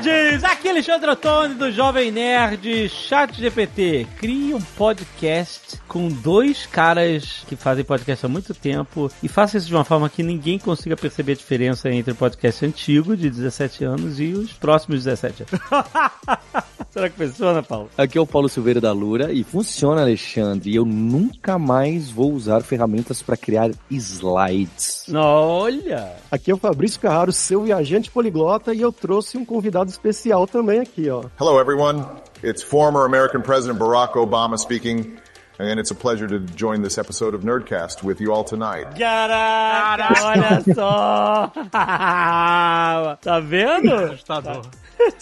Nerds! 0.00 0.42
Aqui 0.44 0.68
é 0.68 0.70
Alexandre 0.70 1.10
Ottoni 1.10 1.54
do 1.54 1.70
Jovem 1.70 2.10
Nerd 2.10 2.88
Chat 2.88 3.38
GPT. 3.38 4.06
Crie 4.16 4.54
um 4.54 4.60
podcast 4.60 5.78
com 5.86 6.08
dois 6.08 6.64
caras 6.64 7.44
que 7.46 7.56
fazem 7.56 7.84
podcast 7.84 8.24
há 8.24 8.28
muito 8.28 8.54
tempo 8.54 9.10
e 9.22 9.28
faça 9.28 9.58
isso 9.58 9.66
de 9.66 9.74
uma 9.74 9.84
forma 9.84 10.08
que 10.08 10.22
ninguém 10.22 10.58
consiga 10.58 10.96
perceber 10.96 11.32
a 11.32 11.36
diferença 11.36 11.90
entre 11.90 12.12
o 12.12 12.16
podcast 12.16 12.64
antigo, 12.64 13.14
de 13.14 13.28
17 13.28 13.84
anos, 13.84 14.18
e 14.18 14.32
os 14.32 14.52
próximos 14.54 15.04
17 15.04 15.44
anos. 15.44 15.60
Será 16.92 17.08
que 17.08 17.16
funciona, 17.16 17.62
Paulo? 17.62 17.88
Aqui 17.96 18.18
é 18.18 18.20
o 18.20 18.26
Paulo 18.26 18.50
Silveira 18.50 18.78
da 18.78 18.92
Lura 18.92 19.32
e 19.32 19.42
funciona, 19.42 20.02
Alexandre. 20.02 20.70
E 20.70 20.76
eu 20.76 20.84
nunca 20.84 21.58
mais 21.58 22.10
vou 22.10 22.32
usar 22.32 22.62
ferramentas 22.62 23.22
para 23.22 23.34
criar 23.34 23.70
slides. 23.90 25.06
Olha! 25.14 26.12
Aqui 26.30 26.50
é 26.50 26.54
o 26.54 26.58
Fabrício 26.58 27.00
Carraro, 27.00 27.32
seu 27.32 27.62
viajante 27.62 28.10
poliglota, 28.10 28.74
e 28.74 28.82
eu 28.82 28.92
trouxe 28.92 29.38
um 29.38 29.44
convidado 29.44 29.81
especial 29.90 30.46
também 30.46 30.80
aqui, 30.80 31.10
ó. 31.10 31.24
Hello, 31.38 31.58
everyone. 31.58 32.04
It's 32.42 32.62
former 32.62 33.04
American 33.04 33.42
President 33.42 33.78
Barack 33.78 34.14
Obama 34.14 34.58
speaking, 34.58 35.18
and 35.58 35.78
it's 35.78 35.90
a 35.90 35.94
pleasure 35.94 36.26
to 36.26 36.40
join 36.40 36.82
this 36.82 36.98
episode 36.98 37.34
of 37.34 37.42
Nerdcast 37.42 38.02
with 38.02 38.20
you 38.20 38.32
all 38.32 38.44
tonight. 38.44 38.86
Caraca, 38.96 40.24
olha 40.24 40.74
só! 40.74 41.52
tá 43.22 43.40
vendo? 43.40 43.94
Assustador. 43.94 44.62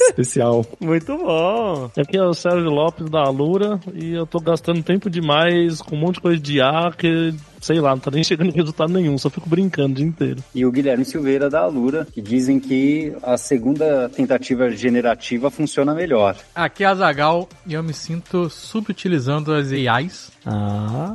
Especial. 0.01 0.65
Muito 0.81 1.17
bom. 1.17 1.91
Aqui 1.99 2.17
é 2.17 2.23
o 2.25 2.35
Sérgio 2.35 2.71
Lopes 2.71 3.09
da 3.11 3.21
Alura 3.21 3.81
e 3.95 4.13
eu 4.13 4.27
tô 4.27 4.39
gastando 4.41 4.83
tempo 4.83 5.09
demais 5.11 5.81
com 5.81 5.97
um 5.97 5.99
monte 6.01 6.17
de 6.17 6.21
coisa 6.21 6.41
de 6.41 6.61
ar 6.61 6.95
que, 6.97 7.35
sei 7.61 7.81
lá, 7.81 7.91
não 7.91 7.99
tá 7.99 8.11
nem 8.11 8.25
chegando 8.25 8.49
em 8.51 8.55
resultado 8.55 8.93
nenhum, 8.93 9.17
só 9.19 9.31
fico 9.31 9.49
brincando 9.49 9.93
o 9.93 9.95
dia 9.97 10.07
inteiro. 10.07 10.43
E 10.55 10.65
o 10.67 10.73
Guilherme 10.73 11.05
Silveira 11.05 11.49
da 11.49 11.61
Alura, 11.61 12.07
que 12.13 12.21
dizem 12.21 12.59
que 12.59 13.13
a 13.23 13.37
segunda 13.37 14.09
tentativa 14.09 14.71
generativa 14.71 15.51
funciona 15.51 15.95
melhor. 15.95 16.37
Aqui 16.55 16.85
é 16.85 16.87
a 16.87 16.95
Zagal 16.95 17.49
e 17.67 17.75
eu 17.75 17.83
me 17.83 17.93
sinto 17.95 18.49
subutilizando 18.51 19.53
as 19.55 19.71
AIs 19.73 20.31
Ah, 20.45 21.15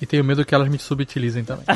e 0.00 0.06
tenho 0.06 0.24
medo 0.24 0.44
que 0.44 0.54
elas 0.54 0.68
me 0.68 0.78
subutilizem 0.78 1.44
também. 1.44 1.64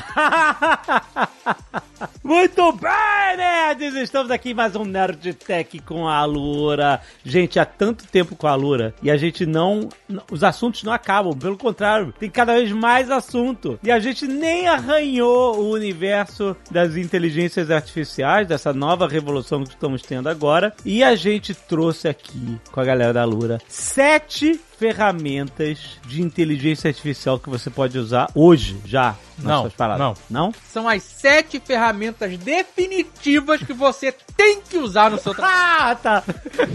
Muito 2.22 2.72
bem, 2.72 3.36
nerds! 3.36 3.94
Estamos 3.96 4.30
aqui 4.30 4.50
em 4.50 4.54
mais 4.54 4.77
um 4.77 4.84
Nerd 4.84 5.34
Tech 5.34 5.78
com 5.80 6.06
a 6.06 6.18
Alura. 6.18 7.00
Gente, 7.24 7.58
há 7.58 7.64
tanto 7.64 8.06
tempo 8.06 8.36
com 8.36 8.46
a 8.46 8.52
Alura 8.52 8.94
e 9.02 9.10
a 9.10 9.16
gente 9.16 9.44
não. 9.44 9.88
Os 10.30 10.44
assuntos 10.44 10.82
não 10.84 10.92
acabam, 10.92 11.36
pelo 11.36 11.56
contrário, 11.56 12.12
tem 12.18 12.30
cada 12.30 12.55
vez 12.55 12.70
mais 12.70 13.10
assunto. 13.10 13.78
E 13.82 13.90
a 13.90 13.98
gente 13.98 14.27
nem 14.27 14.68
arranhou 14.68 15.56
o 15.58 15.70
universo 15.70 16.56
das 16.70 16.96
inteligências 16.96 17.70
artificiais, 17.70 18.46
dessa 18.46 18.72
nova 18.72 19.08
revolução 19.08 19.64
que 19.64 19.70
estamos 19.70 20.02
tendo 20.02 20.28
agora. 20.28 20.72
E 20.84 21.02
a 21.02 21.16
gente 21.16 21.52
trouxe 21.55 22.06
aqui 22.06 22.60
com 22.70 22.80
a 22.80 22.84
galera 22.84 23.12
da 23.12 23.22
Alura 23.22 23.58
sete 23.66 24.60
ferramentas 24.78 25.98
de 26.06 26.22
inteligência 26.22 26.86
artificial 26.88 27.40
que 27.40 27.50
você 27.50 27.68
pode 27.68 27.98
usar 27.98 28.30
hoje 28.33 28.78
já 28.84 29.16
nas 29.36 29.44
Não, 29.46 29.60
suas 29.62 29.72
paradas. 29.74 30.00
não. 30.30 30.46
Não? 30.46 30.55
São 30.70 30.88
as 30.88 31.02
sete 31.02 31.58
ferramentas 31.58 31.88
definitivas 32.36 33.62
que 33.62 33.72
você 33.72 34.12
tem 34.36 34.61
que 34.61 34.78
usar 34.78 35.11
no 35.11 35.19
seu 35.19 35.34
trabalho. 35.34 35.56
Ah, 35.81 35.95
tá. 35.95 36.22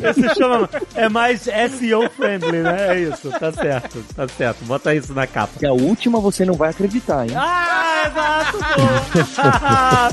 Esse 0.09 0.35
chama. 0.35 0.69
É 0.95 1.09
mais 1.09 1.41
SEO 1.41 2.09
friendly, 2.09 2.61
né? 2.61 2.95
É 2.95 2.99
isso. 2.99 3.29
Tá 3.31 3.51
certo. 3.51 4.03
Tá 4.15 4.27
certo. 4.27 4.65
Bota 4.65 4.93
isso 4.93 5.13
na 5.13 5.27
capa. 5.27 5.59
Que 5.59 5.65
a 5.65 5.73
última 5.73 6.19
você 6.19 6.45
não 6.45 6.53
vai 6.53 6.69
acreditar, 6.69 7.27
hein? 7.27 7.35
Ah, 7.35 8.03
exato. 8.07 8.57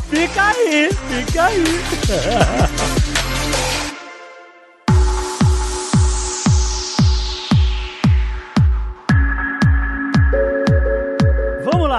fica 0.11 0.43
aí. 0.45 0.91
Fica 0.93 1.45
aí. 1.45 3.00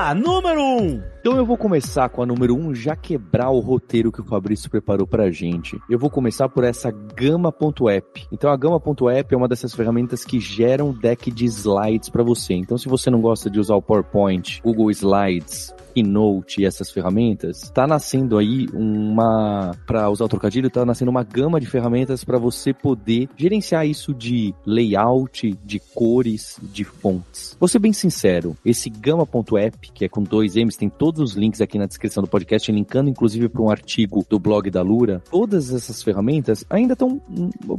Lá. 0.02 0.16
Número 0.16 0.60
1. 0.60 0.78
Um. 0.78 1.04
Então 1.20 1.38
eu 1.38 1.46
vou 1.46 1.56
começar 1.56 2.10
com 2.10 2.24
a 2.24 2.26
número 2.26 2.56
1, 2.56 2.60
um, 2.60 2.74
já 2.74 2.96
quebrar 2.96 3.52
o 3.52 3.60
roteiro 3.60 4.12
que 4.12 4.22
o 4.22 4.24
Fabrício 4.24 4.70
preparou 4.72 5.06
pra 5.06 5.30
gente. 5.30 5.80
Eu 5.88 6.00
vou 6.00 6.10
começar 6.10 6.50
por 6.50 6.64
essa 6.64 6.92
Gama.app. 6.92 8.28
Então 8.32 8.50
a 8.50 8.58
Gama.app 8.58 9.34
é 9.34 9.38
uma 9.38 9.48
dessas 9.48 9.76
ferramentas 9.76 10.26
que 10.26 10.40
geram 10.40 10.90
um 10.90 10.94
deck 10.94 11.30
de 11.30 11.46
slides 11.46 12.10
para 12.10 12.24
você. 12.24 12.56
Então 12.56 12.78
se 12.78 12.90
você 12.90 13.12
não 13.12 13.22
gosta 13.22 13.50
de 13.52 13.60
usar 13.60 13.76
o 13.76 13.82
PowerPoint, 13.82 14.62
Google 14.64 14.90
Slides, 14.90 15.74
Keynote 15.94 16.62
e 16.62 16.66
essas 16.66 16.90
ferramentas, 16.90 17.70
tá 17.74 17.86
nascendo 17.86 18.38
aí 18.38 18.68
uma, 18.74 19.72
para 19.86 20.10
usar 20.10 20.26
o 20.26 20.30
trocadilho, 20.30 20.70
tá 20.70 20.86
nascendo 20.86 21.12
uma 21.12 21.24
gama 21.24 21.60
de 21.60 21.68
ferramentas 21.68 22.24
para 22.24 22.38
você 22.38 22.74
poder 22.74 23.30
gerenciar 23.36 23.86
isso 23.86 24.14
de 24.14 24.54
layout, 24.66 25.58
de 25.64 25.80
cores, 25.80 26.58
de 26.62 26.84
fontes. 26.84 27.56
Vou 27.60 27.68
ser 27.68 27.80
bem 27.80 27.94
sincero, 27.94 28.56
esse 28.66 28.90
Gama.app, 28.90 29.92
que 29.94 30.06
é 30.06 30.10
com 30.10 30.24
dois 30.24 30.56
M's, 30.56 30.76
tem 30.76 30.90
todos 30.90 31.22
os 31.22 31.34
links 31.34 31.62
aqui 31.62 31.78
na 31.78 31.86
descrição 31.86 32.24
do 32.24 32.30
podcast, 32.30 32.72
linkando 32.72 33.10
inclusive 33.10 33.50
para 33.50 33.62
um 33.62 33.70
artigo 33.70 34.26
do 34.30 34.40
blog 34.40 34.70
da 34.70 34.82
Lura. 34.82 35.22
Todas 35.30 35.74
essas 35.74 36.02
ferramentas 36.04 36.66
ainda 36.70 36.94
estão, 36.94 37.22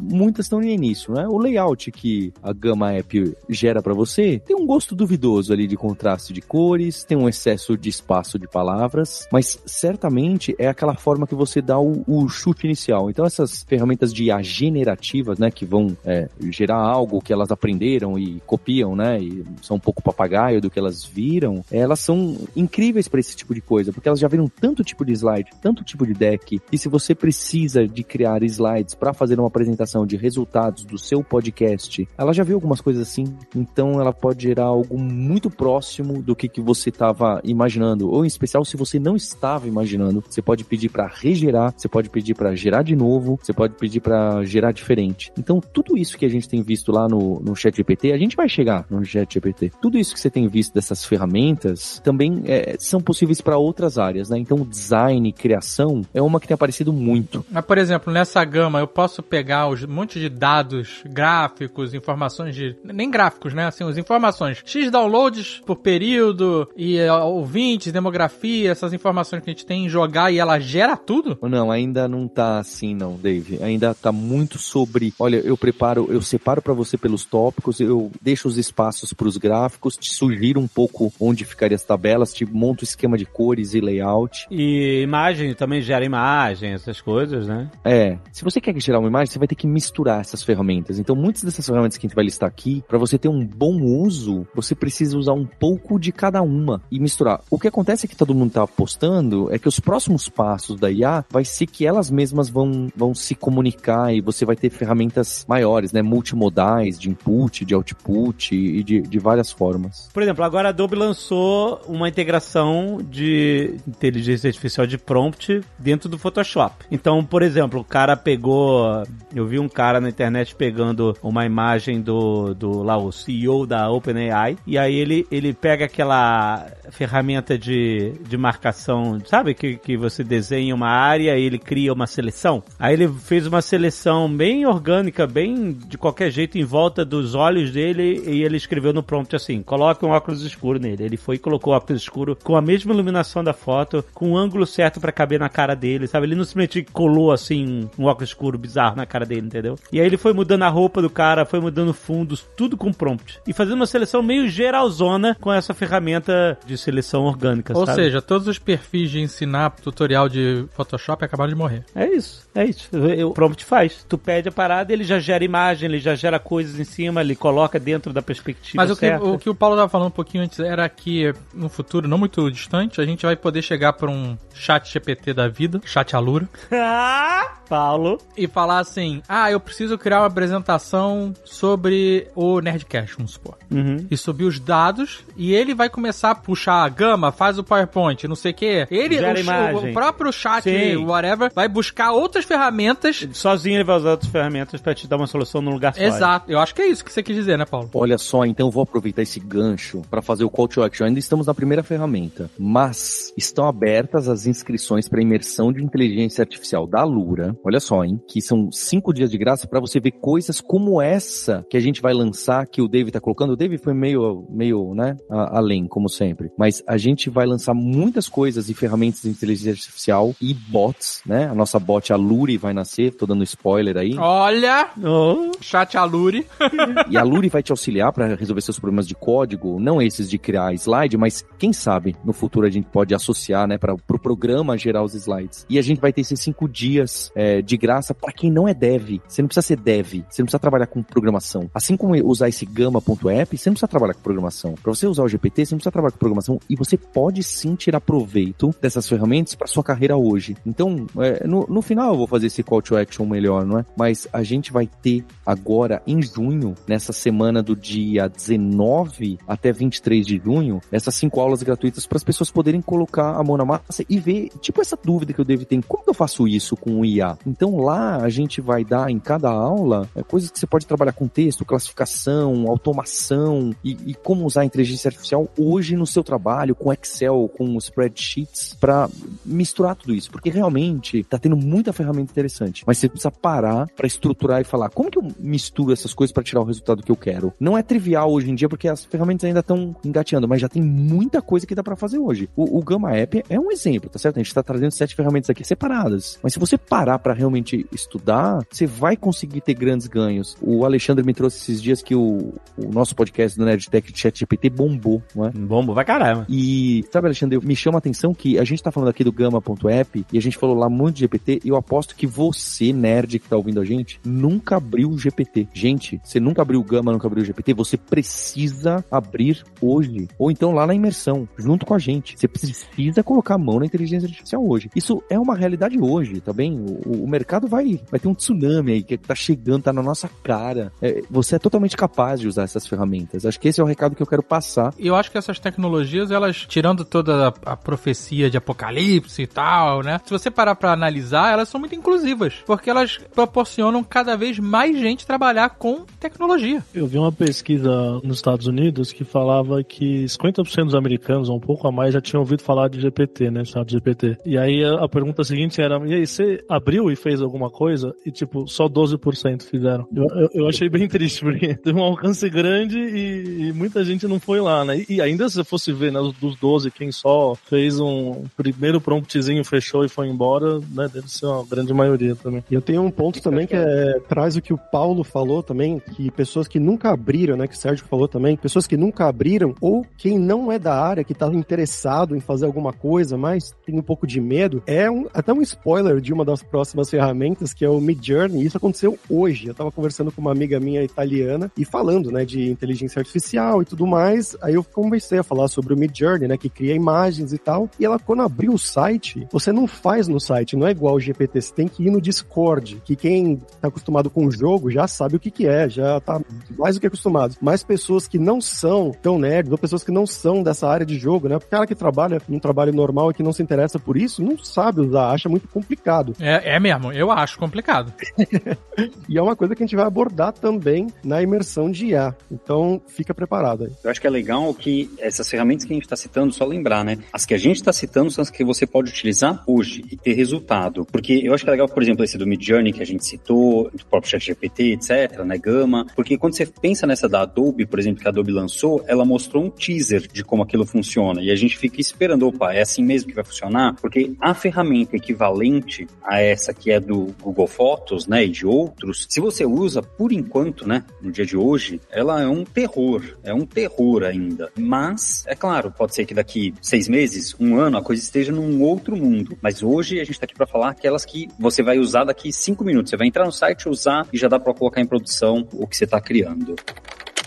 muitas 0.00 0.46
estão 0.46 0.60
no 0.60 0.66
início, 0.66 1.12
né? 1.14 1.26
O 1.28 1.38
layout 1.38 1.90
que 1.90 2.32
a 2.42 2.52
Gama 2.52 2.92
App 2.92 3.36
gera 3.48 3.82
para 3.82 3.94
você 3.94 4.40
tem 4.44 4.56
um 4.56 4.66
gosto 4.66 4.94
duvidoso 4.94 5.52
ali 5.52 5.66
de 5.66 5.76
contraste 5.76 6.32
de 6.32 6.40
cores, 6.40 7.04
tem 7.04 7.16
um 7.16 7.28
excesso 7.28 7.76
de 7.76 7.88
espaço 8.02 8.38
de 8.38 8.48
palavras, 8.48 9.28
mas 9.32 9.58
certamente 9.64 10.54
é 10.58 10.68
aquela 10.68 10.94
forma 10.94 11.26
que 11.26 11.34
você 11.34 11.62
dá 11.62 11.78
o, 11.78 12.02
o 12.06 12.28
chute 12.28 12.66
inicial. 12.66 13.08
Então 13.08 13.24
essas 13.24 13.62
ferramentas 13.62 14.12
de 14.12 14.24
IA 14.24 14.42
generativas, 14.42 15.38
né, 15.38 15.50
que 15.50 15.64
vão 15.64 15.96
é, 16.04 16.28
gerar 16.50 16.78
algo 16.78 17.20
que 17.20 17.32
elas 17.32 17.50
aprenderam 17.50 18.18
e 18.18 18.40
copiam, 18.44 18.96
né, 18.96 19.18
e 19.20 19.44
são 19.62 19.76
um 19.76 19.80
pouco 19.80 20.02
papagaio 20.02 20.60
do 20.60 20.70
que 20.70 20.78
elas 20.78 21.04
viram, 21.04 21.64
elas 21.70 22.00
são 22.00 22.36
incríveis 22.56 23.08
para 23.08 23.20
esse 23.20 23.36
tipo 23.36 23.54
de 23.54 23.60
coisa, 23.60 23.92
porque 23.92 24.08
elas 24.08 24.18
já 24.18 24.28
viram 24.28 24.48
tanto 24.48 24.82
tipo 24.82 25.04
de 25.04 25.12
slide, 25.12 25.50
tanto 25.62 25.84
tipo 25.84 26.06
de 26.06 26.12
deck, 26.12 26.60
e 26.70 26.78
se 26.78 26.88
você 26.88 27.14
precisa 27.14 27.86
de 27.86 28.02
criar 28.02 28.42
slides 28.42 28.94
para 28.94 29.14
fazer 29.14 29.38
uma 29.38 29.48
apresentação 29.48 30.04
de 30.04 30.16
resultados 30.16 30.84
do 30.84 30.98
seu 30.98 31.22
podcast, 31.22 32.08
ela 32.18 32.32
já 32.32 32.42
viu 32.42 32.56
algumas 32.56 32.80
coisas 32.80 33.08
assim, 33.08 33.24
então 33.54 34.00
ela 34.00 34.12
pode 34.12 34.42
gerar 34.42 34.64
algo 34.64 34.98
muito 34.98 35.48
próximo 35.48 36.20
do 36.22 36.34
que, 36.34 36.48
que 36.48 36.60
você 36.60 36.88
estava 36.88 37.40
imaginando 37.44 37.91
imaginando, 37.92 38.10
ou 38.10 38.24
em 38.24 38.28
especial 38.28 38.64
se 38.64 38.76
você 38.76 38.98
não 38.98 39.16
estava 39.16 39.68
imaginando, 39.68 40.22
você 40.28 40.42
pode 40.42 40.64
pedir 40.64 40.88
para 40.88 41.06
regerar, 41.06 41.74
você 41.76 41.88
pode 41.88 42.08
pedir 42.08 42.34
para 42.34 42.54
gerar 42.54 42.82
de 42.82 42.96
novo, 42.96 43.38
você 43.40 43.52
pode 43.52 43.74
pedir 43.74 44.00
para 44.00 44.42
gerar 44.44 44.72
diferente. 44.72 45.32
Então, 45.38 45.60
tudo 45.60 45.96
isso 45.96 46.16
que 46.16 46.24
a 46.24 46.28
gente 46.28 46.48
tem 46.48 46.62
visto 46.62 46.92
lá 46.92 47.08
no, 47.08 47.40
no 47.40 47.54
Chat 47.54 47.76
GPT, 47.76 48.12
a 48.12 48.18
gente 48.18 48.36
vai 48.36 48.48
chegar 48.48 48.86
no 48.90 49.04
Chat 49.04 49.34
GPT. 49.34 49.72
Tudo 49.80 49.98
isso 49.98 50.14
que 50.14 50.20
você 50.20 50.30
tem 50.30 50.48
visto 50.48 50.74
dessas 50.74 51.04
ferramentas 51.04 52.00
também 52.04 52.42
é, 52.46 52.76
são 52.78 53.00
possíveis 53.00 53.40
para 53.40 53.56
outras 53.56 53.98
áreas, 53.98 54.30
né? 54.30 54.38
Então, 54.38 54.58
design, 54.58 55.32
criação 55.32 56.02
é 56.14 56.22
uma 56.22 56.40
que 56.40 56.46
tem 56.46 56.54
aparecido 56.54 56.92
muito. 56.92 57.44
Mas, 57.50 57.64
por 57.64 57.78
exemplo, 57.78 58.12
nessa 58.12 58.44
gama 58.44 58.80
eu 58.80 58.86
posso 58.86 59.22
pegar 59.22 59.68
os 59.68 59.82
um 59.82 59.88
monte 59.88 60.20
de 60.20 60.28
dados 60.28 61.02
gráficos, 61.04 61.92
informações 61.92 62.54
de. 62.54 62.76
Nem 62.84 63.10
gráficos, 63.10 63.52
né? 63.52 63.66
Assim, 63.66 63.84
as 63.84 63.96
informações. 63.96 64.62
X 64.64 64.90
downloads 64.90 65.60
por 65.66 65.76
período 65.76 66.68
e 66.76 66.98
uh, 67.00 67.42
ouvintes, 67.82 67.92
demografia, 67.92 68.70
essas 68.70 68.92
informações 68.92 69.42
que 69.42 69.50
a 69.50 69.52
gente 69.52 69.66
tem, 69.66 69.88
jogar 69.88 70.30
e 70.30 70.38
ela 70.38 70.58
gera 70.58 70.96
tudo? 70.96 71.38
Não, 71.42 71.70
ainda 71.70 72.06
não 72.06 72.28
tá 72.28 72.58
assim, 72.58 72.94
não, 72.94 73.16
Dave. 73.16 73.58
Ainda 73.62 73.94
tá 73.94 74.12
muito 74.12 74.58
sobre. 74.58 75.12
Olha, 75.18 75.36
eu 75.36 75.56
preparo, 75.56 76.06
eu 76.10 76.22
separo 76.22 76.62
para 76.62 76.72
você 76.72 76.96
pelos 76.96 77.24
tópicos, 77.24 77.80
eu 77.80 78.10
deixo 78.20 78.46
os 78.46 78.58
espaços 78.58 79.12
para 79.12 79.26
os 79.26 79.36
gráficos, 79.36 79.96
te 79.96 80.12
sugiro 80.12 80.60
um 80.60 80.68
pouco 80.68 81.12
onde 81.18 81.44
ficariam 81.44 81.76
as 81.76 81.84
tabelas, 81.84 82.32
te 82.32 82.44
monto 82.44 82.82
o 82.82 82.84
esquema 82.84 83.16
de 83.16 83.24
cores 83.24 83.74
e 83.74 83.80
layout. 83.80 84.46
E 84.50 85.00
imagem 85.02 85.54
também 85.54 85.80
gera 85.80 86.04
imagem, 86.04 86.72
essas 86.72 87.00
coisas, 87.00 87.46
né? 87.46 87.70
É. 87.84 88.18
Se 88.32 88.44
você 88.44 88.60
quer 88.60 88.78
gerar 88.80 88.98
uma 88.98 89.08
imagem, 89.08 89.32
você 89.32 89.38
vai 89.38 89.48
ter 89.48 89.54
que 89.54 89.66
misturar 89.66 90.20
essas 90.20 90.42
ferramentas. 90.42 90.98
Então, 90.98 91.16
muitas 91.16 91.42
dessas 91.44 91.66
ferramentas 91.66 91.96
que 91.96 92.06
a 92.06 92.08
gente 92.08 92.16
vai 92.16 92.24
listar 92.24 92.48
aqui, 92.48 92.82
para 92.86 92.98
você 92.98 93.18
ter 93.18 93.28
um 93.28 93.44
bom 93.44 93.80
uso, 93.80 94.46
você 94.54 94.74
precisa 94.74 95.16
usar 95.16 95.32
um 95.32 95.46
pouco 95.46 95.98
de 95.98 96.12
cada 96.12 96.42
uma 96.42 96.82
e 96.90 97.00
misturar. 97.00 97.40
O 97.50 97.58
que 97.58 97.68
acontece 97.72 98.06
é 98.06 98.08
que 98.08 98.16
todo 98.16 98.34
mundo 98.34 98.52
tá 98.52 98.62
apostando 98.62 99.52
é 99.52 99.58
que 99.58 99.66
os 99.66 99.80
próximos 99.80 100.28
passos 100.28 100.78
da 100.78 100.90
IA 100.90 101.24
vai 101.30 101.44
ser 101.44 101.66
que 101.66 101.86
elas 101.86 102.10
mesmas 102.10 102.48
vão, 102.48 102.88
vão 102.94 103.14
se 103.14 103.34
comunicar 103.34 104.14
e 104.14 104.20
você 104.20 104.44
vai 104.44 104.54
ter 104.54 104.70
ferramentas 104.70 105.44
maiores, 105.48 105.92
né? 105.92 106.02
Multimodais, 106.02 106.98
de 106.98 107.08
input, 107.08 107.64
de 107.64 107.74
output 107.74 108.54
e 108.54 108.82
de, 108.82 109.00
de 109.00 109.18
várias 109.18 109.50
formas. 109.50 110.08
Por 110.12 110.22
exemplo, 110.22 110.44
agora 110.44 110.68
a 110.68 110.70
Adobe 110.70 110.94
lançou 110.94 111.80
uma 111.88 112.08
integração 112.08 113.00
de 113.02 113.76
inteligência 113.86 114.48
artificial 114.48 114.86
de 114.86 114.98
prompt 114.98 115.62
dentro 115.78 116.08
do 116.08 116.18
Photoshop. 116.18 116.84
Então, 116.90 117.24
por 117.24 117.42
exemplo, 117.42 117.80
o 117.80 117.84
cara 117.84 118.16
pegou. 118.16 119.02
Eu 119.34 119.46
vi 119.46 119.58
um 119.58 119.68
cara 119.68 120.00
na 120.00 120.08
internet 120.08 120.54
pegando 120.54 121.16
uma 121.22 121.46
imagem 121.46 122.00
do, 122.00 122.54
do 122.54 122.82
lá, 122.82 122.96
o 122.98 123.10
CEO 123.10 123.66
da 123.66 123.90
OpenAI, 123.90 124.58
e 124.66 124.76
aí 124.76 124.94
ele, 124.94 125.26
ele 125.30 125.54
pega 125.54 125.86
aquela 125.86 126.66
ferramenta 126.90 127.58
de, 127.62 128.12
de 128.28 128.36
marcação, 128.36 129.18
sabe? 129.24 129.54
Que, 129.54 129.76
que 129.76 129.96
você 129.96 130.24
desenha 130.24 130.74
uma 130.74 130.88
área 130.88 131.38
e 131.38 131.44
ele 131.44 131.58
cria 131.58 131.92
uma 131.92 132.06
seleção. 132.06 132.62
Aí 132.78 132.94
ele 132.94 133.08
fez 133.08 133.46
uma 133.46 133.62
seleção 133.62 134.28
bem 134.28 134.66
orgânica, 134.66 135.26
bem 135.26 135.72
de 135.72 135.96
qualquer 135.96 136.30
jeito, 136.30 136.58
em 136.58 136.64
volta 136.64 137.04
dos 137.04 137.34
olhos 137.34 137.70
dele, 137.70 138.22
e 138.26 138.42
ele 138.42 138.56
escreveu 138.56 138.92
no 138.92 139.02
prompt 139.02 139.36
assim: 139.36 139.62
coloque 139.62 140.04
um 140.04 140.10
óculos 140.10 140.42
escuro 140.42 140.78
nele. 140.78 141.04
Ele 141.04 141.16
foi 141.16 141.36
e 141.36 141.38
colocou 141.38 141.72
o 141.72 141.76
óculos 141.76 142.02
escuro 142.02 142.36
com 142.42 142.56
a 142.56 142.62
mesma 142.62 142.92
iluminação 142.92 143.44
da 143.44 143.52
foto, 143.52 144.04
com 144.12 144.32
o 144.32 144.36
ângulo 144.36 144.66
certo 144.66 145.00
para 145.00 145.12
caber 145.12 145.38
na 145.38 145.48
cara 145.48 145.74
dele, 145.74 146.06
sabe? 146.06 146.26
Ele 146.26 146.34
não 146.34 146.44
simplesmente 146.44 146.84
colou 146.92 147.30
assim 147.30 147.88
um 147.98 148.04
óculos 148.04 148.30
escuro 148.30 148.58
bizarro 148.58 148.96
na 148.96 149.06
cara 149.06 149.24
dele, 149.24 149.46
entendeu? 149.46 149.76
E 149.92 150.00
aí 150.00 150.06
ele 150.06 150.16
foi 150.16 150.32
mudando 150.32 150.62
a 150.62 150.68
roupa 150.68 151.00
do 151.00 151.10
cara, 151.10 151.44
foi 151.44 151.60
mudando 151.60 151.94
fundos, 151.94 152.44
tudo 152.56 152.76
com 152.76 152.92
prompt. 152.92 153.40
E 153.46 153.52
fazendo 153.52 153.76
uma 153.76 153.86
seleção 153.86 154.22
meio 154.22 154.48
geralzona 154.48 155.36
com 155.40 155.52
essa 155.52 155.72
ferramenta 155.72 156.58
de 156.66 156.76
seleção 156.76 157.22
orgânica, 157.22 157.51
Ou 157.74 157.86
sabe? 157.86 157.96
seja, 157.96 158.22
todos 158.22 158.46
os 158.48 158.58
perfis 158.58 159.10
de 159.10 159.20
ensinar 159.20 159.70
tutorial 159.70 160.28
de 160.28 160.64
Photoshop 160.74 161.24
acabaram 161.24 161.50
de 161.50 161.56
morrer. 161.56 161.84
É 161.94 162.06
isso, 162.06 162.48
é 162.54 162.64
isso. 162.64 162.88
O 163.26 163.32
prompt 163.32 163.64
faz. 163.64 164.04
Tu 164.08 164.16
pede 164.16 164.48
a 164.48 164.52
parada, 164.52 164.92
ele 164.92 165.04
já 165.04 165.18
gera 165.18 165.44
imagem, 165.44 165.88
ele 165.88 165.98
já 165.98 166.14
gera 166.14 166.38
coisas 166.38 166.78
em 166.78 166.84
cima, 166.84 167.20
ele 167.20 167.34
coloca 167.34 167.78
dentro 167.78 168.12
da 168.12 168.22
perspectiva 168.22 168.82
Mas 168.82 168.90
o 168.90 168.96
que, 168.96 169.10
o 169.10 169.38
que 169.38 169.50
o 169.50 169.54
Paulo 169.54 169.74
estava 169.76 169.88
falando 169.88 170.08
um 170.08 170.12
pouquinho 170.12 170.44
antes 170.44 170.58
era 170.60 170.88
que 170.88 171.32
no 171.52 171.68
futuro, 171.68 172.08
não 172.08 172.18
muito 172.18 172.50
distante, 172.50 173.00
a 173.00 173.04
gente 173.04 173.24
vai 173.24 173.36
poder 173.36 173.62
chegar 173.62 173.92
para 173.94 174.10
um 174.10 174.36
chat 174.54 174.90
GPT 174.92 175.34
da 175.34 175.48
vida, 175.48 175.80
chat 175.84 176.14
Alura, 176.14 176.48
Ah, 176.72 177.52
Paulo. 177.68 178.18
e 178.36 178.46
falar 178.46 178.78
assim: 178.78 179.22
ah, 179.28 179.50
eu 179.50 179.58
preciso 179.60 179.96
criar 179.98 180.20
uma 180.20 180.26
apresentação 180.26 181.32
sobre 181.44 182.28
o 182.34 182.60
Nerdcast, 182.60 183.16
vamos 183.16 183.32
supor. 183.32 183.56
Uhum. 183.70 184.06
E 184.10 184.16
subir 184.16 184.44
os 184.44 184.58
dados, 184.58 185.24
e 185.36 185.54
ele 185.54 185.74
vai 185.74 185.88
começar 185.88 186.30
a 186.30 186.34
puxar 186.34 186.84
a 186.84 186.88
gama, 186.88 187.32
faz 187.42 187.58
o 187.58 187.64
PowerPoint, 187.64 188.28
não 188.28 188.36
sei 188.36 188.52
o 188.52 188.54
quê. 188.54 188.86
Ele, 188.88 189.18
o, 189.18 189.36
imagem. 189.36 189.90
o 189.90 189.92
próprio 189.92 190.32
chat, 190.32 190.62
Sim. 190.62 191.04
whatever, 191.04 191.50
vai 191.52 191.66
buscar 191.66 192.12
outras 192.12 192.44
ferramentas. 192.44 193.26
Sozinho 193.32 193.78
ele 193.78 193.84
vai 193.84 193.96
usar 193.96 194.12
outras 194.12 194.30
ferramentas 194.30 194.80
pra 194.80 194.94
te 194.94 195.08
dar 195.08 195.16
uma 195.16 195.26
solução 195.26 195.60
num 195.60 195.72
lugar 195.72 195.92
só. 195.92 196.00
Exato, 196.00 196.52
eu 196.52 196.60
acho 196.60 196.72
que 196.72 196.82
é 196.82 196.86
isso 196.86 197.04
que 197.04 197.12
você 197.12 197.20
quis 197.20 197.34
dizer, 197.34 197.58
né, 197.58 197.64
Paulo? 197.64 197.90
Olha 197.94 198.16
só, 198.16 198.44
então 198.44 198.68
eu 198.68 198.70
vou 198.70 198.84
aproveitar 198.84 199.22
esse 199.22 199.40
gancho 199.40 200.02
para 200.08 200.22
fazer 200.22 200.44
o 200.44 200.50
call 200.50 200.68
to 200.68 200.84
action. 200.84 201.04
Ainda 201.04 201.18
estamos 201.18 201.48
na 201.48 201.52
primeira 201.52 201.82
ferramenta, 201.82 202.48
mas 202.56 203.32
estão 203.36 203.66
abertas 203.66 204.28
as 204.28 204.46
inscrições 204.46 205.08
para 205.08 205.20
imersão 205.20 205.72
de 205.72 205.82
inteligência 205.82 206.42
artificial 206.42 206.86
da 206.86 207.02
Lura. 207.02 207.56
Olha 207.64 207.80
só, 207.80 208.04
hein? 208.04 208.20
Que 208.28 208.40
são 208.40 208.70
cinco 208.70 209.12
dias 209.12 209.32
de 209.32 209.36
graça 209.36 209.66
para 209.66 209.80
você 209.80 209.98
ver 209.98 210.12
coisas 210.12 210.60
como 210.60 211.02
essa 211.02 211.66
que 211.68 211.76
a 211.76 211.80
gente 211.80 212.00
vai 212.00 212.14
lançar, 212.14 212.68
que 212.68 212.80
o 212.80 212.86
David 212.86 213.10
tá 213.10 213.20
colocando. 213.20 213.54
O 213.54 213.56
David 213.56 213.82
foi 213.82 213.94
meio, 213.94 214.46
meio, 214.48 214.94
né, 214.94 215.16
além, 215.28 215.88
como 215.88 216.08
sempre. 216.08 216.52
Mas 216.56 216.84
a 216.86 216.96
gente 216.96 217.21
vai 217.30 217.46
lançar 217.46 217.74
muitas 217.74 218.28
coisas 218.28 218.68
e 218.68 218.74
ferramentas 218.74 219.22
de 219.22 219.28
inteligência 219.28 219.72
artificial 219.72 220.34
e 220.40 220.54
bots, 220.54 221.22
né? 221.26 221.48
A 221.48 221.54
nossa 221.54 221.78
bot, 221.78 222.12
a 222.12 222.16
Luri, 222.16 222.56
vai 222.56 222.72
nascer. 222.72 223.14
Tô 223.14 223.26
dando 223.26 223.42
spoiler 223.44 223.96
aí. 223.96 224.16
Olha, 224.16 224.90
Oh, 225.02 225.50
chat 225.60 225.96
Alure. 225.96 226.46
E 227.08 227.16
a 227.16 227.22
Luri 227.22 227.48
vai 227.48 227.62
te 227.62 227.72
auxiliar 227.72 228.12
para 228.12 228.34
resolver 228.34 228.60
seus 228.60 228.78
problemas 228.78 229.06
de 229.06 229.14
código, 229.14 229.78
não 229.80 230.00
esses 230.00 230.28
de 230.28 230.38
criar 230.38 230.72
slide, 230.74 231.16
mas 231.16 231.44
quem 231.58 231.72
sabe 231.72 232.16
no 232.24 232.32
futuro 232.32 232.66
a 232.66 232.70
gente 232.70 232.86
pode 232.86 233.14
associar, 233.14 233.66
né, 233.66 233.76
para 233.78 233.94
o 233.94 233.98
pro 233.98 234.18
programa 234.18 234.78
gerar 234.78 235.02
os 235.02 235.14
slides. 235.14 235.66
E 235.68 235.78
a 235.78 235.82
gente 235.82 236.00
vai 236.00 236.12
ter 236.12 236.20
esses 236.22 236.40
cinco 236.40 236.68
dias 236.68 237.30
é, 237.34 237.60
de 237.60 237.76
graça 237.76 238.14
para 238.14 238.32
quem 238.32 238.50
não 238.50 238.66
é 238.68 238.74
dev. 238.74 239.20
Você 239.26 239.42
não 239.42 239.48
precisa 239.48 239.66
ser 239.66 239.76
dev, 239.76 240.24
você 240.28 240.42
não 240.42 240.46
precisa 240.46 240.58
trabalhar 240.58 240.86
com 240.86 241.02
programação. 241.02 241.70
Assim 241.74 241.96
como 241.96 242.14
usar 242.26 242.48
esse 242.48 242.64
gama.app, 242.64 243.58
você 243.58 243.70
não 243.70 243.74
precisa 243.74 243.88
trabalhar 243.88 244.14
com 244.14 244.22
programação. 244.22 244.74
Para 244.74 244.94
você 244.94 245.06
usar 245.06 245.24
o 245.24 245.28
GPT, 245.28 245.66
você 245.66 245.74
não 245.74 245.78
precisa 245.78 245.92
trabalhar 245.92 246.12
com 246.12 246.18
programação 246.18 246.60
e 246.68 246.76
você 246.76 246.96
pode 247.12 247.42
sim 247.42 247.74
tirar 247.74 248.00
proveito 248.00 248.74
dessas 248.80 249.08
ferramentas 249.08 249.54
para 249.54 249.66
sua 249.66 249.82
carreira 249.82 250.16
hoje. 250.16 250.56
Então, 250.66 251.06
é, 251.18 251.46
no, 251.46 251.66
no 251.68 251.82
final 251.82 252.12
eu 252.12 252.18
vou 252.18 252.26
fazer 252.26 252.46
esse 252.46 252.62
call 252.62 252.82
to 252.82 252.96
action 252.96 253.26
melhor, 253.26 253.64
não 253.64 253.78
é? 253.78 253.84
Mas 253.96 254.26
a 254.32 254.42
gente 254.42 254.72
vai 254.72 254.86
ter 254.86 255.24
agora 255.44 256.02
em 256.06 256.22
junho, 256.22 256.74
nessa 256.86 257.12
semana 257.12 257.62
do 257.62 257.76
dia 257.76 258.28
19 258.28 259.38
até 259.46 259.72
23 259.72 260.26
de 260.26 260.40
junho, 260.42 260.80
essas 260.90 261.14
cinco 261.14 261.40
aulas 261.40 261.62
gratuitas 261.62 262.06
para 262.06 262.16
as 262.16 262.24
pessoas 262.24 262.50
poderem 262.50 262.80
colocar 262.80 263.36
a 263.36 263.42
mão 263.42 263.56
na 263.56 263.64
massa 263.64 264.04
e 264.08 264.18
ver, 264.18 264.50
tipo 264.60 264.80
essa 264.80 264.98
dúvida 265.02 265.32
que 265.32 265.40
eu 265.40 265.44
devo 265.44 265.64
ter, 265.64 265.82
como 265.86 266.04
eu 266.06 266.14
faço 266.14 266.46
isso 266.46 266.76
com 266.76 267.00
o 267.00 267.04
IA? 267.04 267.36
Então 267.46 267.76
lá 267.80 268.16
a 268.16 268.28
gente 268.28 268.60
vai 268.60 268.84
dar 268.84 269.10
em 269.10 269.18
cada 269.18 269.50
aula 269.50 270.08
é, 270.14 270.22
coisas 270.22 270.50
que 270.50 270.58
você 270.58 270.66
pode 270.66 270.86
trabalhar 270.86 271.12
com 271.12 271.28
texto, 271.28 271.64
classificação, 271.64 272.68
automação 272.68 273.74
e, 273.84 273.96
e 274.06 274.14
como 274.14 274.44
usar 274.46 274.62
a 274.62 274.64
inteligência 274.64 275.08
artificial 275.08 275.48
hoje 275.58 275.96
no 275.96 276.06
seu 276.06 276.22
trabalho, 276.22 276.74
com 276.74 276.92
Excel, 277.02 277.50
com 277.56 277.76
spreadsheets, 277.78 278.76
para 278.80 279.08
misturar 279.44 279.96
tudo 279.96 280.14
isso, 280.14 280.30
porque 280.30 280.50
realmente 280.50 281.22
tá 281.24 281.38
tendo 281.38 281.56
muita 281.56 281.92
ferramenta 281.92 282.30
interessante, 282.30 282.84
mas 282.86 282.98
você 282.98 283.08
precisa 283.08 283.30
parar 283.30 283.86
para 283.96 284.06
estruturar 284.06 284.60
e 284.60 284.64
falar 284.64 284.90
como 284.90 285.10
que 285.10 285.18
eu 285.18 285.26
misturo 285.38 285.92
essas 285.92 286.14
coisas 286.14 286.32
para 286.32 286.42
tirar 286.42 286.60
o 286.60 286.64
resultado 286.64 287.02
que 287.02 287.10
eu 287.10 287.16
quero. 287.16 287.52
Não 287.58 287.76
é 287.76 287.82
trivial 287.82 288.32
hoje 288.32 288.50
em 288.50 288.54
dia 288.54 288.68
porque 288.68 288.88
as 288.88 289.04
ferramentas 289.04 289.44
ainda 289.44 289.60
estão 289.60 289.94
engateando, 290.04 290.48
mas 290.48 290.60
já 290.60 290.68
tem 290.68 290.82
muita 290.82 291.42
coisa 291.42 291.66
que 291.66 291.74
dá 291.74 291.82
para 291.82 291.96
fazer 291.96 292.18
hoje. 292.18 292.48
O, 292.56 292.78
o 292.78 292.82
Gama 292.82 293.12
App 293.16 293.42
é 293.48 293.58
um 293.58 293.70
exemplo, 293.70 294.08
tá 294.08 294.18
certo? 294.18 294.36
A 294.36 294.42
gente 294.42 294.54
tá 294.54 294.62
trazendo 294.62 294.92
sete 294.92 295.14
ferramentas 295.14 295.50
aqui 295.50 295.64
separadas, 295.64 296.38
mas 296.42 296.52
se 296.52 296.58
você 296.58 296.76
parar 296.76 297.18
para 297.18 297.34
realmente 297.34 297.86
estudar, 297.92 298.60
você 298.70 298.86
vai 298.86 299.16
conseguir 299.16 299.60
ter 299.60 299.74
grandes 299.74 300.06
ganhos. 300.06 300.56
O 300.60 300.84
Alexandre 300.84 301.24
me 301.24 301.34
trouxe 301.34 301.58
esses 301.58 301.82
dias 301.82 302.02
que 302.02 302.14
o, 302.14 302.54
o 302.76 302.92
nosso 302.92 303.14
podcast 303.14 303.58
do 303.58 303.64
Nerdtech 303.64 304.12
ChatGPT 304.14 304.70
bombou, 304.70 305.22
não 305.34 305.46
é? 305.46 305.50
bombo 305.50 305.94
vai 305.94 306.04
caramba. 306.04 306.46
E, 306.48 306.91
sabe, 307.10 307.26
Alexandre, 307.26 307.58
me 307.64 307.76
chama 307.76 307.98
a 307.98 308.00
atenção 308.00 308.34
que 308.34 308.58
a 308.58 308.64
gente 308.64 308.82
tá 308.82 308.90
falando 308.90 309.10
aqui 309.10 309.22
do 309.22 309.32
Gama.app 309.32 310.26
e 310.32 310.38
a 310.38 310.40
gente 310.40 310.56
falou 310.56 310.76
lá 310.76 310.88
muito 310.88 311.16
de 311.16 311.20
GPT 311.20 311.60
e 311.64 311.68
eu 311.68 311.76
aposto 311.76 312.16
que 312.16 312.26
você, 312.26 312.92
nerd 312.92 313.38
que 313.38 313.48
tá 313.48 313.56
ouvindo 313.56 313.80
a 313.80 313.84
gente, 313.84 314.20
nunca 314.24 314.76
abriu 314.76 315.10
o 315.10 315.18
GPT. 315.18 315.68
Gente, 315.72 316.20
você 316.22 316.40
nunca 316.40 316.62
abriu 316.62 316.80
o 316.80 316.84
Gama, 316.84 317.12
nunca 317.12 317.26
abriu 317.26 317.42
o 317.42 317.46
GPT, 317.46 317.74
você 317.74 317.96
precisa 317.96 319.04
abrir 319.10 319.62
hoje. 319.80 320.28
Ou 320.38 320.50
então 320.50 320.72
lá 320.72 320.86
na 320.86 320.94
imersão, 320.94 321.48
junto 321.56 321.86
com 321.86 321.94
a 321.94 321.98
gente. 321.98 322.38
Você 322.38 322.48
precisa 322.48 323.22
colocar 323.22 323.54
a 323.54 323.58
mão 323.58 323.78
na 323.78 323.86
inteligência 323.86 324.26
artificial 324.26 324.66
hoje. 324.66 324.90
Isso 324.96 325.22
é 325.30 325.38
uma 325.38 325.54
realidade 325.54 325.98
hoje, 326.00 326.40
tá 326.40 326.52
bem? 326.52 326.74
O, 326.74 327.24
o 327.24 327.28
mercado 327.28 327.68
vai, 327.68 328.00
vai 328.10 328.18
ter 328.18 328.28
um 328.28 328.34
tsunami 328.34 328.92
aí 328.92 329.02
que 329.02 329.16
tá 329.16 329.34
chegando, 329.34 329.84
tá 329.84 329.92
na 329.92 330.02
nossa 330.02 330.28
cara. 330.42 330.92
É, 331.00 331.22
você 331.30 331.56
é 331.56 331.58
totalmente 331.58 331.96
capaz 331.96 332.40
de 332.40 332.48
usar 332.48 332.64
essas 332.64 332.86
ferramentas. 332.86 333.46
Acho 333.46 333.60
que 333.60 333.68
esse 333.68 333.80
é 333.80 333.84
o 333.84 333.86
recado 333.86 334.16
que 334.16 334.22
eu 334.22 334.26
quero 334.26 334.42
passar 334.42 334.92
eu 334.98 335.16
acho 335.16 335.30
que 335.30 335.38
essas 335.38 335.58
tecnologias, 335.58 336.30
elas, 336.30 336.64
tirando 336.82 337.04
toda 337.04 337.48
a, 337.48 337.72
a 337.72 337.76
profecia 337.76 338.50
de 338.50 338.56
apocalipse 338.56 339.40
e 339.40 339.46
tal, 339.46 340.02
né? 340.02 340.20
Se 340.24 340.30
você 340.32 340.50
parar 340.50 340.74
pra 340.74 340.92
analisar, 340.92 341.52
elas 341.52 341.68
são 341.68 341.78
muito 341.78 341.94
inclusivas. 341.94 342.54
Porque 342.66 342.90
elas 342.90 343.20
proporcionam 343.32 344.02
cada 344.02 344.36
vez 344.36 344.58
mais 344.58 344.98
gente 344.98 345.24
trabalhar 345.24 345.70
com 345.70 346.04
tecnologia. 346.18 346.82
Eu 346.92 347.06
vi 347.06 347.18
uma 347.18 347.30
pesquisa 347.30 348.20
nos 348.24 348.38
Estados 348.38 348.66
Unidos 348.66 349.12
que 349.12 349.22
falava 349.22 349.84
que 349.84 350.24
50% 350.24 350.86
dos 350.86 350.94
americanos, 350.96 351.48
ou 351.48 351.56
um 351.56 351.60
pouco 351.60 351.86
a 351.86 351.92
mais, 351.92 352.14
já 352.14 352.20
tinham 352.20 352.40
ouvido 352.40 352.64
falar 352.64 352.88
de 352.88 353.00
GPT, 353.00 353.48
né? 353.52 353.64
Chat 353.64 353.88
GPT. 353.88 354.38
E 354.44 354.58
aí 354.58 354.82
a, 354.84 355.04
a 355.04 355.08
pergunta 355.08 355.44
seguinte 355.44 355.80
era: 355.80 356.04
e 356.04 356.14
aí, 356.14 356.26
você 356.26 356.64
abriu 356.68 357.12
e 357.12 357.14
fez 357.14 357.40
alguma 357.40 357.70
coisa? 357.70 358.12
E 358.26 358.32
tipo, 358.32 358.66
só 358.66 358.88
12% 358.88 359.62
fizeram. 359.62 360.04
Eu, 360.12 360.24
eu, 360.24 360.48
eu 360.52 360.68
achei 360.68 360.88
bem 360.88 361.06
triste, 361.06 361.42
porque 361.42 361.76
teve 361.78 361.96
um 361.96 362.02
alcance 362.02 362.50
grande 362.50 362.98
e, 362.98 363.68
e 363.68 363.72
muita 363.72 364.04
gente 364.04 364.26
não 364.26 364.40
foi 364.40 364.60
lá, 364.60 364.84
né? 364.84 365.04
E, 365.08 365.14
e 365.14 365.20
ainda 365.20 365.48
se 365.48 365.62
fosse 365.62 365.92
ver, 365.92 366.10
né, 366.10 366.18
dos 366.40 366.56
12, 366.56 366.71
quem 366.90 367.12
só 367.12 367.54
fez 367.54 368.00
um 368.00 368.44
primeiro 368.56 369.00
promptzinho, 369.00 369.64
fechou 369.64 370.04
e 370.04 370.08
foi 370.08 370.28
embora, 370.28 370.78
né? 370.90 371.08
Deve 371.12 371.30
ser 371.30 371.46
uma 371.46 371.64
grande 371.64 371.92
maioria 371.92 372.34
também. 372.34 372.64
E 372.70 372.74
eu 372.74 372.82
tenho 372.82 373.02
um 373.02 373.10
ponto 373.10 373.40
também 373.40 373.66
que 373.66 373.74
é, 373.74 374.20
traz 374.28 374.56
o 374.56 374.62
que 374.62 374.72
o 374.72 374.78
Paulo 374.78 375.24
falou 375.24 375.62
também, 375.62 375.98
que 375.98 376.30
pessoas 376.30 376.68
que 376.68 376.78
nunca 376.78 377.10
abriram, 377.10 377.56
né, 377.56 377.66
que 377.66 377.74
o 377.74 377.78
Sérgio 377.78 378.06
falou 378.06 378.28
também, 378.28 378.56
pessoas 378.56 378.86
que 378.86 378.96
nunca 378.96 379.26
abriram, 379.26 379.74
ou 379.80 380.06
quem 380.16 380.38
não 380.38 380.70
é 380.70 380.78
da 380.78 380.94
área, 380.94 381.24
que 381.24 381.34
tá 381.34 381.46
interessado 381.48 382.36
em 382.36 382.40
fazer 382.40 382.66
alguma 382.66 382.92
coisa, 382.92 383.36
mas 383.36 383.74
tem 383.84 383.98
um 383.98 384.02
pouco 384.02 384.26
de 384.26 384.40
medo, 384.40 384.82
é 384.86 385.10
um, 385.10 385.26
até 385.32 385.52
um 385.52 385.62
spoiler 385.62 386.20
de 386.20 386.32
uma 386.32 386.44
das 386.44 386.62
próximas 386.62 387.10
ferramentas, 387.10 387.72
que 387.72 387.84
é 387.84 387.88
o 387.88 388.00
Mid 388.00 388.24
Journey, 388.24 388.64
isso 388.64 388.76
aconteceu 388.76 389.18
hoje, 389.28 389.68
eu 389.68 389.74
tava 389.74 389.90
conversando 389.90 390.30
com 390.30 390.40
uma 390.40 390.52
amiga 390.52 390.80
minha 390.80 391.02
italiana 391.02 391.70
e 391.76 391.84
falando, 391.84 392.30
né, 392.30 392.44
de 392.44 392.70
inteligência 392.70 393.20
artificial 393.20 393.82
e 393.82 393.84
tudo 393.84 394.06
mais, 394.06 394.56
aí 394.62 394.74
eu 394.74 394.84
comecei 394.84 395.38
a 395.38 395.42
falar 395.42 395.68
sobre 395.68 395.94
o 395.94 395.96
Mid 395.96 396.16
Journey, 396.16 396.48
né, 396.48 396.56
que 396.62 396.68
cria 396.68 396.94
imagens 396.94 397.52
e 397.52 397.58
tal, 397.58 397.90
e 397.98 398.04
ela 398.04 398.18
quando 398.18 398.42
abriu 398.42 398.72
o 398.72 398.78
site, 398.78 399.46
você 399.50 399.72
não 399.72 399.86
faz 399.86 400.28
no 400.28 400.40
site, 400.40 400.76
não 400.76 400.86
é 400.86 400.92
igual 400.92 401.16
o 401.16 401.20
GPT, 401.20 401.60
você 401.60 401.74
tem 401.74 401.88
que 401.88 402.04
ir 402.04 402.10
no 402.10 402.20
Discord, 402.20 403.02
que 403.04 403.16
quem 403.16 403.56
tá 403.80 403.88
acostumado 403.88 404.30
com 404.30 404.46
o 404.46 404.50
jogo 404.50 404.90
já 404.90 405.06
sabe 405.06 405.36
o 405.36 405.40
que 405.40 405.50
que 405.50 405.66
é, 405.66 405.88
já 405.88 406.20
tá 406.20 406.40
mais 406.78 406.94
do 406.94 407.00
que 407.00 407.06
acostumado. 407.06 407.56
Mas 407.60 407.82
pessoas 407.82 408.28
que 408.28 408.38
não 408.38 408.60
são 408.60 409.10
tão 409.10 409.38
nerds, 409.38 409.72
ou 409.72 409.78
pessoas 409.78 410.04
que 410.04 410.12
não 410.12 410.26
são 410.26 410.62
dessa 410.62 410.88
área 410.88 411.04
de 411.04 411.18
jogo, 411.18 411.48
né? 411.48 411.58
Porque, 411.58 411.70
cara 411.70 411.86
que 411.86 411.94
trabalha 411.94 412.40
num 412.48 412.58
trabalho 412.58 412.92
normal 412.92 413.30
e 413.30 413.34
que 413.34 413.42
não 413.42 413.52
se 413.52 413.62
interessa 413.62 413.98
por 413.98 414.16
isso, 414.16 414.42
não 414.42 414.56
sabe 414.58 415.00
usar, 415.00 415.30
acha 415.30 415.48
muito 415.48 415.66
complicado. 415.68 416.34
É, 416.38 416.76
é 416.76 416.80
mesmo, 416.80 417.12
eu 417.12 417.30
acho 417.30 417.58
complicado. 417.58 418.12
E 419.28 419.38
é 419.38 419.42
uma 419.42 419.56
coisa 419.56 419.74
que 419.74 419.82
a 419.82 419.86
gente 419.86 419.96
vai 419.96 420.04
abordar 420.04 420.52
também 420.52 421.06
na 421.24 421.42
imersão 421.42 421.90
de 421.90 422.08
IA. 422.08 422.34
Então, 422.50 423.00
fica 423.06 423.32
preparado 423.32 423.84
aí. 423.84 423.92
Eu 424.04 424.10
acho 424.10 424.20
que 424.20 424.26
é 424.26 424.30
legal 424.30 424.72
que 424.74 425.10
essas 425.18 425.48
ferramentas 425.48 425.84
que 425.84 425.92
a 425.92 425.94
gente 425.94 426.04
está 426.04 426.16
citando, 426.16 426.51
só 426.52 426.64
lembrar, 426.64 427.04
né? 427.04 427.18
As 427.32 427.44
que 427.44 427.54
a 427.54 427.58
gente 427.58 427.76
está 427.76 427.92
citando 427.92 428.30
são 428.30 428.42
as 428.42 428.50
que 428.50 428.64
você 428.64 428.86
pode 428.86 429.10
utilizar 429.10 429.62
hoje 429.66 430.04
e 430.10 430.16
ter 430.16 430.34
resultado. 430.34 431.04
Porque 431.10 431.40
eu 431.44 431.54
acho 431.54 431.64
que 431.64 431.70
é 431.70 431.72
legal, 431.72 431.88
por 431.88 432.02
exemplo, 432.02 432.24
esse 432.24 432.38
do 432.38 432.46
Midjourney 432.46 432.92
que 432.92 433.02
a 433.02 433.06
gente 433.06 433.24
citou, 433.24 433.90
do 433.90 434.04
próprio 434.06 434.30
ChatGPT, 434.30 434.92
etc., 434.92 435.40
né? 435.44 435.58
Gama. 435.58 436.06
Porque 436.14 436.36
quando 436.36 436.56
você 436.56 436.66
pensa 436.66 437.06
nessa 437.06 437.28
da 437.28 437.42
Adobe, 437.42 437.86
por 437.86 437.98
exemplo, 437.98 438.20
que 438.20 438.28
a 438.28 438.30
Adobe 438.30 438.52
lançou, 438.52 439.04
ela 439.06 439.24
mostrou 439.24 439.64
um 439.64 439.70
teaser 439.70 440.26
de 440.30 440.44
como 440.44 440.62
aquilo 440.62 440.86
funciona. 440.86 441.40
E 441.42 441.50
a 441.50 441.56
gente 441.56 441.76
fica 441.76 442.00
esperando, 442.00 442.46
opa, 442.46 442.72
é 442.72 442.82
assim 442.82 443.02
mesmo 443.02 443.28
que 443.28 443.34
vai 443.34 443.44
funcionar? 443.44 443.94
Porque 444.00 444.32
a 444.40 444.54
ferramenta 444.54 445.16
equivalente 445.16 446.06
a 446.22 446.40
essa 446.40 446.72
que 446.74 446.90
é 446.90 447.00
do 447.00 447.34
Google 447.40 447.66
Fotos, 447.66 448.26
né, 448.26 448.44
e 448.44 448.48
de 448.48 448.66
outros, 448.66 449.26
se 449.28 449.40
você 449.40 449.64
usa 449.64 450.02
por 450.02 450.32
enquanto, 450.32 450.86
né, 450.86 451.04
no 451.20 451.30
dia 451.30 451.46
de 451.46 451.56
hoje, 451.56 452.00
ela 452.10 452.42
é 452.42 452.46
um 452.46 452.64
terror, 452.64 453.22
é 453.42 453.52
um 453.52 453.66
terror 453.66 454.22
ainda. 454.24 454.70
Mas, 454.78 455.44
é 455.46 455.54
claro, 455.54 455.90
pode 455.90 456.14
ser 456.14 456.24
que 456.24 456.31
daqui 456.32 456.74
seis 456.80 457.08
meses, 457.08 457.54
um 457.58 457.76
ano, 457.76 457.98
a 457.98 458.02
coisa 458.02 458.22
esteja 458.22 458.52
num 458.52 458.82
outro 458.82 459.16
mundo. 459.16 459.56
Mas 459.60 459.82
hoje 459.82 460.20
a 460.20 460.24
gente 460.24 460.32
está 460.32 460.44
aqui 460.44 460.54
para 460.54 460.66
falar 460.66 460.90
aquelas 460.90 461.24
que 461.24 461.48
você 461.58 461.82
vai 461.82 461.98
usar 461.98 462.24
daqui 462.24 462.52
cinco 462.52 462.84
minutos. 462.84 463.10
Você 463.10 463.16
vai 463.16 463.26
entrar 463.26 463.44
no 463.44 463.52
site, 463.52 463.88
usar 463.88 464.26
e 464.32 464.38
já 464.38 464.48
dá 464.48 464.58
para 464.58 464.74
colocar 464.74 465.00
em 465.00 465.06
produção 465.06 465.66
o 465.72 465.86
que 465.86 465.96
você 465.96 466.04
está 466.04 466.20
criando. 466.20 466.76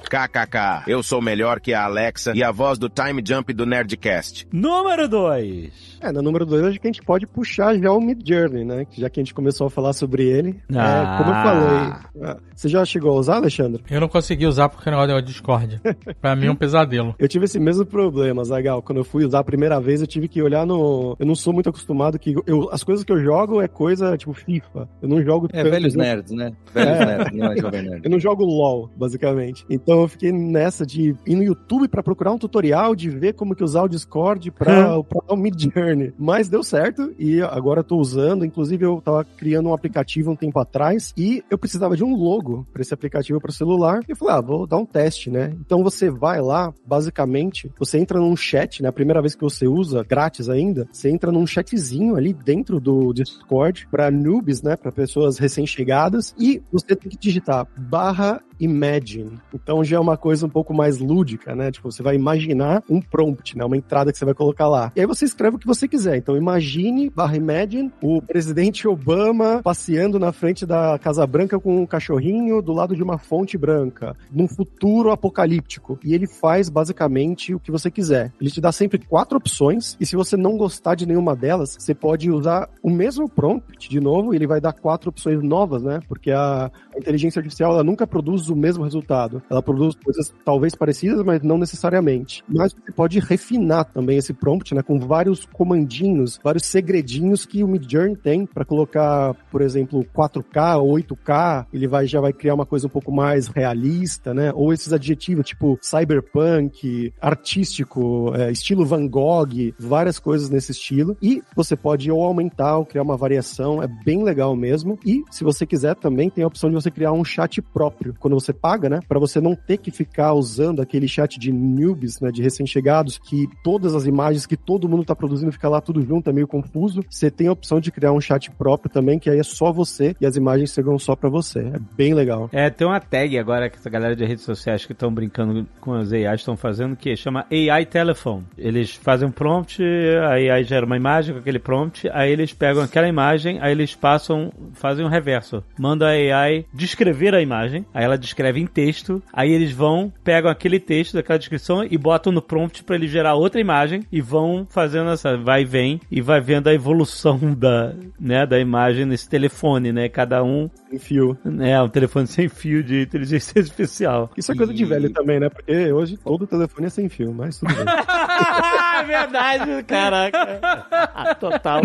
KKK, 0.09 0.83
eu 0.87 1.01
sou 1.03 1.21
melhor 1.21 1.59
que 1.59 1.73
a 1.73 1.83
Alexa 1.85 2.31
e 2.35 2.43
a 2.43 2.51
voz 2.51 2.77
do 2.77 2.87
Time 2.89 3.23
Jump 3.25 3.51
do 3.53 3.65
Nerdcast. 3.65 4.47
Número 4.51 5.07
2. 5.09 5.95
É, 6.01 6.11
no 6.11 6.21
número 6.21 6.45
2 6.45 6.65
acho 6.65 6.79
que 6.79 6.87
a 6.87 6.91
gente 6.91 7.01
pode 7.01 7.25
puxar 7.25 7.75
já 7.77 7.91
o 7.91 7.99
Mid 7.99 8.21
Journey, 8.27 8.63
né? 8.63 8.85
Já 8.95 9.09
que 9.09 9.19
a 9.19 9.23
gente 9.23 9.33
começou 9.33 9.67
a 9.67 9.69
falar 9.69 9.93
sobre 9.93 10.23
ele. 10.23 10.59
Ah. 10.73 11.15
É, 11.15 11.17
como 11.17 11.29
eu 11.29 11.43
falei. 11.43 11.93
ah, 12.23 12.37
Você 12.55 12.69
já 12.69 12.85
chegou 12.85 13.11
a 13.11 13.19
usar, 13.19 13.35
Alexandre? 13.37 13.83
Eu 13.89 13.99
não 13.99 14.07
consegui 14.07 14.45
usar 14.45 14.69
porque 14.69 14.87
o 14.87 14.91
negócio 14.91 15.13
deu 15.15 15.21
Discord. 15.21 15.81
pra 16.21 16.35
mim 16.35 16.47
é 16.47 16.51
um 16.51 16.55
pesadelo. 16.55 17.15
Eu 17.17 17.27
tive 17.27 17.45
esse 17.45 17.59
mesmo 17.59 17.85
problema, 17.85 18.43
Zagal. 18.43 18.81
Quando 18.83 18.99
eu 18.99 19.03
fui 19.05 19.25
usar 19.25 19.39
a 19.39 19.43
primeira 19.43 19.79
vez, 19.79 20.01
eu 20.01 20.07
tive 20.07 20.27
que 20.27 20.41
olhar 20.41 20.65
no. 20.65 21.15
Eu 21.19 21.25
não 21.25 21.35
sou 21.35 21.51
muito 21.51 21.69
acostumado 21.69 22.19
que. 22.19 22.35
Eu... 22.45 22.69
As 22.71 22.83
coisas 22.83 23.03
que 23.03 23.11
eu 23.11 23.19
jogo 23.23 23.61
é 23.61 23.67
coisa 23.67 24.15
tipo 24.17 24.33
FIFA. 24.33 24.87
Eu 25.01 25.09
não 25.09 25.23
jogo. 25.23 25.47
É, 25.51 25.63
tanto- 25.63 25.71
velhos 25.71 25.95
nerds, 25.95 26.31
né? 26.31 26.51
Velhos 26.73 26.99
É. 26.99 27.05
nerds, 27.05 27.33
não 27.37 27.51
é 27.51 27.57
jovem 27.57 27.81
nerd. 27.81 28.01
Eu 28.03 28.11
não 28.11 28.19
jogo 28.19 28.45
LOL, 28.45 28.91
basicamente. 28.95 29.65
Então 29.69 29.94
eu 30.01 30.07
fiquei 30.07 30.31
nessa 30.31 30.85
de 30.85 31.15
ir 31.25 31.35
no 31.35 31.43
YouTube 31.43 31.87
pra 31.87 32.03
procurar 32.03 32.31
um 32.31 32.37
tutorial 32.37 32.95
de 32.95 33.09
ver 33.09 33.33
como 33.33 33.55
que 33.55 33.63
usar 33.63 33.83
o 33.83 33.87
Discord 33.87 34.51
pra, 34.51 35.01
pra 35.03 35.19
o 35.27 35.35
Mid 35.35 35.59
Journey. 35.73 36.13
Mas 36.17 36.49
deu 36.49 36.63
certo 36.63 37.13
e 37.17 37.41
agora 37.41 37.79
eu 37.79 37.83
tô 37.83 37.97
usando. 37.97 38.45
Inclusive 38.45 38.85
eu 38.85 39.01
tava 39.03 39.23
criando 39.23 39.69
um 39.69 39.73
aplicativo 39.73 40.31
um 40.31 40.35
tempo 40.35 40.59
atrás 40.59 41.13
e 41.17 41.43
eu 41.49 41.57
precisava 41.57 41.95
de 41.95 42.03
um 42.03 42.15
logo 42.15 42.65
pra 42.71 42.81
esse 42.81 42.93
aplicativo 42.93 43.39
para 43.39 43.51
celular. 43.51 44.01
E 44.07 44.11
eu 44.11 44.15
falei, 44.15 44.35
ah, 44.35 44.41
vou 44.41 44.67
dar 44.67 44.77
um 44.77 44.85
teste, 44.85 45.29
né? 45.29 45.53
Então 45.59 45.83
você 45.83 46.09
vai 46.09 46.41
lá, 46.41 46.73
basicamente, 46.85 47.71
você 47.77 47.97
entra 47.97 48.19
num 48.19 48.35
chat, 48.35 48.81
né? 48.81 48.89
A 48.89 48.93
primeira 48.93 49.21
vez 49.21 49.35
que 49.35 49.41
você 49.41 49.67
usa, 49.67 50.03
grátis 50.03 50.49
ainda, 50.49 50.87
você 50.91 51.09
entra 51.09 51.31
num 51.31 51.45
chatzinho 51.45 52.15
ali 52.15 52.33
dentro 52.33 52.79
do 52.79 53.13
Discord 53.13 53.87
pra 53.89 54.11
noobs, 54.11 54.61
né? 54.61 54.75
Pra 54.75 54.91
pessoas 54.91 55.37
recém-chegadas 55.37 56.33
e 56.37 56.61
você 56.71 56.95
tem 56.95 57.09
que 57.09 57.17
digitar 57.17 57.67
barra 57.77 58.41
imagine. 58.59 59.39
Então 59.53 59.83
já 59.83 59.97
é 59.97 59.99
uma 59.99 60.17
coisa 60.17 60.45
um 60.45 60.49
pouco 60.49 60.73
mais 60.73 60.99
lúdica, 60.99 61.55
né? 61.55 61.71
Tipo, 61.71 61.91
você 61.91 62.01
vai 62.01 62.15
imaginar 62.15 62.83
um 62.89 63.01
prompt, 63.01 63.57
né? 63.57 63.65
Uma 63.65 63.77
entrada 63.77 64.11
que 64.11 64.17
você 64.17 64.25
vai 64.25 64.33
colocar 64.33 64.67
lá. 64.67 64.91
E 64.95 64.99
aí 64.99 65.05
você 65.05 65.25
escreve 65.25 65.55
o 65.55 65.59
que 65.59 65.67
você 65.67 65.87
quiser. 65.87 66.17
Então 66.17 66.37
imagine, 66.37 67.09
barra 67.09 67.35
imagine, 67.35 67.91
o 68.01 68.21
presidente 68.21 68.87
Obama 68.87 69.61
passeando 69.63 70.19
na 70.19 70.31
frente 70.31 70.65
da 70.65 70.97
Casa 70.99 71.25
Branca 71.25 71.59
com 71.59 71.81
um 71.81 71.85
cachorrinho 71.85 72.61
do 72.61 72.73
lado 72.73 72.95
de 72.95 73.03
uma 73.03 73.17
fonte 73.17 73.57
branca, 73.57 74.15
num 74.31 74.47
futuro 74.47 75.11
apocalíptico. 75.11 75.99
E 76.03 76.13
ele 76.13 76.27
faz 76.27 76.69
basicamente 76.69 77.53
o 77.53 77.59
que 77.59 77.71
você 77.71 77.89
quiser. 77.89 78.31
Ele 78.39 78.51
te 78.51 78.61
dá 78.61 78.71
sempre 78.71 78.99
quatro 78.99 79.37
opções, 79.37 79.95
e 79.99 80.05
se 80.05 80.15
você 80.15 80.35
não 80.37 80.57
gostar 80.57 80.95
de 80.95 81.05
nenhuma 81.05 81.35
delas, 81.35 81.75
você 81.77 81.93
pode 81.93 82.31
usar 82.31 82.69
o 82.81 82.89
mesmo 82.89 83.29
prompt 83.29 83.89
de 83.89 83.99
novo, 83.99 84.33
e 84.33 84.37
ele 84.37 84.47
vai 84.47 84.61
dar 84.61 84.73
quatro 84.73 85.09
opções 85.09 85.41
novas, 85.41 85.83
né? 85.83 85.99
Porque 86.07 86.31
a, 86.31 86.71
inteligência 86.97 87.39
artificial 87.39 87.73
ela 87.73 87.83
nunca 87.83 88.07
produz 88.07 88.44
o 88.49 88.55
mesmo 88.55 88.83
resultado. 88.83 89.41
Ela 89.49 89.61
produz 89.61 89.95
coisas 89.95 90.33
talvez 90.43 90.75
parecidas, 90.75 91.23
mas 91.23 91.41
não 91.41 91.57
necessariamente. 91.57 92.43
Mas 92.47 92.73
você 92.73 92.91
pode 92.91 93.19
refinar 93.19 93.85
também 93.85 94.17
esse 94.17 94.33
prompt, 94.33 94.73
né? 94.73 94.81
Com 94.81 94.99
vários 94.99 95.45
comandinhos, 95.45 96.39
vários 96.43 96.65
segredinhos 96.65 97.45
que 97.45 97.63
o 97.63 97.67
Midjourney 97.67 98.15
tem 98.15 98.45
para 98.45 98.65
colocar, 98.65 99.33
por 99.51 99.61
exemplo, 99.61 100.05
4K 100.15 100.81
ou 100.81 100.93
8K. 100.95 101.67
Ele 101.73 101.87
vai 101.87 102.07
já 102.07 102.21
vai 102.21 102.33
criar 102.33 102.53
uma 102.53 102.65
coisa 102.65 102.87
um 102.87 102.89
pouco 102.89 103.11
mais 103.11 103.47
realista, 103.47 104.33
né? 104.33 104.51
Ou 104.53 104.73
esses 104.73 104.93
adjetivos 104.93 105.45
tipo 105.45 105.77
cyberpunk, 105.81 107.13
artístico, 107.21 108.33
é, 108.35 108.51
estilo 108.51 108.85
Van 108.85 109.07
Gogh, 109.07 109.73
várias 109.79 110.19
coisas 110.19 110.49
nesse 110.49 110.71
estilo. 110.71 111.17
E 111.21 111.41
você 111.55 111.75
pode 111.75 112.11
ou 112.11 112.23
aumentar 112.23 112.77
ou 112.77 112.85
criar 112.85 113.03
uma 113.03 113.17
variação, 113.17 113.81
é 113.81 113.87
bem 113.87 114.23
legal 114.23 114.55
mesmo. 114.55 114.99
E 115.05 115.23
se 115.31 115.43
você 115.43 115.65
quiser 115.65 115.95
também 115.95 116.29
tem 116.29 116.43
a 116.43 116.47
opção 116.47 116.69
de 116.69 116.75
você 116.75 116.91
criar 116.91 117.11
um 117.11 117.23
chat 117.23 117.61
próprio 117.61 118.15
quando 118.19 118.33
você 118.35 118.53
paga, 118.53 118.89
né? 118.89 118.99
Para 119.07 119.19
você 119.19 119.41
não 119.41 119.55
ter 119.55 119.77
que 119.77 119.91
ficar 119.91 120.33
usando 120.33 120.81
aquele 120.81 121.07
chat 121.07 121.39
de 121.39 121.51
newbies, 121.51 122.19
né, 122.19 122.31
de 122.31 122.41
recém-chegados, 122.41 123.17
que 123.17 123.47
todas 123.63 123.95
as 123.95 124.05
imagens 124.05 124.45
que 124.45 124.57
todo 124.57 124.87
mundo 124.87 125.03
tá 125.03 125.15
produzindo 125.15 125.51
fica 125.51 125.69
lá 125.69 125.81
tudo 125.81 126.01
junto, 126.01 126.29
é 126.29 126.33
meio 126.33 126.47
confuso. 126.47 127.03
Você 127.09 127.31
tem 127.31 127.47
a 127.47 127.51
opção 127.51 127.79
de 127.79 127.91
criar 127.91 128.11
um 128.11 128.21
chat 128.21 128.51
próprio 128.51 128.91
também, 128.91 129.19
que 129.19 129.29
aí 129.29 129.39
é 129.39 129.43
só 129.43 129.71
você 129.71 130.15
e 130.19 130.25
as 130.25 130.35
imagens 130.35 130.73
chegam 130.73 130.97
só 130.99 131.15
para 131.15 131.29
você. 131.29 131.59
É 131.59 131.79
bem 131.95 132.13
legal. 132.13 132.49
É, 132.51 132.69
tem 132.69 132.87
uma 132.87 132.99
tag 132.99 133.37
agora 133.37 133.69
que 133.69 133.77
essa 133.77 133.89
galera 133.89 134.15
de 134.15 134.25
redes 134.25 134.43
sociais 134.43 134.85
que 134.85 134.91
estão 134.91 135.13
brincando 135.13 135.67
com 135.79 135.93
as 135.93 136.11
AIs 136.11 136.41
estão 136.41 136.57
fazendo 136.57 136.95
que 136.95 137.15
chama 137.15 137.45
AI 137.51 137.85
Telephone. 137.85 138.45
Eles 138.57 138.93
fazem 138.95 139.27
um 139.27 139.31
prompt, 139.31 139.81
a 139.83 140.33
AI 140.33 140.63
gera 140.63 140.85
uma 140.85 140.97
imagem 140.97 141.33
com 141.33 141.39
aquele 141.39 141.59
prompt, 141.59 142.09
aí 142.13 142.31
eles 142.31 142.53
pegam 142.53 142.83
aquela 142.83 143.07
imagem, 143.07 143.59
aí 143.61 143.71
eles 143.71 143.95
passam, 143.95 144.51
fazem 144.73 145.05
um 145.05 145.09
reverso. 145.09 145.63
Manda 145.77 146.07
a 146.07 146.11
AI 146.11 146.65
descrever 146.73 147.33
a 147.33 147.41
imagem, 147.41 147.85
aí 147.93 148.03
ela 148.03 148.17
descreve 148.25 148.59
em 148.59 148.67
texto, 148.67 149.21
aí 149.31 149.51
eles 149.51 149.71
vão, 149.71 150.11
pegam 150.23 150.49
aquele 150.51 150.79
texto 150.79 151.13
daquela 151.13 151.39
descrição 151.39 151.85
e 151.89 151.97
botam 151.97 152.31
no 152.31 152.41
prompt 152.41 152.83
para 152.83 152.95
ele 152.95 153.07
gerar 153.07 153.35
outra 153.35 153.61
imagem 153.61 154.03
e 154.11 154.21
vão 154.21 154.67
fazendo 154.69 155.09
essa 155.09 155.37
vai 155.37 155.61
e 155.61 155.65
vem 155.65 156.01
e 156.11 156.21
vai 156.21 156.41
vendo 156.41 156.67
a 156.67 156.73
evolução 156.73 157.39
da, 157.57 157.93
né, 158.19 158.45
da 158.45 158.59
imagem 158.59 159.05
nesse 159.05 159.29
telefone, 159.29 159.91
né? 159.91 160.09
Cada 160.09 160.43
um 160.43 160.69
Em 160.91 160.99
fio. 160.99 161.37
é 161.61 161.81
um 161.81 161.89
telefone 161.89 162.27
sem 162.27 162.49
fio 162.49 162.83
de 162.83 163.01
inteligência 163.03 163.59
artificial. 163.61 164.29
Isso 164.37 164.51
é 164.51 164.55
coisa 164.55 164.73
de 164.73 164.85
velho 164.85 165.09
também, 165.11 165.39
né? 165.39 165.49
Porque 165.49 165.91
hoje 165.91 166.17
todo 166.17 166.47
telefone 166.47 166.87
é 166.87 166.89
sem 166.89 167.09
fio, 167.09 167.33
mas 167.33 167.59
tudo 167.59 167.73
bem. 167.73 167.85
é 168.99 169.03
verdade, 169.03 169.83
caraca. 169.83 171.35
Total. 171.39 171.81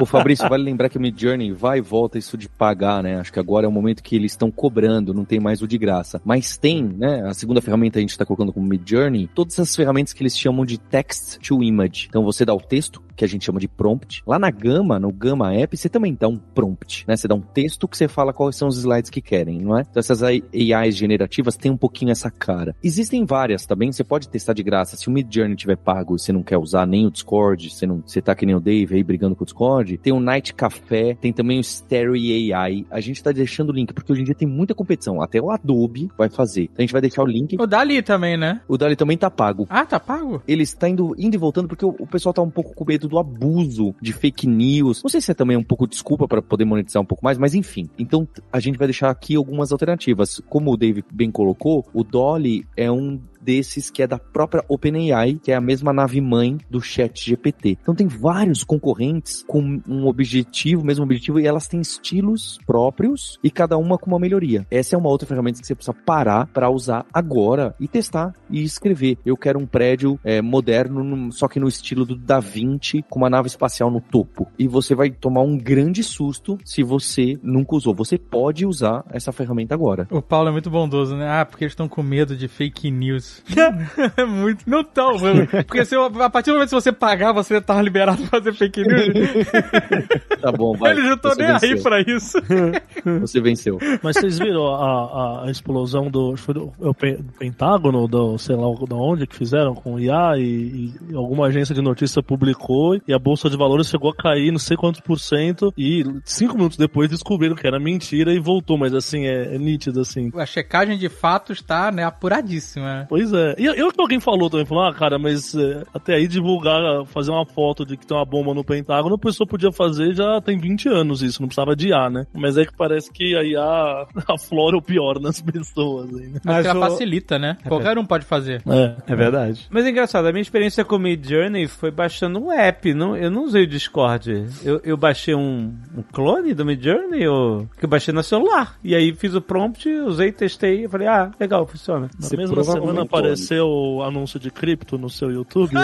Ô 0.00 0.06
Fabrício, 0.06 0.48
vale 0.48 0.62
lembrar 0.62 0.88
que 0.88 0.98
o 0.98 1.00
Midjourney 1.00 1.52
vai 1.52 1.78
e 1.78 1.80
volta 1.80 2.18
isso 2.18 2.36
de 2.36 2.48
pagar, 2.48 3.02
né? 3.02 3.18
Acho 3.18 3.32
que 3.32 3.38
agora 3.40 3.66
é 3.66 3.68
o 3.68 3.72
momento 3.72 4.02
que 4.02 4.16
eles 4.16 4.32
estão 4.32 4.50
cobrando, 4.50 5.14
não 5.14 5.24
tem 5.24 5.40
mais 5.40 5.53
o 5.62 5.68
de 5.68 5.78
graça. 5.78 6.20
Mas 6.24 6.56
tem, 6.56 6.82
né? 6.82 7.22
A 7.26 7.34
segunda 7.34 7.60
ferramenta 7.60 7.98
a 7.98 8.00
gente 8.00 8.10
está 8.10 8.24
colocando 8.24 8.52
como 8.52 8.66
Midjourney, 8.66 9.28
todas 9.34 9.54
essas 9.54 9.74
ferramentas 9.74 10.12
que 10.12 10.22
eles 10.22 10.38
chamam 10.38 10.64
de 10.64 10.78
text 10.78 11.38
to 11.38 11.62
image. 11.62 12.06
Então 12.08 12.24
você 12.24 12.44
dá 12.44 12.54
o 12.54 12.60
texto, 12.60 13.02
que 13.16 13.24
a 13.24 13.28
gente 13.28 13.44
chama 13.44 13.60
de 13.60 13.68
prompt. 13.68 14.22
Lá 14.26 14.38
na 14.38 14.50
Gama, 14.50 14.98
no 14.98 15.12
Gama 15.12 15.52
App, 15.54 15.76
você 15.76 15.88
também 15.88 16.16
dá 16.18 16.28
um 16.28 16.38
prompt, 16.38 17.04
né? 17.06 17.16
Você 17.16 17.28
dá 17.28 17.34
um 17.34 17.40
texto 17.40 17.86
que 17.88 17.96
você 17.96 18.08
fala 18.08 18.32
quais 18.32 18.56
são 18.56 18.68
os 18.68 18.78
slides 18.78 19.10
que 19.10 19.20
querem, 19.20 19.60
não 19.60 19.76
é? 19.76 19.82
Então 19.82 20.00
essas 20.00 20.22
AIs 20.22 20.96
generativas 20.96 21.56
têm 21.56 21.70
um 21.70 21.76
pouquinho 21.76 22.10
essa 22.10 22.30
cara. 22.30 22.74
Existem 22.82 23.24
várias 23.24 23.66
também, 23.66 23.92
você 23.92 24.04
pode 24.04 24.28
testar 24.28 24.52
de 24.52 24.62
graça. 24.62 24.96
Se 24.96 25.08
o 25.08 25.12
Midjourney 25.12 25.56
tiver 25.56 25.76
pago 25.76 26.16
e 26.16 26.18
você 26.18 26.32
não 26.32 26.42
quer 26.42 26.58
usar 26.58 26.86
nem 26.86 27.06
o 27.06 27.10
Discord, 27.10 27.70
você, 27.70 27.86
não, 27.86 28.02
você 28.04 28.20
tá 28.20 28.34
que 28.34 28.46
nem 28.46 28.54
o 28.54 28.60
Dave 28.60 28.94
aí 28.94 29.02
brigando 29.02 29.36
com 29.36 29.42
o 29.42 29.46
Discord, 29.46 29.96
tem 29.98 30.12
o 30.12 30.20
Night 30.20 30.54
Café, 30.54 31.16
tem 31.20 31.32
também 31.32 31.58
o 31.58 31.64
Stereo 31.64 32.14
AI. 32.14 32.86
A 32.90 33.00
gente 33.00 33.22
tá 33.22 33.32
deixando 33.32 33.70
o 33.70 33.72
link, 33.72 33.92
porque 33.92 34.12
hoje 34.12 34.22
em 34.22 34.24
dia 34.24 34.34
tem 34.34 34.48
muita 34.48 34.74
competição. 34.74 35.22
Até 35.22 35.40
o 35.40 35.50
Adobe 35.50 36.10
vai 36.16 36.28
fazer. 36.28 36.64
Então 36.64 36.76
a 36.78 36.82
gente 36.82 36.92
vai 36.92 37.00
deixar 37.00 37.22
o 37.22 37.26
link. 37.26 37.56
O 37.60 37.66
Dali 37.66 38.02
também, 38.02 38.36
né? 38.36 38.60
O 38.68 38.76
Dali 38.76 38.96
também 38.96 39.16
tá 39.16 39.30
pago. 39.30 39.66
Ah, 39.68 39.84
tá 39.84 40.00
pago? 40.00 40.42
Ele 40.46 40.62
está 40.62 40.88
indo, 40.88 41.14
indo 41.18 41.34
e 41.34 41.38
voltando 41.38 41.68
porque 41.68 41.84
o, 41.84 41.94
o 41.98 42.06
pessoal 42.06 42.32
tá 42.32 42.42
um 42.42 42.50
pouco 42.50 42.74
com 42.74 42.84
medo 42.84 43.03
do 43.08 43.18
abuso 43.18 43.94
de 44.00 44.12
fake 44.12 44.46
news. 44.46 45.02
Não 45.02 45.10
sei 45.10 45.20
se 45.20 45.30
é 45.30 45.34
também 45.34 45.56
um 45.56 45.62
pouco 45.62 45.86
desculpa 45.86 46.26
para 46.26 46.42
poder 46.42 46.64
monetizar 46.64 47.02
um 47.02 47.06
pouco 47.06 47.24
mais, 47.24 47.38
mas 47.38 47.54
enfim. 47.54 47.88
Então 47.98 48.26
a 48.52 48.60
gente 48.60 48.78
vai 48.78 48.86
deixar 48.86 49.10
aqui 49.10 49.36
algumas 49.36 49.72
alternativas. 49.72 50.40
Como 50.48 50.72
o 50.72 50.76
Dave 50.76 51.04
bem 51.12 51.30
colocou, 51.30 51.86
o 51.92 52.02
Dolly 52.02 52.66
é 52.76 52.90
um 52.90 53.20
desses 53.44 53.90
que 53.90 54.02
é 54.02 54.06
da 54.06 54.18
própria 54.18 54.64
OpenAI, 54.68 55.34
que 55.42 55.52
é 55.52 55.54
a 55.54 55.60
mesma 55.60 55.92
nave 55.92 56.20
mãe 56.20 56.58
do 56.70 56.80
Chat 56.80 57.28
GPT. 57.28 57.78
Então 57.80 57.94
tem 57.94 58.06
vários 58.06 58.64
concorrentes 58.64 59.44
com 59.46 59.80
um 59.86 60.06
objetivo, 60.06 60.84
mesmo 60.84 61.04
objetivo, 61.04 61.38
e 61.38 61.46
elas 61.46 61.68
têm 61.68 61.80
estilos 61.80 62.58
próprios 62.66 63.38
e 63.42 63.50
cada 63.50 63.76
uma 63.76 63.98
com 63.98 64.10
uma 64.10 64.18
melhoria. 64.18 64.66
Essa 64.70 64.96
é 64.96 64.98
uma 64.98 65.08
outra 65.08 65.28
ferramenta 65.28 65.60
que 65.60 65.66
você 65.66 65.74
precisa 65.74 65.96
parar 66.06 66.46
para 66.46 66.70
usar 66.70 67.04
agora 67.12 67.74
e 67.78 67.86
testar 67.86 68.34
e 68.48 68.62
escrever. 68.62 69.18
Eu 69.24 69.36
quero 69.36 69.58
um 69.58 69.66
prédio 69.66 70.18
é, 70.24 70.40
moderno, 70.40 71.32
só 71.32 71.48
que 71.48 71.60
no 71.60 71.68
estilo 71.68 72.04
do 72.04 72.16
Da 72.16 72.40
Vinci, 72.40 73.04
com 73.08 73.18
uma 73.18 73.30
nave 73.30 73.48
espacial 73.48 73.90
no 73.90 74.00
topo. 74.00 74.48
E 74.58 74.66
você 74.66 74.94
vai 74.94 75.10
tomar 75.10 75.42
um 75.42 75.56
grande 75.56 76.02
susto 76.02 76.58
se 76.64 76.82
você 76.82 77.38
nunca 77.42 77.76
usou. 77.76 77.94
Você 77.94 78.16
pode 78.16 78.64
usar 78.66 79.04
essa 79.10 79.32
ferramenta 79.32 79.74
agora. 79.74 80.06
O 80.10 80.22
Paulo 80.22 80.48
é 80.48 80.52
muito 80.52 80.70
bondoso, 80.70 81.16
né? 81.16 81.28
Ah, 81.28 81.44
porque 81.44 81.64
eles 81.64 81.72
estão 81.72 81.88
com 81.88 82.02
medo 82.02 82.36
de 82.36 82.48
fake 82.48 82.90
news. 82.90 83.33
é 84.16 84.24
muito. 84.24 84.68
Não 84.68 84.82
tão, 84.82 85.18
mano. 85.18 85.46
Porque 85.46 85.84
se 85.84 85.94
eu, 85.94 86.04
a 86.04 86.30
partir 86.30 86.50
do 86.50 86.54
momento 86.54 86.70
que 86.70 86.74
você 86.74 86.92
pagar, 86.92 87.32
você 87.32 87.60
tá 87.60 87.80
liberado 87.80 88.18
pra 88.22 88.40
fazer 88.40 88.54
fake 88.54 88.82
news. 88.82 89.48
tá 90.40 90.52
bom, 90.52 90.76
vai. 90.76 90.92
Eles 90.92 91.04
não 91.04 91.14
estão 91.14 91.34
nem 91.36 91.46
venceu. 91.48 91.70
aí 91.70 91.82
pra 91.82 92.00
isso. 92.00 92.38
você 93.20 93.40
venceu. 93.40 93.78
Mas 94.02 94.16
vocês 94.16 94.38
viram 94.38 94.66
a, 94.74 95.44
a, 95.44 95.50
explosão 95.50 96.10
do, 96.10 96.36
foi 96.36 96.54
do, 96.54 96.72
do 96.78 96.94
Pentágono, 97.38 98.08
do, 98.08 98.38
sei 98.38 98.56
lá 98.56 98.64
da 98.88 98.96
onde 98.96 99.26
que 99.26 99.36
fizeram 99.36 99.74
com 99.74 99.94
o 99.94 100.00
IA 100.00 100.38
e, 100.38 100.92
e, 101.10 101.14
alguma 101.14 101.46
agência 101.46 101.74
de 101.74 101.82
notícia 101.82 102.22
publicou 102.22 102.96
e 103.06 103.12
a 103.12 103.18
Bolsa 103.18 103.50
de 103.50 103.56
Valores 103.56 103.88
chegou 103.88 104.10
a 104.10 104.16
cair 104.16 104.50
não 104.50 104.58
sei 104.58 104.76
quantos 104.76 105.00
por 105.00 105.18
cento 105.18 105.72
e 105.76 106.04
cinco 106.24 106.56
minutos 106.56 106.76
depois 106.76 107.10
descobriram 107.10 107.54
que 107.54 107.66
era 107.66 107.78
mentira 107.78 108.32
e 108.32 108.38
voltou, 108.38 108.78
mas 108.78 108.94
assim, 108.94 109.26
é, 109.26 109.54
é 109.54 109.58
nítido 109.58 110.00
assim. 110.00 110.30
A 110.34 110.46
checagem 110.46 110.98
de 110.98 111.08
fatos 111.08 111.62
tá, 111.62 111.90
né, 111.90 112.04
apuradíssima. 112.04 113.06
Pois 113.08 113.23
é. 113.32 113.54
E 113.58 113.64
eu 113.64 113.90
que 113.90 114.00
alguém 114.00 114.20
falou 114.20 114.50
também, 114.50 114.66
falou, 114.66 114.84
ah, 114.84 114.94
cara, 114.94 115.18
mas 115.18 115.54
é, 115.54 115.82
até 115.92 116.14
aí 116.14 116.26
divulgar, 116.26 117.04
fazer 117.06 117.30
uma 117.30 117.46
foto 117.46 117.84
de 117.84 117.96
que 117.96 118.06
tem 118.06 118.16
uma 118.16 118.24
bomba 118.24 118.54
no 118.54 118.64
Pentágono, 118.64 119.14
a 119.14 119.18
pessoa 119.18 119.46
podia 119.46 119.72
fazer 119.72 120.14
já 120.14 120.40
tem 120.40 120.58
20 120.58 120.88
anos 120.88 121.22
isso, 121.22 121.40
não 121.40 121.48
precisava 121.48 121.76
de 121.76 121.88
IA, 121.88 122.10
né? 122.10 122.26
Mas 122.32 122.56
é 122.56 122.64
que 122.64 122.76
parece 122.76 123.10
que 123.12 123.36
a 123.36 123.42
IA 123.44 124.06
aflora 124.28 124.76
o 124.76 124.82
pior 124.82 125.20
nas 125.20 125.40
pessoas. 125.40 126.08
Aí, 126.14 126.28
né? 126.28 126.40
Mas 126.44 126.66
ela 126.66 126.86
o... 126.86 126.90
facilita, 126.90 127.38
né? 127.38 127.56
É 127.64 127.68
Qualquer 127.68 127.98
um 127.98 128.04
pode 128.04 128.24
fazer. 128.24 128.62
É, 128.66 129.12
é 129.12 129.16
verdade. 129.16 129.66
Mas 129.70 129.84
é 129.84 129.90
engraçado, 129.90 130.26
a 130.26 130.32
minha 130.32 130.42
experiência 130.42 130.84
com 130.84 130.96
o 130.96 130.98
Mid 130.98 131.24
Journey 131.26 131.66
foi 131.66 131.90
baixando 131.90 132.38
um 132.38 132.52
app, 132.52 132.92
não, 132.94 133.16
eu 133.16 133.30
não 133.30 133.44
usei 133.44 133.64
o 133.64 133.66
Discord. 133.66 134.46
Eu, 134.64 134.80
eu 134.84 134.96
baixei 134.96 135.34
um, 135.34 135.74
um 135.96 136.02
clone 136.12 136.54
do 136.54 136.64
Mid 136.64 136.82
Journey, 136.82 137.26
ou, 137.26 137.66
que 137.78 137.84
eu 137.84 137.88
baixei 137.88 138.12
no 138.12 138.22
celular. 138.22 138.76
E 138.82 138.94
aí 138.94 139.14
fiz 139.14 139.34
o 139.34 139.40
prompt, 139.40 139.88
usei, 139.88 140.32
testei, 140.32 140.84
e 140.84 140.88
falei, 140.88 141.06
ah, 141.06 141.30
legal, 141.38 141.66
funciona. 141.66 142.08
Na 142.18 142.36
mesma 142.36 142.64
semana 142.64 143.06
apareceu 143.18 143.66
o 143.66 144.02
anúncio 144.02 144.40
de 144.40 144.50
cripto 144.50 144.98
no 144.98 145.08
seu 145.08 145.30
YouTube. 145.30 145.74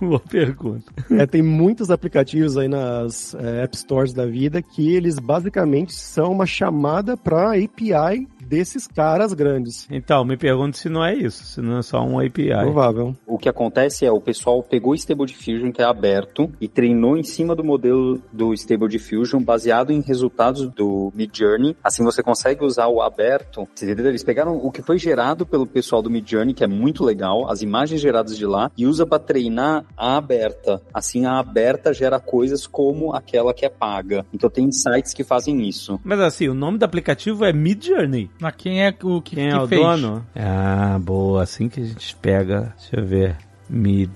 Boa 0.00 0.20
pergunta. 0.20 0.92
É, 1.10 1.26
tem 1.26 1.42
muitos 1.42 1.90
aplicativos 1.90 2.56
aí 2.56 2.68
nas 2.68 3.34
é, 3.34 3.64
App 3.64 3.76
Stores 3.76 4.12
da 4.12 4.26
vida 4.26 4.62
que 4.62 4.94
eles 4.94 5.18
basicamente 5.18 5.92
são 5.92 6.32
uma 6.32 6.46
chamada 6.46 7.16
para 7.16 7.52
API 7.52 8.28
desses 8.44 8.86
caras 8.86 9.32
grandes. 9.32 9.86
Então, 9.90 10.24
me 10.24 10.36
pergunto 10.36 10.76
se 10.76 10.88
não 10.88 11.04
é 11.04 11.14
isso, 11.14 11.44
se 11.44 11.60
não 11.60 11.78
é 11.78 11.82
só 11.82 12.00
um 12.02 12.18
API. 12.18 12.50
Provável. 12.50 13.16
O 13.26 13.38
que 13.38 13.48
acontece 13.48 14.04
é 14.06 14.12
o 14.12 14.20
pessoal 14.20 14.62
pegou 14.62 14.92
o 14.92 14.94
Stable 14.94 15.26
Diffusion, 15.26 15.72
que 15.72 15.82
é 15.82 15.84
aberto, 15.84 16.50
e 16.60 16.68
treinou 16.68 17.16
em 17.16 17.22
cima 17.22 17.54
do 17.54 17.64
modelo 17.64 18.20
do 18.32 18.52
Stable 18.54 18.88
Diffusion, 18.88 19.42
baseado 19.42 19.90
em 19.90 20.00
resultados 20.00 20.68
do 20.68 21.12
Midjourney. 21.14 21.76
Assim 21.82 22.04
você 22.04 22.22
consegue 22.22 22.64
usar 22.64 22.88
o 22.88 23.00
aberto. 23.00 23.68
Eles 23.80 24.24
pegaram 24.24 24.56
o 24.56 24.70
que 24.70 24.82
foi 24.82 24.98
gerado 24.98 25.46
pelo 25.46 25.66
pessoal 25.66 26.02
do 26.02 26.10
Midjourney, 26.10 26.54
que 26.54 26.64
é 26.64 26.68
muito 26.68 27.04
legal, 27.04 27.50
as 27.50 27.62
imagens 27.62 28.00
geradas 28.00 28.36
de 28.36 28.46
lá, 28.46 28.70
e 28.76 28.86
usa 28.86 29.06
para 29.06 29.18
treinar 29.18 29.84
a 29.96 30.16
aberta. 30.16 30.80
Assim, 30.92 31.24
a 31.24 31.38
aberta 31.38 31.92
gera 31.92 32.20
coisas 32.20 32.66
como 32.66 33.14
aquela 33.14 33.54
que 33.54 33.64
é 33.64 33.68
paga. 33.68 34.24
Então 34.32 34.50
tem 34.50 34.70
sites 34.70 35.12
que 35.12 35.24
fazem 35.24 35.68
isso. 35.68 36.00
Mas 36.04 36.20
assim, 36.20 36.48
o 36.48 36.54
nome 36.54 36.78
do 36.78 36.84
aplicativo 36.84 37.44
é 37.44 37.52
Midjourney. 37.52 38.30
Mas 38.40 38.54
quem 38.56 38.82
é 38.82 38.88
o 39.02 39.20
que, 39.22 39.36
quem 39.36 39.48
que 39.48 39.54
é 39.54 39.60
o 39.60 39.68
fez? 39.68 39.80
dono? 39.80 40.26
Ah, 40.34 40.98
boa. 41.00 41.42
Assim 41.42 41.68
que 41.68 41.80
a 41.80 41.84
gente 41.84 42.14
pega. 42.16 42.74
Deixa 42.78 42.96
eu 43.00 43.04
ver. 43.06 43.36
Mid 43.68 44.10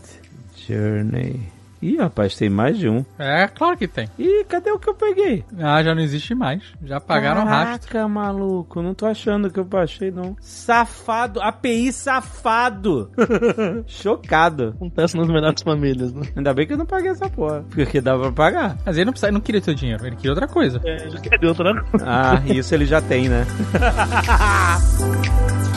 Journey. 0.57 1.41
Ih, 1.81 1.97
rapaz, 1.97 2.37
tem 2.37 2.51
mais 2.51 2.77
de 2.77 2.89
um. 2.89 3.05
É, 3.19 3.47
claro 3.49 3.77
que 3.77 3.87
tem. 3.87 4.09
Ih, 4.19 4.45
cadê 4.49 4.71
o 4.71 4.79
que 4.79 4.89
eu 4.89 4.95
peguei? 4.95 5.45
Ah, 5.59 5.83
já 5.83 5.95
não 5.95 6.03
existe 6.03 6.35
mais. 6.35 6.63
Já 6.83 7.01
pagaram 7.01 7.45
Caraca, 7.45 7.71
rastro. 7.71 7.93
Caraca, 7.93 8.09
maluco, 8.09 8.83
não 8.83 8.95
tô 8.95 9.07
achando 9.07 9.51
que 9.51 9.61
eu 9.61 9.65
baixei, 9.65 10.11
não. 10.11 10.37
Safado, 10.41 11.41
API 11.41 11.93
safado. 11.93 13.11
Chocado. 13.87 14.75
Acontece 14.77 15.17
nas 15.17 15.29
melhores 15.29 15.63
famílias, 15.63 16.13
né? 16.13 16.27
Ainda 16.37 16.53
bem 16.53 16.67
que 16.67 16.73
eu 16.73 16.79
não 16.79 16.87
paguei 16.87 17.11
essa 17.11 17.29
porra. 17.29 17.65
Porque 17.71 18.01
dava 18.01 18.33
pra 18.33 18.33
pagar. 18.33 18.77
Mas 18.85 18.97
ele 18.97 19.07
não, 19.07 19.13
precisa, 19.13 19.33
não 19.33 19.41
queria 19.41 19.61
teu 19.61 19.75
dinheiro, 19.75 20.07
ele 20.07 20.17
queria 20.17 20.33
outra 20.33 20.49
coisa. 20.49 20.81
É, 20.85 21.07
ele 21.07 21.21
queria 21.21 21.49
outra 21.49 21.83
coisa. 21.85 22.07
Ah, 22.07 22.43
isso 22.47 22.75
ele 22.75 22.87
já 22.87 23.01
tem, 23.01 23.29
né? 23.29 23.47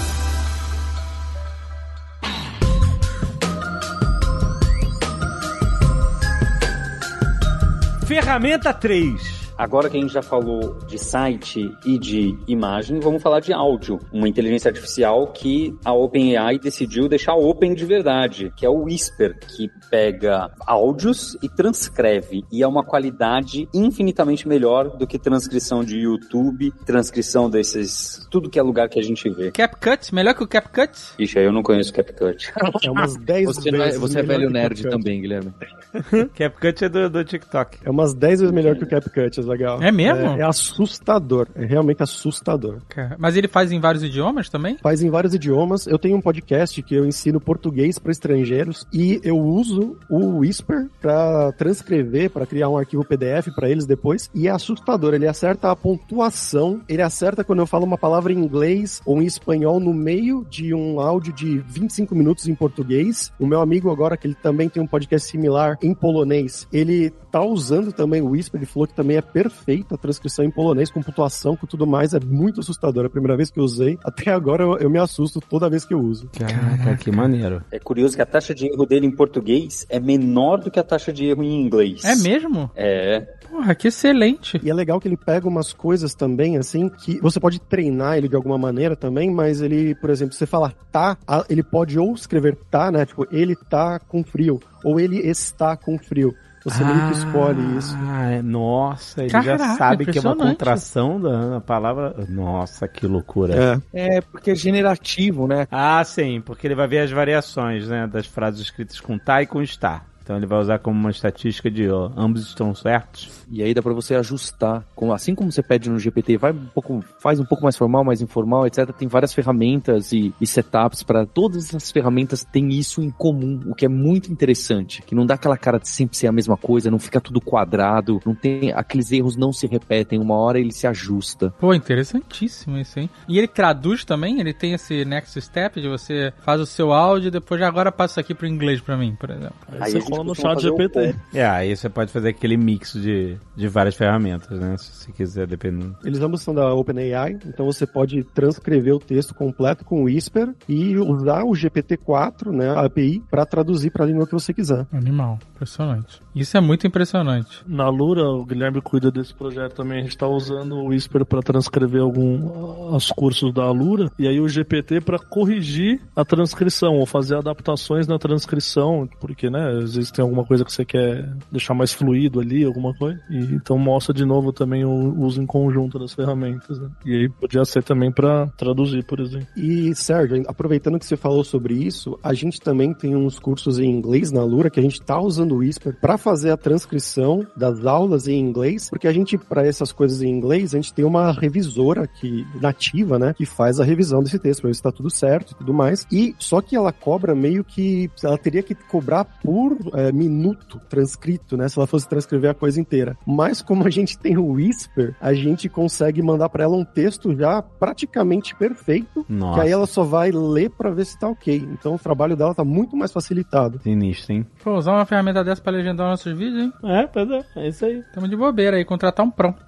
Ferramenta 8.12 8.74
3. 8.74 9.41
Agora 9.62 9.92
que 9.92 9.96
a 9.96 10.02
gente 10.02 10.12
já 10.12 10.24
falou 10.24 10.80
de 10.88 10.98
site 10.98 11.72
e 11.86 12.00
de 12.00 12.36
imagem, 12.48 13.00
vamos 13.00 13.22
falar 13.22 13.42
de 13.42 13.54
áudio. 13.54 14.00
Uma 14.12 14.28
inteligência 14.28 14.70
artificial 14.70 15.28
que 15.28 15.78
a 15.86 15.94
OpenAI 15.94 16.58
decidiu 16.58 17.08
deixar 17.08 17.36
open 17.36 17.76
de 17.76 17.86
verdade, 17.86 18.52
que 18.58 18.66
é 18.66 18.70
o 18.70 18.86
Whisper, 18.86 19.38
que 19.38 19.70
pega 19.92 20.50
áudios 20.66 21.38
e 21.44 21.48
transcreve. 21.48 22.44
E 22.52 22.64
é 22.64 22.68
uma 22.68 22.84
qualidade 22.84 23.70
infinitamente 23.72 24.48
melhor 24.48 24.98
do 24.98 25.06
que 25.06 25.20
transcrição 25.20 25.84
de 25.84 26.00
YouTube, 26.00 26.72
transcrição 26.84 27.48
desses. 27.48 28.28
tudo 28.32 28.50
que 28.50 28.58
é 28.58 28.64
lugar 28.64 28.90
que 28.90 29.00
a 29.00 29.04
gente 29.04 29.30
vê. 29.30 29.52
CapCut? 29.52 30.16
Melhor 30.16 30.34
que 30.34 30.44
o 30.44 30.48
CapCut? 30.48 31.14
Ixi, 31.20 31.38
eu 31.38 31.52
não 31.52 31.62
conheço 31.62 31.94
CapCut. 31.94 32.52
É 32.84 32.90
umas 32.90 33.16
10 33.16 33.46
você 33.46 33.70
é- 33.70 33.72
vezes. 33.72 33.96
É, 33.96 34.00
você 34.00 34.20
é 34.22 34.24
velho 34.24 34.50
nerd 34.50 34.90
também, 34.90 35.22
Guilherme. 35.22 35.54
CapCut 36.34 36.84
é 36.84 36.90
do, 36.90 37.10
do 37.12 37.24
TikTok. 37.24 37.78
É 37.86 37.92
umas 37.92 38.16
10 38.16 38.40
vezes 38.40 38.52
melhor 38.52 38.76
que 38.76 38.86
o 38.86 38.88
CapCut, 38.88 39.51
legal. 39.52 39.82
É 39.82 39.92
mesmo? 39.92 40.28
É, 40.28 40.40
é, 40.40 40.44
assustador. 40.44 41.48
É 41.56 41.66
realmente 41.66 42.02
assustador. 42.04 42.80
Mas 43.18 43.36
ele 43.36 43.48
faz 43.48 43.72
em 43.72 43.80
vários 43.80 44.04
idiomas 44.04 44.50
também? 44.50 44.78
Faz 44.82 45.02
em 45.02 45.10
vários 45.10 45.34
idiomas. 45.34 45.88
Eu 45.88 46.00
tenho 46.00 46.18
um 46.18 46.22
podcast 46.22 46.82
que 46.82 46.96
eu 46.96 47.06
ensino 47.06 47.40
português 47.40 48.00
para 48.00 48.12
estrangeiros 48.12 48.86
e 48.94 49.20
eu 49.24 49.38
uso 49.38 49.98
o 50.10 50.40
Whisper 50.40 50.88
para 51.00 51.52
transcrever, 51.54 52.30
para 52.30 52.46
criar 52.46 52.70
um 52.70 52.78
arquivo 52.78 53.06
PDF 53.06 53.54
para 53.56 53.70
eles 53.70 53.86
depois. 53.86 54.30
E 54.34 54.48
é 54.48 54.52
assustador. 54.52 55.14
Ele 55.14 55.28
acerta 55.28 55.72
a 55.72 55.76
pontuação, 55.76 56.82
ele 56.88 57.02
acerta 57.02 57.44
quando 57.44 57.60
eu 57.60 57.68
falo 57.68 57.86
uma 57.86 57.98
palavra 57.98 58.32
em 58.32 58.38
inglês 58.38 59.02
ou 59.06 59.22
em 59.22 59.26
espanhol 59.26 59.80
no 59.80 59.94
meio 59.94 60.46
de 60.50 60.74
um 60.74 61.00
áudio 61.00 61.34
de 61.34 61.60
25 61.60 62.16
minutos 62.16 62.48
em 62.48 62.56
português. 62.56 63.32
O 63.40 63.46
meu 63.46 63.62
amigo 63.62 63.92
agora, 63.92 64.18
que 64.18 64.28
ele 64.28 64.36
também 64.36 64.70
tem 64.70 64.82
um 64.82 64.88
podcast 64.88 65.30
similar 65.30 65.78
em 65.82 65.94
polonês, 65.94 66.68
ele 66.72 67.12
tá 67.32 67.42
usando 67.42 67.92
também 67.94 68.22
o 68.22 68.30
Whisper, 68.30 68.60
ele 68.60 68.66
falou 68.66 68.88
que 68.88 68.94
também 68.94 69.18
é 69.18 69.22
perfeita 69.42 69.96
a 69.96 69.98
transcrição 69.98 70.46
em 70.46 70.52
polonês, 70.52 70.92
com 70.92 71.02
pontuação, 71.02 71.56
com 71.56 71.66
tudo 71.66 71.88
mais, 71.88 72.14
é 72.14 72.20
muito 72.20 72.60
assustador. 72.60 73.04
É 73.04 73.08
a 73.08 73.10
primeira 73.10 73.36
vez 73.36 73.50
que 73.50 73.60
eu 73.60 73.64
usei, 73.64 73.98
até 74.04 74.32
agora 74.32 74.64
eu, 74.64 74.78
eu 74.78 74.90
me 74.90 75.00
assusto 75.00 75.42
toda 75.42 75.70
vez 75.70 75.84
que 75.84 75.94
eu 75.94 76.00
uso. 76.00 76.30
Caraca, 76.38 76.96
que 76.98 77.12
maneiro. 77.12 77.64
É 77.72 77.80
curioso 77.80 78.16
que 78.16 78.22
a 78.22 78.26
taxa 78.26 78.54
de 78.54 78.68
erro 78.68 78.86
dele 78.86 79.08
em 79.08 79.12
português 79.12 79.86
é 79.90 80.00
menor 80.00 80.60
do 80.60 80.70
que 80.70 80.80
a 80.80 80.84
taxa 80.84 81.12
de 81.12 81.26
erro 81.26 81.44
em 81.44 81.60
inglês. 81.60 82.04
É 82.06 82.16
mesmo? 82.16 82.70
É. 82.76 83.22
Porra, 83.50 83.74
que 83.74 83.88
excelente. 83.88 84.60
E 84.64 84.70
é 84.70 84.74
legal 84.74 85.00
que 85.00 85.08
ele 85.08 85.18
pega 85.18 85.48
umas 85.48 85.74
coisas 85.74 86.14
também, 86.14 86.58
assim, 86.58 86.88
que 86.88 87.20
você 87.20 87.40
pode 87.40 87.60
treinar 87.60 88.18
ele 88.18 88.30
de 88.30 88.36
alguma 88.36 88.58
maneira 88.58 88.96
também, 88.96 89.32
mas 89.32 89.62
ele, 89.62 89.96
por 89.96 90.10
exemplo, 90.10 90.34
você 90.34 90.46
fala 90.46 90.74
tá, 90.92 91.18
ele 91.50 91.64
pode 91.64 91.98
ou 91.98 92.14
escrever 92.14 92.58
tá, 92.70 92.92
né? 92.92 93.06
Tipo, 93.06 93.28
ele 93.32 93.56
tá 93.56 94.00
com 94.00 94.24
frio, 94.24 94.60
ou 94.84 95.00
ele 95.00 95.18
está 95.18 95.76
com 95.76 95.98
frio. 95.98 96.34
Você 96.64 96.84
meio 96.84 97.08
que 97.08 97.14
escolhe 97.14 97.78
isso. 97.78 97.96
Ah, 97.98 98.42
nossa, 98.44 99.22
ele 99.22 99.32
Caraca, 99.32 99.58
já 99.58 99.76
sabe 99.76 100.06
que 100.06 100.18
é 100.18 100.22
uma 100.22 100.36
contração 100.36 101.20
da 101.20 101.60
palavra. 101.60 102.16
Nossa, 102.30 102.88
que 102.88 103.08
loucura. 103.08 103.82
É. 103.94 104.18
É, 104.18 104.22
porque 104.22 104.52
é 104.52 104.56
generativo, 104.56 105.48
né? 105.48 105.68
Ah, 105.72 106.04
sim, 106.04 106.40
porque 106.42 106.68
ele 106.68 106.76
vai 106.76 106.88
ver 106.88 107.00
as 107.00 107.12
variações, 107.12 107.88
né, 107.88 108.08
das 108.08 108.28
frases 108.28 108.62
escritas 108.62 109.00
com 109.00 109.18
tá 109.18 109.42
e 109.42 109.48
com 109.48 109.62
está. 109.62 110.04
Então 110.24 110.38
ele 110.38 110.46
vai 110.46 110.60
usar 110.60 110.80
como 110.80 111.00
uma 111.00 111.10
estatística 111.10 111.70
de 111.70 111.90
ó, 111.90 112.12
ambos 112.16 112.48
estão 112.48 112.76
certos. 112.76 113.41
E 113.52 113.62
aí 113.62 113.74
dá 113.74 113.82
pra 113.82 113.94
você 113.94 114.16
ajustar. 114.16 114.84
Com, 114.96 115.12
assim 115.12 115.36
como 115.36 115.52
você 115.52 115.62
pede 115.62 115.90
no 115.90 116.00
GPT, 116.00 116.38
vai 116.38 116.52
um 116.52 116.66
pouco, 116.74 117.04
faz 117.20 117.40
um 117.40 117.46
pouco 117.46 117.64
mais 117.64 117.76
formal, 117.76 118.04
mais 118.04 118.22
informal, 118.22 118.66
etc. 118.66 118.92
Tem 118.94 119.08
várias 119.08 119.34
ferramentas 119.34 120.14
e, 120.14 120.34
e 120.40 120.48
setups 120.48 121.04
para 121.04 121.26
todas 121.26 121.76
as 121.76 121.92
ferramentas 121.92 122.44
têm 122.44 122.70
isso 122.70 123.02
em 123.02 123.10
comum, 123.10 123.60
o 123.68 123.76
que 123.76 123.86
é 123.86 123.90
muito 123.90 124.32
interessante. 124.32 125.02
Que 125.02 125.14
não 125.14 125.26
dá 125.26 125.34
aquela 125.34 125.58
cara 125.58 125.80
de 125.80 125.90
sempre 125.90 126.18
ser 126.18 126.28
a 126.28 126.32
mesma 126.32 126.56
coisa, 126.56 126.90
não 126.90 127.00
fica 127.00 127.20
tudo 127.20 127.42
quadrado, 127.42 128.22
não 128.26 128.34
tem 128.34 128.72
aqueles 128.72 129.12
erros 129.12 129.36
não 129.36 129.52
se 129.52 129.68
repetem, 129.68 130.20
uma 130.20 130.36
hora 130.36 130.60
ele 130.60 130.72
se 130.72 130.88
ajusta. 130.88 131.54
Pô, 131.60 131.74
interessantíssimo 131.74 132.78
isso, 132.78 133.00
hein? 133.00 133.10
E 133.28 133.38
ele 133.38 133.48
traduz 133.48 134.06
também? 134.06 134.40
Ele 134.40 134.54
tem 134.54 134.74
esse 134.74 135.04
next 135.04 135.40
step 135.42 135.82
de 135.82 135.90
você 135.90 136.32
faz 136.42 136.62
o 136.62 136.66
seu 136.66 136.94
áudio 136.94 137.28
e 137.28 137.32
depois 137.32 137.62
agora 137.62 137.92
passa 137.92 138.14
isso 138.14 138.20
aqui 138.20 138.34
pro 138.34 138.48
inglês 138.48 138.80
pra 138.80 138.96
mim, 138.96 139.16
por 139.20 139.30
exemplo. 139.30 139.56
Aí, 139.80 139.92
você 139.92 140.02
cola 140.02 140.24
no 140.24 140.36
chat 140.36 140.62
GPT. 140.62 141.16
É, 141.34 141.46
aí 141.46 141.76
você 141.76 141.90
pode 141.90 142.12
fazer 142.12 142.30
aquele 142.30 142.58
mix 142.58 142.94
de, 142.94 143.38
de 143.56 143.68
várias 143.68 143.96
ferramentas, 143.96 144.60
né? 144.60 144.76
Se 144.78 144.92
você 144.92 145.12
quiser, 145.12 145.48
dependendo. 145.48 145.96
Eles 146.04 146.22
ambos 146.22 146.42
são 146.42 146.54
da 146.54 146.74
OpenAI, 146.74 147.38
então 147.46 147.66
você 147.66 147.86
pode 147.86 148.24
transcrever 148.24 148.96
o 148.96 149.00
texto 149.00 149.34
completo 149.34 149.84
com 149.84 150.02
o 150.02 150.04
Whisper 150.06 150.54
e 150.68 150.98
usar 150.98 151.44
o 151.44 151.52
GPT-4, 151.52 152.52
né, 152.52 152.70
a 152.70 152.86
API, 152.86 153.22
para 153.30 153.46
traduzir 153.46 153.92
para 153.92 154.06
a 154.06 154.08
língua 154.08 154.26
que 154.26 154.34
você 154.34 154.54
quiser. 154.54 154.88
Animal, 154.92 155.38
impressionante. 155.62 156.20
Isso 156.36 156.58
é 156.58 156.62
muito 156.62 156.88
impressionante. 156.88 157.62
Na 157.68 157.88
Lura, 157.90 158.24
o 158.24 158.44
Guilherme 158.44 158.82
cuida 158.82 159.12
desse 159.12 159.34
projeto 159.34 159.76
também. 159.76 160.00
A 160.00 160.04
gente 160.04 160.18
tá 160.18 160.28
usando 160.28 160.76
o 160.76 160.88
Whisper 160.88 161.26
para 161.26 161.42
transcrever 161.42 162.02
algum 162.02 162.92
os 162.96 163.12
cursos 163.12 163.54
da 163.54 163.70
Lura 163.70 164.12
e 164.18 164.28
aí 164.28 164.40
o 164.40 164.50
GPT 164.50 165.02
para 165.02 165.20
corrigir 165.20 166.02
a 166.16 166.26
transcrição 166.26 166.96
ou 166.96 167.06
fazer 167.06 167.36
adaptações 167.36 168.08
na 168.08 168.18
transcrição, 168.18 169.08
porque, 169.20 169.50
né, 169.50 169.82
às 169.84 169.96
vezes 169.96 170.12
tem 170.12 170.24
alguma 170.24 170.46
coisa 170.46 170.66
que 170.66 170.72
você 170.72 170.84
quer 170.84 171.30
deixar 171.52 171.74
mais 171.74 171.94
fluido 171.94 172.40
ali, 172.40 172.64
alguma 172.64 172.94
coisa. 172.94 173.20
E 173.30 173.38
então 173.38 173.78
mostra 173.78 174.14
de 174.14 174.26
novo 174.26 174.52
também 174.52 174.84
o 174.84 175.20
uso 175.20 175.42
em 175.42 175.46
conjunto 175.46 176.00
das 176.00 176.14
ferramentas, 176.14 176.80
né? 176.80 176.90
E 177.06 177.14
aí 177.14 177.30
podia 177.30 177.64
ser 177.66 177.84
também 177.84 178.12
para 178.12 178.48
traduzir, 178.58 179.04
por 179.06 179.20
exemplo. 179.20 179.48
E, 179.56 179.94
Sérgio, 179.94 180.44
aproveitando 180.48 180.98
que 180.98 181.06
você 181.06 181.18
falou 181.18 181.44
sobre 181.44 181.74
isso, 181.74 182.18
a 182.24 182.34
gente 182.34 182.60
também 182.60 182.94
tem 182.94 183.16
uns 183.16 183.38
cursos 183.38 183.80
em 183.80 183.90
inglês 183.90 184.32
na 184.32 184.44
Lura 184.44 184.70
que 184.70 184.80
a 184.80 184.84
gente 184.84 185.02
tá 185.02 185.20
usando 185.20 185.51
o 185.54 185.58
Whisper 185.58 185.96
para 186.00 186.18
fazer 186.18 186.52
a 186.52 186.58
transcrição 186.58 187.46
das 187.56 187.86
aulas 187.86 188.28
em 188.28 188.40
inglês, 188.40 188.90
porque 188.90 189.08
a 189.08 189.14
gente, 189.14 189.38
para 189.38 189.66
essas 189.66 189.92
coisas 189.92 190.22
em 190.22 190.30
inglês, 190.30 190.74
a 190.74 190.78
gente 190.78 190.94
tem 190.94 191.06
uma 191.06 191.32
revisora 191.32 192.08
que, 192.08 192.46
nativa, 192.60 193.18
né, 193.18 193.34
que 193.34 193.46
faz 193.46 193.80
a 193.80 193.84
revisão 193.84 194.24
desse 194.24 194.40
texto, 194.40 194.62
pra 194.62 194.70
ver 194.70 194.76
se 194.76 194.84
tá 194.84 194.92
tudo 194.92 195.10
certo 195.10 195.52
e 195.52 195.56
tudo 195.56 195.74
mais. 195.74 196.06
E 196.12 196.36
só 196.40 196.62
que 196.62 196.76
ela 196.76 196.92
cobra 196.92 197.36
meio 197.36 197.64
que. 197.64 198.10
Ela 198.24 198.38
teria 198.38 198.64
que 198.64 198.76
cobrar 198.76 199.26
por 199.26 199.78
é, 199.94 200.12
minuto 200.12 200.80
transcrito, 200.90 201.58
né? 201.58 201.68
Se 201.68 201.78
ela 201.78 201.88
fosse 201.88 202.08
transcrever 202.08 202.52
a 202.52 202.54
coisa 202.54 202.80
inteira. 202.80 203.18
Mas 203.26 203.62
como 203.62 203.86
a 203.86 203.90
gente 203.90 204.18
tem 204.18 204.38
o 204.38 204.54
Whisper, 204.54 205.16
a 205.20 205.34
gente 205.34 205.70
consegue 205.70 206.22
mandar 206.22 206.50
para 206.50 206.64
ela 206.64 206.76
um 206.76 206.86
texto 206.86 207.36
já 207.36 207.62
praticamente 207.62 208.56
perfeito, 208.56 209.26
Nossa. 209.28 209.56
que 209.56 209.66
aí 209.66 209.72
ela 209.72 209.88
só 209.88 210.04
vai 210.04 210.32
ler 210.32 210.70
para 210.72 210.92
ver 210.92 211.06
se 211.06 211.18
tá 211.18 211.28
ok. 211.28 211.56
Então 211.72 211.96
o 211.96 212.00
trabalho 212.00 212.36
dela 212.36 212.54
tá 212.54 212.64
muito 212.64 212.96
mais 212.96 213.12
facilitado. 213.12 213.80
Sinistro, 213.82 214.34
hein? 214.34 214.46
Pô, 214.64 214.78
usar 214.78 214.94
uma 214.94 215.06
ferramenta 215.06 215.41
dessa 215.44 215.62
pra 215.62 215.72
legendar 215.72 216.08
nossos 216.08 216.38
vídeos, 216.38 216.64
hein? 216.64 216.74
É, 216.84 217.08
pois 217.08 217.30
é, 217.30 217.46
é 217.56 217.68
isso 217.68 217.86
aí. 217.86 218.04
Tamo 218.14 218.28
de 218.28 218.36
bobeira 218.36 218.78
aí, 218.78 218.86
contratar 218.86 219.26
um 219.26 219.32
prão. 219.32 219.56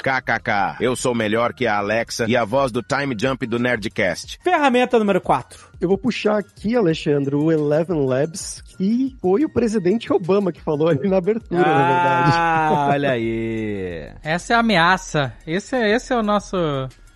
KKK, 0.00 0.78
eu 0.80 0.96
sou 0.96 1.14
melhor 1.14 1.52
que 1.52 1.66
a 1.66 1.76
Alexa 1.76 2.24
e 2.26 2.36
a 2.36 2.44
voz 2.44 2.72
do 2.72 2.82
Time 2.82 3.14
Jump 3.18 3.46
do 3.46 3.58
Nerdcast. 3.58 4.38
Ferramenta 4.42 4.98
número 4.98 5.20
4. 5.20 5.68
Eu 5.80 5.88
vou 5.88 5.98
puxar 5.98 6.38
aqui, 6.38 6.74
Alexandre, 6.74 7.34
o 7.36 7.52
Eleven 7.52 8.06
Labs, 8.06 8.62
que 8.76 9.16
foi 9.20 9.44
o 9.44 9.48
presidente 9.48 10.12
Obama 10.12 10.52
que 10.52 10.60
falou 10.60 10.88
ali 10.88 11.08
na 11.08 11.18
abertura, 11.18 11.60
na 11.60 11.86
verdade. 11.86 12.30
Ah, 12.34 12.88
olha 12.92 13.10
aí. 13.12 14.10
Essa 14.22 14.54
é 14.54 14.56
a 14.56 14.60
ameaça. 14.60 15.32
Esse 15.46 15.76
é, 15.76 15.94
esse 15.94 16.12
é 16.12 16.16
o 16.16 16.22
nosso. 16.22 16.56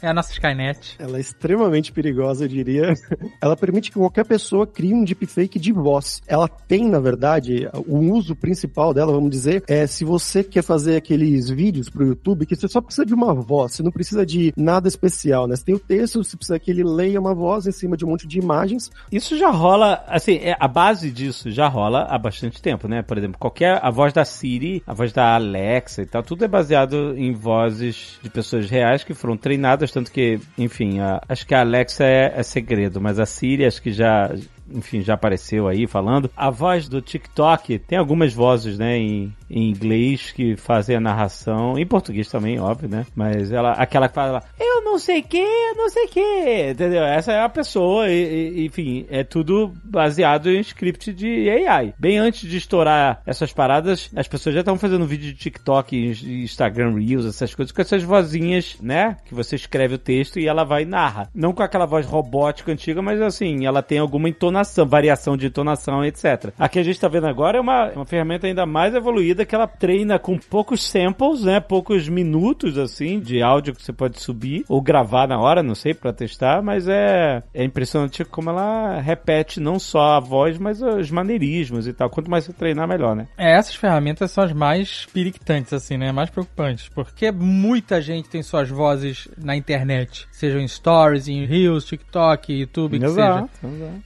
É 0.05 0.09
a 0.09 0.13
nossa 0.13 0.33
Skynet. 0.33 0.97
Ela 0.99 1.17
é 1.17 1.21
extremamente 1.23 1.91
perigosa, 1.91 2.45
eu 2.45 2.49
diria. 2.49 2.93
Ela 3.41 3.57
permite 3.57 3.91
que 3.91 3.99
qualquer 3.99 4.27
pessoa 4.27 4.67
crie 4.67 4.93
um 4.93 5.03
deepfake 5.03 5.59
de 5.59 5.73
voz. 5.73 6.21
Ela 6.27 6.47
tem, 6.47 6.87
na 6.91 7.01
verdade, 7.01 7.67
o 7.87 7.97
uso 8.13 8.37
principal 8.37 8.93
dela, 8.93 9.15
vamos 9.15 9.31
dizer, 9.31 9.65
é 9.67 9.87
se 9.87 10.05
você 10.05 10.45
quer 10.45 10.63
fazer 10.63 10.97
aqueles 10.97 11.49
vídeos 11.49 11.89
pro 11.89 12.07
YouTube, 12.07 12.45
que 12.45 12.55
você 12.55 12.69
só 12.69 12.83
precisa 12.83 13.07
de 13.07 13.15
uma 13.15 13.33
voz, 13.33 13.73
você 13.73 13.83
não 13.83 13.91
precisa 13.91 14.27
de 14.27 14.53
nada 14.59 14.89
especial, 14.89 15.47
né? 15.47 15.57
Você 15.57 15.65
tem 15.65 15.75
o 15.75 15.79
texto, 15.79 16.23
você 16.23 16.37
precisa 16.37 16.59
que 16.59 16.71
ele 16.71 16.85
leia 16.85 17.19
uma 17.19 17.35
voz 17.35 17.67
em 17.67 17.73
cima 17.73 17.97
de 17.97 18.05
um 18.05 18.11
monte 18.11 18.29
de 18.29 18.39
imagens. 18.39 18.91
Isso 19.11 19.39
já 19.39 19.51
rola, 19.51 20.05
assim, 20.07 20.35
é, 20.35 20.55
a 20.61 20.69
base 20.69 21.11
disso 21.11 21.51
já 21.51 21.67
rola 21.67 22.03
há 22.11 22.19
bastante 22.19 22.61
tempo, 22.61 22.87
né? 22.87 23.01
Por 23.01 23.17
exemplo, 23.17 23.39
qualquer, 23.39 23.81
a 23.83 23.91
voz 23.91 24.13
da 24.13 24.27
Siri, 24.27 24.83
a 24.87 24.93
voz 24.93 25.15
da 25.15 25.35
Alexa 25.35 26.03
e 26.03 26.07
tal, 26.07 26.23
tudo 26.23 26.45
é 26.45 26.49
baseado 26.49 27.17
em 27.17 27.33
vozes 27.33 28.19
de 28.23 28.29
pessoas 28.29 28.69
reais 28.69 29.03
que 29.03 29.15
foram 29.15 29.35
treinadas, 29.39 29.94
tanto 29.95 30.11
que, 30.13 30.39
enfim, 30.59 30.99
a- 31.01 31.21
acho 31.29 31.47
que 31.47 31.55
a 31.55 31.61
Alexa 31.61 32.05
é, 32.05 32.35
é 32.37 32.43
segredo, 32.43 33.01
mas 33.01 33.19
a 33.19 33.25
Siri 33.27 33.65
acho 33.65 33.81
que 33.81 33.93
já, 33.93 34.31
enfim, 34.75 35.01
já 35.03 35.15
apareceu 35.15 35.69
aí 35.69 35.87
falando. 35.87 36.31
A 36.37 36.51
voz 36.51 36.89
do 36.89 37.01
TikTok 37.01 37.79
tem 37.79 37.99
algumas 37.99 38.33
vozes, 38.33 38.79
né, 38.79 38.97
em, 38.97 39.33
em 39.51 39.71
inglês 39.71 40.33
que 40.33 40.57
fazem 40.57 40.97
a 40.97 41.01
narração, 41.01 41.79
em 41.79 41.87
português 41.87 42.29
também, 42.29 42.59
óbvio, 42.59 42.89
né? 42.89 43.07
Mas 43.15 43.53
ela, 43.53 43.73
aquela 43.73 44.09
que 44.09 44.15
fala, 44.15 44.43
eu 44.59 44.83
não 44.83 44.99
sei 44.99 45.23
que, 45.23 45.45
não 45.77 45.89
sei 45.89 46.07
que, 46.09 46.71
entendeu? 46.71 47.03
Essa 47.05 47.33
é 47.33 47.41
a 47.43 47.49
pessoa, 47.49 48.09
e, 48.09 48.59
e- 48.63 48.67
enfim, 48.67 49.07
é 49.11 49.23
tudo 49.25 49.73
baseado 49.85 50.51
em 50.51 50.61
script 50.61 51.13
de 51.13 51.49
AI. 51.51 51.95
Bem 51.99 52.19
antes 52.19 52.49
de 52.49 52.57
estourar 52.57 53.23
essas 53.27 53.53
paradas, 53.53 54.11
as 54.15 54.29
pessoas 54.29 54.55
já 54.55 54.61
estão 54.61 54.77
fazendo 54.79 55.07
vídeo 55.07 55.33
de 55.33 55.39
TikTok, 55.39 55.97
Instagram 56.43 56.95
Reels, 56.99 57.27
essas 57.27 57.55
coisas, 57.55 57.73
com 57.73 57.81
essas 57.83 58.03
vozinhas, 58.03 58.77
né? 58.81 59.17
Que 59.25 59.35
você 59.35 59.57
escreve 59.57 59.95
o 59.95 59.99
texto 59.99 60.39
e 60.39 60.47
ela 60.47 60.65
vai 60.65 60.83
e 60.83 60.87
narra. 60.87 61.29
Não 61.35 61.53
com 61.53 61.63
aquela 61.63 61.87
voz 61.87 62.07
robótica 62.07 62.73
antiga, 62.73 63.01
mas 63.03 63.21
assim, 63.21 63.67
ela 63.67 63.83
tem 63.83 63.99
alguma 63.99 64.29
entonação, 64.29 64.64
variação 64.87 65.37
de 65.37 65.47
entonação, 65.47 66.05
etc. 66.05 66.53
A 66.59 66.69
que 66.69 66.79
a 66.79 66.83
gente 66.83 67.01
tá 67.01 67.09
vendo 67.09 67.27
agora 67.27 67.59
é 67.59 67.61
uma, 67.61 67.91
uma 67.91 68.07
ferramenta 68.07 68.47
ainda 68.47 68.67
mais 68.67 68.95
evoluída 68.95 69.45
que 69.45 69.55
ela 69.55 69.67
treina 69.67 70.19
com 70.19 70.39
poucos 70.39 70.83
samples, 70.89 71.43
né? 71.43 71.61
Poucos 71.61 72.09
minutos, 72.09 72.79
assim, 72.79 73.19
de 73.21 73.43
áudio 73.43 73.75
que 73.75 73.83
você 73.83 73.93
pode 73.93 74.21
subir 74.21 74.65
ou 74.69 74.81
gravar 74.81 75.27
na 75.27 75.39
hora, 75.39 75.63
não 75.63 75.75
sei, 75.75 75.95
pra 75.95 76.13
testar, 76.13 76.63
mas 76.63 76.89
é, 76.89 77.43
é 77.53 77.65
impressionante 77.65 78.25
como 78.25 78.51
ela 78.51 79.01
repete 79.01 79.61
não 79.61 79.79
só 79.79 80.17
a 80.17 80.21
voz, 80.21 80.59
mas 80.59 80.83
os 80.83 81.11
maneirismos 81.11 81.87
e 81.87 81.93
tal. 81.93 82.11
Quanto 82.11 82.31
mais 82.31 82.45
você 82.45 82.53
treinar, 82.53 82.87
melhor, 82.87 83.17
né? 83.17 83.27
É, 83.37 83.57
essas 83.57 83.75
ferramentas 83.75 84.31
são 84.31 84.45
as 84.45 84.53
mais 84.53 85.07
perictantes, 85.13 85.73
assim, 85.73 85.97
né? 85.97 86.13
Mais 86.13 86.31
preocupantes. 86.31 86.89
Porque 86.89 87.31
muita 87.31 88.01
gente 88.01 88.29
tem 88.29 88.43
suas 88.43 88.69
vozes 88.69 89.29
na 89.37 89.57
internet. 89.57 90.27
Sejam 90.31 90.61
em 90.61 90.69
stories, 90.69 91.29
em 91.29 91.45
reels, 91.47 91.85
TikTok, 91.85 92.53
YouTube, 92.53 92.99
que 92.99 93.09
seja. 93.09 93.21
exato. 93.21 93.51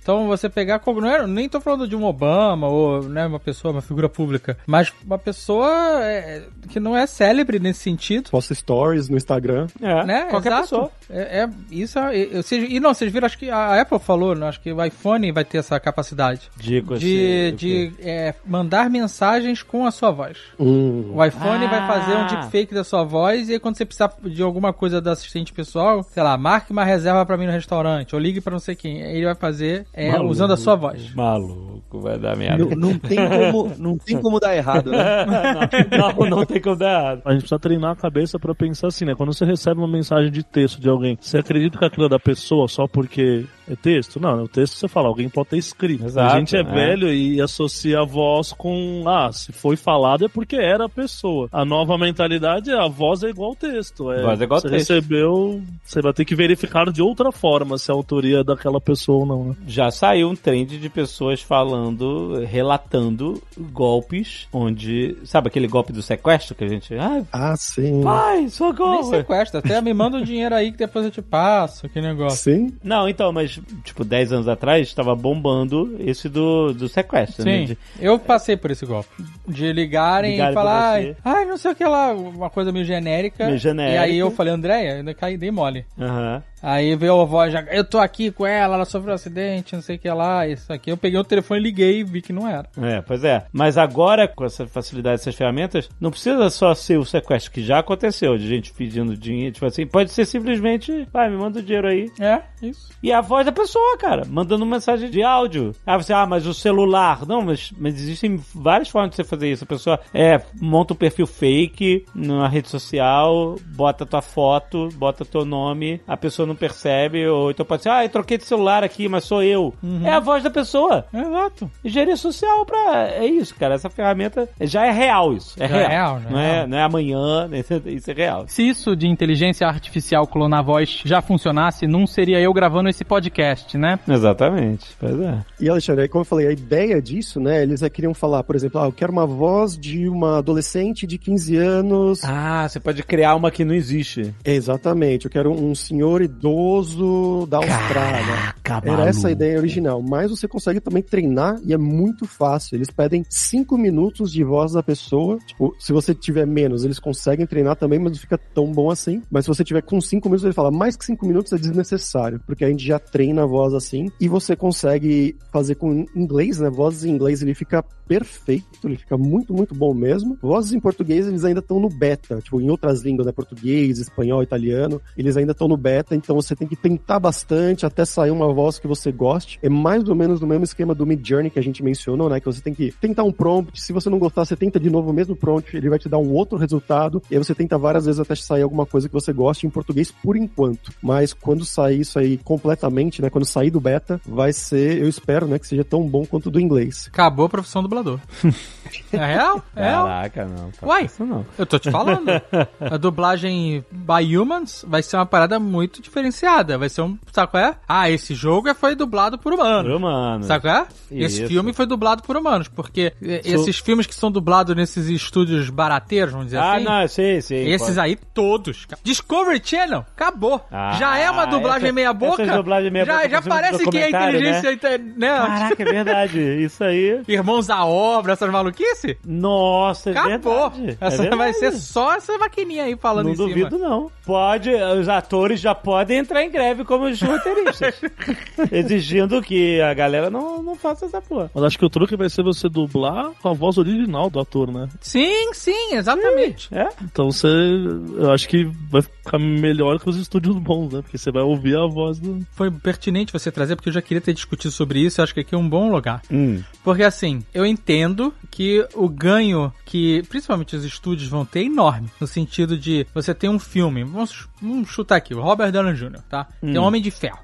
Então 0.01 0.27
você 0.27 0.38
pegar 0.47 0.79
como. 0.81 1.01
Não 1.01 1.09
é, 1.09 1.27
nem 1.27 1.49
tô 1.49 1.59
falando 1.59 1.89
de 1.89 1.97
um 1.97 2.05
Obama 2.05 2.69
ou 2.69 3.03
né, 3.05 3.25
uma 3.27 3.41
pessoa, 3.41 3.73
uma 3.73 3.81
figura 3.81 4.11
pública, 4.11 4.59
mas 4.67 4.93
uma 5.03 5.17
pessoa 5.17 5.71
é, 6.05 6.43
que 6.69 6.79
não 6.79 6.95
é 6.95 7.07
célebre 7.07 7.59
nesse 7.59 7.81
sentido. 7.81 8.29
Posta 8.31 8.55
stories 8.55 9.09
no 9.09 9.17
Instagram. 9.17 9.69
É, 9.81 10.05
Né? 10.05 10.25
qualquer 10.27 10.51
Exato. 10.53 10.63
pessoa. 10.65 10.91
É, 11.09 11.41
é- 11.45 11.49
isso 11.71 11.99
é, 11.99 12.21
é- 12.21 12.43
vocês- 12.43 12.67
e 12.71 12.79
não, 12.79 12.93
vocês 12.93 13.11
viram, 13.11 13.25
acho 13.25 13.39
que 13.39 13.49
a 13.49 13.81
Apple 13.81 13.99
falou, 13.99 14.35
né, 14.35 14.47
acho 14.49 14.61
que 14.61 14.71
o 14.71 14.85
iPhone 14.85 15.33
vai 15.33 15.43
ter 15.45 15.57
essa 15.59 15.81
capacidade 15.81 16.51
De, 16.57 16.83
de, 16.83 17.53
de 17.53 17.93
é, 18.01 18.35
mandar 18.45 18.91
mensagens 18.91 19.63
com 19.63 19.87
a 19.87 19.91
sua 19.91 20.11
voz. 20.11 20.37
Hum. 20.61 21.13
O 21.15 21.25
iPhone 21.25 21.65
Ah. 21.65 21.69
vai 21.69 21.87
fazer 21.87 22.15
um 22.17 22.27
deepfake 22.27 22.75
da 22.75 22.85
sua 22.85 23.05
voz 23.05 23.49
e 23.49 23.53
aí 23.55 23.59
quando 23.59 23.77
você 23.77 23.87
precisar 23.87 24.13
de 24.23 24.43
alguma 24.43 24.73
coisa 24.73 25.01
do 25.01 25.09
assistente 25.09 25.53
pessoal, 25.53 26.03
sei 26.03 26.23
lá, 26.23 26.37
marque 26.37 26.73
uma 26.73 26.85
reserva 26.85 27.25
pra 27.25 27.37
mim 27.39 27.47
no 27.47 27.53
restaurante 27.53 28.15
ou 28.15 28.21
ligue 28.21 28.41
pra 28.43 28.53
não 28.53 28.59
sei 28.59 28.75
quem, 28.75 29.01
ele 29.01 29.25
vai 29.25 29.35
fazer 29.35 29.87
é, 29.95 30.11
Maluco. 30.29 30.33
usando 30.33 30.53
a 30.53 30.57
sua 30.57 30.75
voz. 30.77 31.15
Maluco, 31.15 32.01
vai 32.01 32.19
dar 32.19 32.37
merda. 32.37 32.65
Não, 32.65 32.91
não 32.91 32.99
tem 32.99 33.19
como, 33.29 33.73
não 33.79 33.99
tem 33.99 34.21
como 34.21 34.41
dar 34.41 34.57
errado, 34.57 34.91
né? 34.91 35.27
não, 35.97 36.31
não 36.31 36.45
tem 36.45 36.61
como 36.61 36.77
dar 36.77 36.91
errado. 36.91 37.23
A 37.25 37.33
gente 37.33 37.41
precisa 37.41 37.59
treinar 37.59 37.93
a 37.93 37.97
cabeça 37.97 38.39
pra 38.39 38.55
pensar 38.55 38.89
assim, 38.89 39.05
né? 39.05 39.15
Quando 39.15 39.33
você 39.33 39.45
recebe 39.45 39.81
uma 39.81 39.89
mensagem 39.89 40.31
de 40.31 40.43
texto 40.43 40.81
de 40.81 40.89
alguém, 40.89 41.17
você 41.21 41.39
acredita 41.39 41.79
que 41.79 41.85
aquilo 41.85 42.07
é 42.07 42.09
da 42.09 42.19
pessoa 42.19 42.69
só 42.69 42.87
porque 42.87 43.47
é 43.71 43.77
texto? 43.77 44.21
Não, 44.21 44.45
o 44.45 44.49
texto 44.49 44.75
você 44.75 44.89
fala, 44.89 45.09
alguém 45.09 45.29
pode 45.29 45.49
ter 45.51 45.59
escrito. 45.59 46.05
Exato, 46.05 46.35
a 46.35 46.39
gente 46.39 46.57
é, 46.57 46.61
é. 46.61 46.63
velho 46.63 47.13
e 47.13 47.41
associa 47.41 48.01
a 48.01 48.05
voz 48.05 48.53
com, 48.53 49.05
ah, 49.07 49.31
se 49.33 49.53
foi 49.53 49.77
falado 49.77 50.25
é 50.25 50.29
porque 50.29 50.57
era 50.57 50.87
a 50.87 50.89
pessoa. 50.89 51.49
A 51.53 51.65
nova 51.65 51.97
mentalidade 51.99 52.71
é 52.71 52.79
a 52.79 52.89
voz 52.89 53.23
é 53.23 53.29
igual 53.31 53.51
ao 53.51 53.57
texto. 53.57 54.11
É, 54.13 54.23
Voz 54.23 54.41
é 54.41 54.45
igual 54.45 54.61
você 54.61 54.69
texto. 54.69 54.93
recebeu, 54.93 55.63
você 55.85 56.01
vai 56.01 56.13
ter 56.13 56.25
que 56.25 56.35
verificar 56.35 56.91
de 56.91 57.03
outra 57.03 57.31
forma 57.33 57.77
se 57.79 57.91
a 57.91 57.95
autoria 57.95 58.41
é 58.41 58.45
daquela 58.45 58.81
pessoa 58.81 59.19
ou 59.21 59.27
não, 59.27 59.45
né? 59.51 59.57
Já 59.67 59.91
saiu 59.91 60.29
um 60.31 60.37
trend 60.37 60.79
de 60.79 60.89
pessoas 60.89 61.41
falando, 61.43 62.45
relatando 62.45 63.43
golpes 63.73 64.47
onde. 64.53 65.17
Sabe 65.25 65.49
aquele 65.49 65.67
golpe 65.69 65.93
do 65.93 66.03
sequestro 66.03 66.55
que 66.55 66.65
a 66.65 66.69
gente. 66.69 66.95
Ah, 66.95 67.23
Ah, 67.33 67.55
sim. 67.57 68.03
pai, 68.03 68.39
Nem 68.41 68.49
socorro! 68.49 69.05
sequestra, 69.05 69.61
até 69.61 69.81
me 69.81 69.93
manda 69.95 70.19
o 70.19 70.25
dinheiro 70.25 70.55
aí 70.55 70.71
que 70.73 70.79
depois 70.79 71.05
eu 71.05 71.11
te 71.11 71.23
passo, 71.23 71.89
que 71.89 72.01
negócio. 72.01 72.39
Sim. 72.53 72.73
Não, 72.83 73.09
então, 73.09 73.33
mas 73.33 73.58
tipo, 73.85 74.05
10 74.05 74.33
anos 74.33 74.49
atrás, 74.49 74.87
estava 74.89 75.15
bombando 75.15 75.97
esse 76.01 76.29
do, 76.29 76.73
do 76.73 76.89
sequestro, 76.89 77.45
né? 77.45 77.59
Sim, 77.61 77.65
De- 77.67 77.79
eu 78.01 78.19
passei 78.19 78.57
por 78.57 78.71
esse 78.71 78.85
golpe. 78.87 79.09
De 79.47 79.73
ligarem, 79.73 80.33
Ligarem 80.33 80.51
e 80.53 80.55
falar, 80.55 80.93
ai, 81.25 81.38
não 81.49 81.57
sei 81.57 81.73
o 81.73 81.75
que 81.75 81.85
lá, 81.85 82.13
uma 82.13 82.51
coisa 82.51 82.71
meio 82.73 82.85
genérica. 82.85 83.47
Meio 83.47 83.59
genérica. 83.59 83.95
E 83.95 83.99
aí 83.99 84.19
eu 84.19 84.31
falei, 84.31 84.53
Andréia, 84.53 84.95
ainda 84.97 85.15
caí, 85.15 85.37
dei 85.37 85.51
mole. 85.51 85.85
Aham. 85.99 86.43
Aí 86.63 86.97
veio 86.97 87.21
a 87.21 87.25
voz, 87.25 87.53
já, 87.53 87.63
eu 87.71 87.85
tô 87.85 87.99
aqui 87.99 88.31
com 88.31 88.47
ela, 88.47 88.75
ela 88.75 88.85
sofreu 88.85 89.13
um 89.13 89.15
acidente, 89.15 89.75
não 89.75 89.83
sei 89.83 89.97
o 89.97 89.99
que 89.99 90.11
lá, 90.11 90.47
isso 90.47 90.73
aqui. 90.73 90.91
Eu 90.91 90.97
peguei 90.97 91.19
o 91.19 91.25
telefone, 91.25 91.61
liguei 91.61 92.01
e 92.01 92.05
vi 92.05 92.21
que 92.21 92.33
não 92.33 92.49
era. 92.49 92.69
É, 92.81 93.01
pois 93.01 93.23
é. 93.25 93.47
Mas 93.53 93.79
agora, 93.79 94.27
com 94.27 94.45
essa 94.45 94.67
facilidade 94.67 95.19
dessas 95.19 95.35
ferramentas, 95.35 95.89
não 96.01 96.11
precisa 96.11 96.51
só 96.51 96.75
ser 96.75 96.99
o 96.99 97.05
sequestro, 97.05 97.53
que 97.53 97.63
já 97.63 97.79
aconteceu, 97.79 98.37
de 98.37 98.49
gente 98.49 98.73
pedindo 98.73 99.17
dinheiro. 99.17 99.55
Tipo 99.55 99.67
assim, 99.67 99.87
pode 99.87 100.11
ser 100.11 100.25
simplesmente, 100.27 101.07
vai, 101.13 101.31
me 101.31 101.37
manda 101.37 101.61
o 101.61 101.63
dinheiro 101.63 101.89
aí. 101.89 102.11
É, 102.19 102.43
isso. 102.63 102.89
E 103.03 103.13
a 103.13 103.21
voz 103.21 103.47
da 103.47 103.53
pessoa, 103.53 103.97
cara, 103.97 104.25
mandando 104.29 104.67
mensagem 104.67 105.11
de 105.11 105.23
áudio. 105.23 105.75
Ah, 105.87 105.97
você, 105.97 106.13
ah, 106.13 106.27
mas 106.27 106.47
o 106.47 106.55
celular. 106.55 107.25
Não, 107.27 107.43
mas, 107.43 107.73
mas 107.79 107.95
existem 107.95 108.41
várias 108.55 108.89
formas 108.89 109.11
de 109.11 109.17
você 109.17 109.25
fazer 109.25 109.51
isso. 109.51 109.65
A 109.65 109.67
pessoa 109.67 110.01
é, 110.13 110.41
monta 110.61 110.93
um 110.93 110.97
perfil 110.97 111.27
fake 111.49 112.05
numa 112.15 112.47
rede 112.47 112.69
social, 112.69 113.57
bota 113.75 114.05
tua 114.05 114.21
foto, 114.21 114.91
bota 114.95 115.25
teu 115.25 115.47
nome, 115.47 116.01
a 116.07 116.17
pessoa 116.17 116.47
não 116.47 116.55
percebe, 116.55 117.27
ou 117.27 117.51
então 117.51 117.65
pode 117.65 117.83
ser, 117.83 117.89
ah, 117.89 118.05
eu 118.05 118.09
troquei 118.11 118.37
de 118.37 118.45
celular 118.45 118.85
aqui, 118.85 119.09
mas 119.09 119.25
sou 119.25 119.43
eu. 119.43 119.73
É 120.05 120.11
a 120.11 120.21
voz 120.21 120.43
da 120.43 120.51
pessoa. 120.51 121.07
Exato. 121.13 121.71
Engenharia 121.83 122.17
social 122.17 122.67
pra. 122.67 123.09
É 123.09 123.25
isso, 123.27 123.55
cara. 123.55 123.75
Essa 123.75 123.89
ferramenta 123.89 124.49
já 124.61 124.85
é 124.87 124.91
real 124.91 125.33
isso. 125.33 125.55
É 125.59 125.67
Já 125.67 125.77
é 125.77 125.79
real. 125.79 125.91
real, 125.91 126.21
já 126.21 126.29
é 126.29 126.33
não, 126.33 126.39
é, 126.39 126.53
real. 126.53 126.67
não 126.69 126.79
é 126.79 126.83
amanhã, 126.83 127.49
isso 127.87 128.11
é 128.11 128.15
real. 128.15 128.45
Se 128.47 128.63
isso 128.69 128.95
de 128.95 129.09
inteligência 129.09 129.67
artificial 129.67 130.27
clonar 130.27 130.63
voz 130.63 131.01
já 131.05 131.23
funcionasse, 131.23 131.87
não 131.87 132.07
seria 132.07 132.41
eu 132.41 132.53
gravando 132.53 132.91
esse 132.91 133.05
podcast, 133.05 133.79
né? 133.79 133.99
Exatamente. 134.07 134.87
Pois 135.01 135.19
é. 135.19 135.39
E 135.61 135.69
Alexandre, 135.69 136.03
aí 136.03 136.09
como 136.09 136.23
eu 136.23 136.27
falei, 136.27 136.49
a 136.49 136.53
ideia 136.53 137.01
disso, 137.01 137.41
né? 137.41 137.63
Eles 137.63 137.83
é, 137.83 137.89
queriam 137.89 138.13
falar, 138.13 138.43
por 138.43 138.55
exemplo, 138.55 138.81
ah, 138.81 138.87
eu 138.87 138.93
quero 138.93 139.13
uma 139.13 139.27
voz 139.27 139.79
de 139.79 140.09
uma 140.09 140.39
adolescente 140.39 141.07
de 141.07 141.17
15 141.29 141.57
anos. 141.59 142.25
Ah, 142.25 142.67
você 142.67 142.81
pode 142.81 143.03
criar 143.03 143.35
uma 143.35 143.51
que 143.51 143.63
não 143.63 143.75
existe. 143.75 144.35
Exatamente, 144.43 145.27
eu 145.27 145.31
quero 145.31 145.53
um 145.53 145.75
senhor 145.75 146.23
idoso 146.23 147.47
da 147.51 147.59
Austrália. 147.59 148.55
Caraca, 148.63 148.91
Era 148.91 149.07
essa 149.07 149.29
a 149.29 149.31
ideia 149.31 149.59
original. 149.59 150.01
Mas 150.01 150.31
você 150.31 150.49
consegue 150.49 150.81
também 150.81 151.03
treinar 151.03 151.61
e 151.63 151.75
é 151.75 151.77
muito 151.77 152.27
fácil. 152.27 152.77
Eles 152.77 152.91
pedem 152.91 153.25
5 153.29 153.77
minutos 153.77 154.33
de 154.33 154.43
voz 154.43 154.73
da 154.73 154.83
pessoa. 154.83 155.39
Tipo, 155.47 155.75
se 155.79 155.93
você 155.93 156.15
tiver 156.15 156.47
menos, 156.47 156.83
eles 156.83 156.99
conseguem 156.99 157.47
treinar 157.47 157.77
também, 157.77 157.99
mas 157.99 158.13
não 158.13 158.19
fica 158.19 158.39
tão 158.39 158.73
bom 158.73 158.91
assim. 158.91 159.23
Mas 159.31 159.45
se 159.45 159.49
você 159.49 159.63
tiver 159.63 159.83
com 159.83 160.01
5 160.01 160.27
minutos, 160.29 160.45
ele 160.45 160.55
fala, 160.55 160.71
mais 160.71 160.97
que 160.97 161.05
5 161.05 161.27
minutos 161.27 161.53
é 161.53 161.59
desnecessário, 161.59 162.41
porque 162.47 162.65
a 162.65 162.71
gente 162.71 162.87
já 162.87 162.99
treina 162.99 163.43
a 163.43 163.47
voz 163.47 163.75
assim. 163.75 164.11
E 164.19 164.29
você 164.29 164.57
consegue 164.57 165.37
fazer 165.53 165.75
com 165.75 166.07
inglês, 166.17 166.59
né? 166.59 166.71
Vozes 166.71 167.05
em 167.05 167.11
inglês 167.11 167.43
ele 167.43 167.55
fica 167.55 167.85
perfeito, 168.07 168.89
ele 168.89 168.97
fica 168.97 169.19
muito, 169.19 169.53
muito 169.53 169.75
bom 169.75 169.93
mesmo. 169.93 170.39
Vozes 170.41 170.73
em 170.73 170.81
português 170.81 171.18
eles 171.27 171.45
ainda 171.45 171.61
estão 171.61 171.81
no 171.81 171.89
beta, 171.89 172.41
tipo, 172.41 172.61
em 172.61 172.71
outras 172.71 173.03
línguas, 173.03 173.27
né? 173.27 173.33
Português, 173.33 173.99
espanhol, 173.99 174.43
italiano, 174.43 175.01
eles 175.17 175.37
ainda 175.37 175.53
estão 175.53 175.69
no 175.69 175.77
beta, 175.77 176.15
então 176.15 176.37
você 176.37 176.55
tem 176.55 176.69
que 176.69 176.77
tentar 176.77 177.19
bastante 177.19 177.87
até 177.87 178.05
sair 178.05 178.31
uma 178.31 178.53
voz 178.53 178.79
que 178.79 178.87
você 178.87 179.11
goste. 179.11 179.59
É 179.63 179.69
mais 179.69 180.09
ou 180.09 180.15
menos 180.15 180.41
no 180.41 180.47
mesmo 180.47 180.65
esquema 180.65 180.95
do 180.95 181.07
Mid 181.07 181.27
Journey 181.27 181.51
que 181.51 181.59
a 181.59 181.63
gente 181.63 181.83
mencionou, 181.83 182.29
né? 182.29 182.41
Que 182.41 182.47
você 182.47 182.61
tem 182.61 182.75
que 182.75 182.93
tentar 183.01 183.25
um 183.25 183.33
prompt, 183.33 183.81
se 183.81 183.93
você 183.93 184.09
não 184.09 184.19
gostar, 184.19 184.45
você 184.45 184.57
tenta 184.57 184.79
de 184.79 184.91
novo 184.91 185.11
o 185.11 185.13
mesmo 185.13 185.35
prompt, 185.37 185.77
ele 185.77 185.89
vai 185.89 185.99
te 185.99 186.09
dar 186.09 186.19
um 186.19 186.33
outro 186.33 186.59
resultado, 186.59 187.23
e 187.31 187.35
aí 187.35 187.39
você 187.39 187.55
tenta 187.55 187.79
várias 187.79 188.07
vezes 188.07 188.21
até 188.21 188.35
sair 188.35 188.63
alguma 188.63 188.87
coisa 188.87 189.09
que 189.09 189.15
você 189.15 189.33
goste 189.33 189.67
em 189.67 189.71
português 189.71 190.11
por 190.11 190.37
enquanto. 190.37 190.93
Mas 191.03 191.33
quando 191.33 191.65
sair 191.65 192.01
isso 192.01 192.19
aí 192.19 192.39
completamente, 192.39 193.21
né? 193.23 193.31
Quando 193.31 193.45
sair 193.45 193.71
do 193.71 193.81
beta, 193.81 194.21
vai 194.27 194.53
ser, 194.53 194.99
eu 194.99 195.09
espero, 195.09 195.47
né? 195.47 195.59
Que 195.59 195.67
seja 195.67 195.85
tão 195.85 196.07
bom 196.07 196.25
quanto 196.25 196.47
o 196.47 196.51
do 196.51 196.61
inglês. 196.61 197.09
Acabou 197.13 197.47
a 197.47 197.49
profissão 197.49 197.83
dublador. 197.83 198.21
é 199.13 199.17
real? 199.17 199.63
É 199.75 199.83
real. 199.83 200.07
Caraca, 200.07 200.45
não. 200.47 200.73
faça 200.73 200.87
Uai, 200.87 201.08
isso 201.11 201.25
não. 201.25 201.45
eu 201.59 201.67
tô 201.67 201.79
te 201.79 201.91
falando. 201.91 202.29
A 202.81 202.97
dublagem 202.97 203.85
by 203.91 204.37
humans 204.37 204.85
vai 204.87 205.03
ser 205.03 205.17
uma 205.17 205.27
parada 205.27 205.59
muito 205.59 206.01
diferenciada. 206.01 206.79
Vai 206.79 206.89
ser 206.89 207.03
um. 207.03 207.19
Sabe 207.33 207.51
qual 207.51 207.63
é? 207.63 207.75
Ah, 207.89 208.11
esse 208.11 208.35
jogo 208.35 208.69
é- 208.69 208.75
foi 208.75 208.95
dublado 208.95 209.39
por 209.39 209.53
humanos. 209.53 209.93
Humano. 209.93 210.45
Sabe 210.45 210.63
qual 210.63 210.75
é? 210.77 210.87
Esse 211.11 211.41
Isso. 211.43 211.49
filme 211.49 211.73
foi 211.73 211.87
dublado 211.87 212.23
por 212.23 212.37
humanos. 212.37 212.69
Porque 212.69 213.13
esses 213.21 213.79
filmes 213.79 214.07
que 214.07 214.15
são 214.15 214.31
dublados 214.31 214.75
nesses 214.77 215.07
estúdios 215.09 215.69
barateiros, 215.71 216.33
vamos 216.33 216.47
dizer 216.49 216.59
Ah, 216.59 216.75
assim. 216.75 216.85
não, 216.85 217.09
sei, 217.09 217.41
sei. 217.41 217.73
Esses 217.73 217.89
pode. 217.97 218.01
aí, 218.01 218.17
todos. 218.35 218.87
Discovery 219.03 219.61
Channel, 219.65 220.05
acabou. 220.15 220.65
Ah, 220.71 220.93
já 220.99 221.17
é 221.19 221.31
uma 221.31 221.47
dublagem 221.47 221.85
essa- 221.87 221.93
meia 221.95 222.13
boca. 222.13 222.43
essas 222.43 222.57
dublagens 222.57 222.93
meia 222.93 223.05
já, 223.05 223.29
já 223.29 223.43
parece 223.43 223.79
que 223.79 223.99
é 223.99 224.11
documentário, 224.11 224.37
inteligência, 224.39 224.71
né? 224.99 224.99
né? 225.17 225.29
Caraca, 225.39 225.83
é 225.83 225.87
verdade. 225.87 226.41
Isso 226.65 226.85
aí. 226.85 227.23
Irmãos 227.29 227.71
à 227.71 227.85
obra, 227.85 228.33
essas 228.35 228.51
maluquices. 228.51 229.17
Nossa, 229.25 230.11
é 230.11 230.19
Acabou. 230.19 230.71
verdade. 230.71 230.98
É 231.01 231.07
Essa 231.07 231.19
verdade. 231.23 231.37
vai 231.37 231.53
ser 231.53 231.73
só 231.73 232.15
essa 232.15 232.37
maquininha 232.39 232.85
aí 232.85 232.97
falando 232.97 233.27
Não 233.27 233.33
em 233.33 233.37
cima. 233.37 233.49
duvido, 233.49 233.79
não. 233.79 234.11
Pode, 234.27 234.71
os 234.75 235.09
atores 235.09 235.61
já 235.61 235.75
podem 235.75 236.19
entrar 236.19 236.43
em 236.43 236.51
greve 236.51 236.85
como 236.85 237.05
os 237.07 237.21
roteiristas. 237.23 237.95
exigindo 238.73 239.41
que 239.41 239.81
a 239.81 239.95
galera 239.95 240.29
não, 240.31 240.63
não 240.63 240.75
faça 240.75 241.07
essa 241.07 241.21
porra. 241.21 241.51
Mas 241.55 241.65
acho 241.65 241.79
que 241.79 241.85
o 241.85 241.89
truque 241.91 242.17
vai 242.17 242.29
ser 242.29 242.43
você 242.43 242.69
dublar 242.69 243.31
com 243.41 243.49
a 243.49 243.53
voz 243.53 243.79
original 243.79 244.29
do 244.29 244.41
ator, 244.41 244.73
né? 244.73 244.89
Sim, 245.01 245.53
sim, 245.53 245.95
exatamente. 245.95 246.69
É? 246.75 246.89
Então 247.03 247.31
você. 247.31 247.49
Eu 247.49 248.33
acho 248.33 248.49
que 248.49 248.65
vai 248.91 249.03
ficar 249.03 249.39
melhor 249.39 249.99
que 250.01 250.09
os 250.09 250.17
estúdios 250.17 250.57
bons, 250.57 250.93
né? 250.93 251.03
Porque 251.03 251.17
você 251.19 251.31
vai 251.31 251.43
ouvir 251.43 251.77
a 251.77 251.87
voz 251.87 252.19
do. 252.19 252.45
Foi 252.53 252.71
pertinente 252.71 253.33
você 253.33 253.51
trazer, 253.51 253.77
porque 253.77 253.89
eu 253.89 253.93
já 253.95 254.03
queria 254.03 254.21
ter 254.21 254.33
discutido 254.35 254.73
sobre 254.73 255.01
isso. 255.01 255.21
Eu 255.21 255.25
acho 255.25 255.35
que 255.35 255.41
aqui 255.41 255.55
é 255.55 255.59
um 255.59 255.69
bom 255.69 255.91
lugar. 255.91 256.23
Hum. 256.31 256.63
Porque 256.83 257.03
assim, 257.03 257.43
eu 257.55 257.65
entendo 257.65 258.33
que 258.51 258.87
o 258.95 259.09
ganho 259.09 259.73
que 259.85 260.23
principalmente 260.29 260.77
os 260.77 260.85
estúdios 260.89 261.29
vão 261.29 261.45
ter 261.45 261.61
é 261.61 261.65
enorme. 261.65 262.11
No 262.21 262.27
sentido 262.27 262.77
de 262.79 263.07
você 263.15 263.33
tem 263.35 263.49
um 263.49 263.59
filme, 263.59 264.03
vamos, 264.05 264.49
vamos 264.61 264.89
chutar 264.91 265.17
aqui, 265.17 265.35
o 265.35 265.41
Robert 265.41 265.71
Downey 265.73 265.95
Jr., 265.95 266.21
tá? 266.29 266.47
Tem 266.61 266.77
Homem 266.79 267.01
de 267.03 267.11
Ferro. 267.11 267.39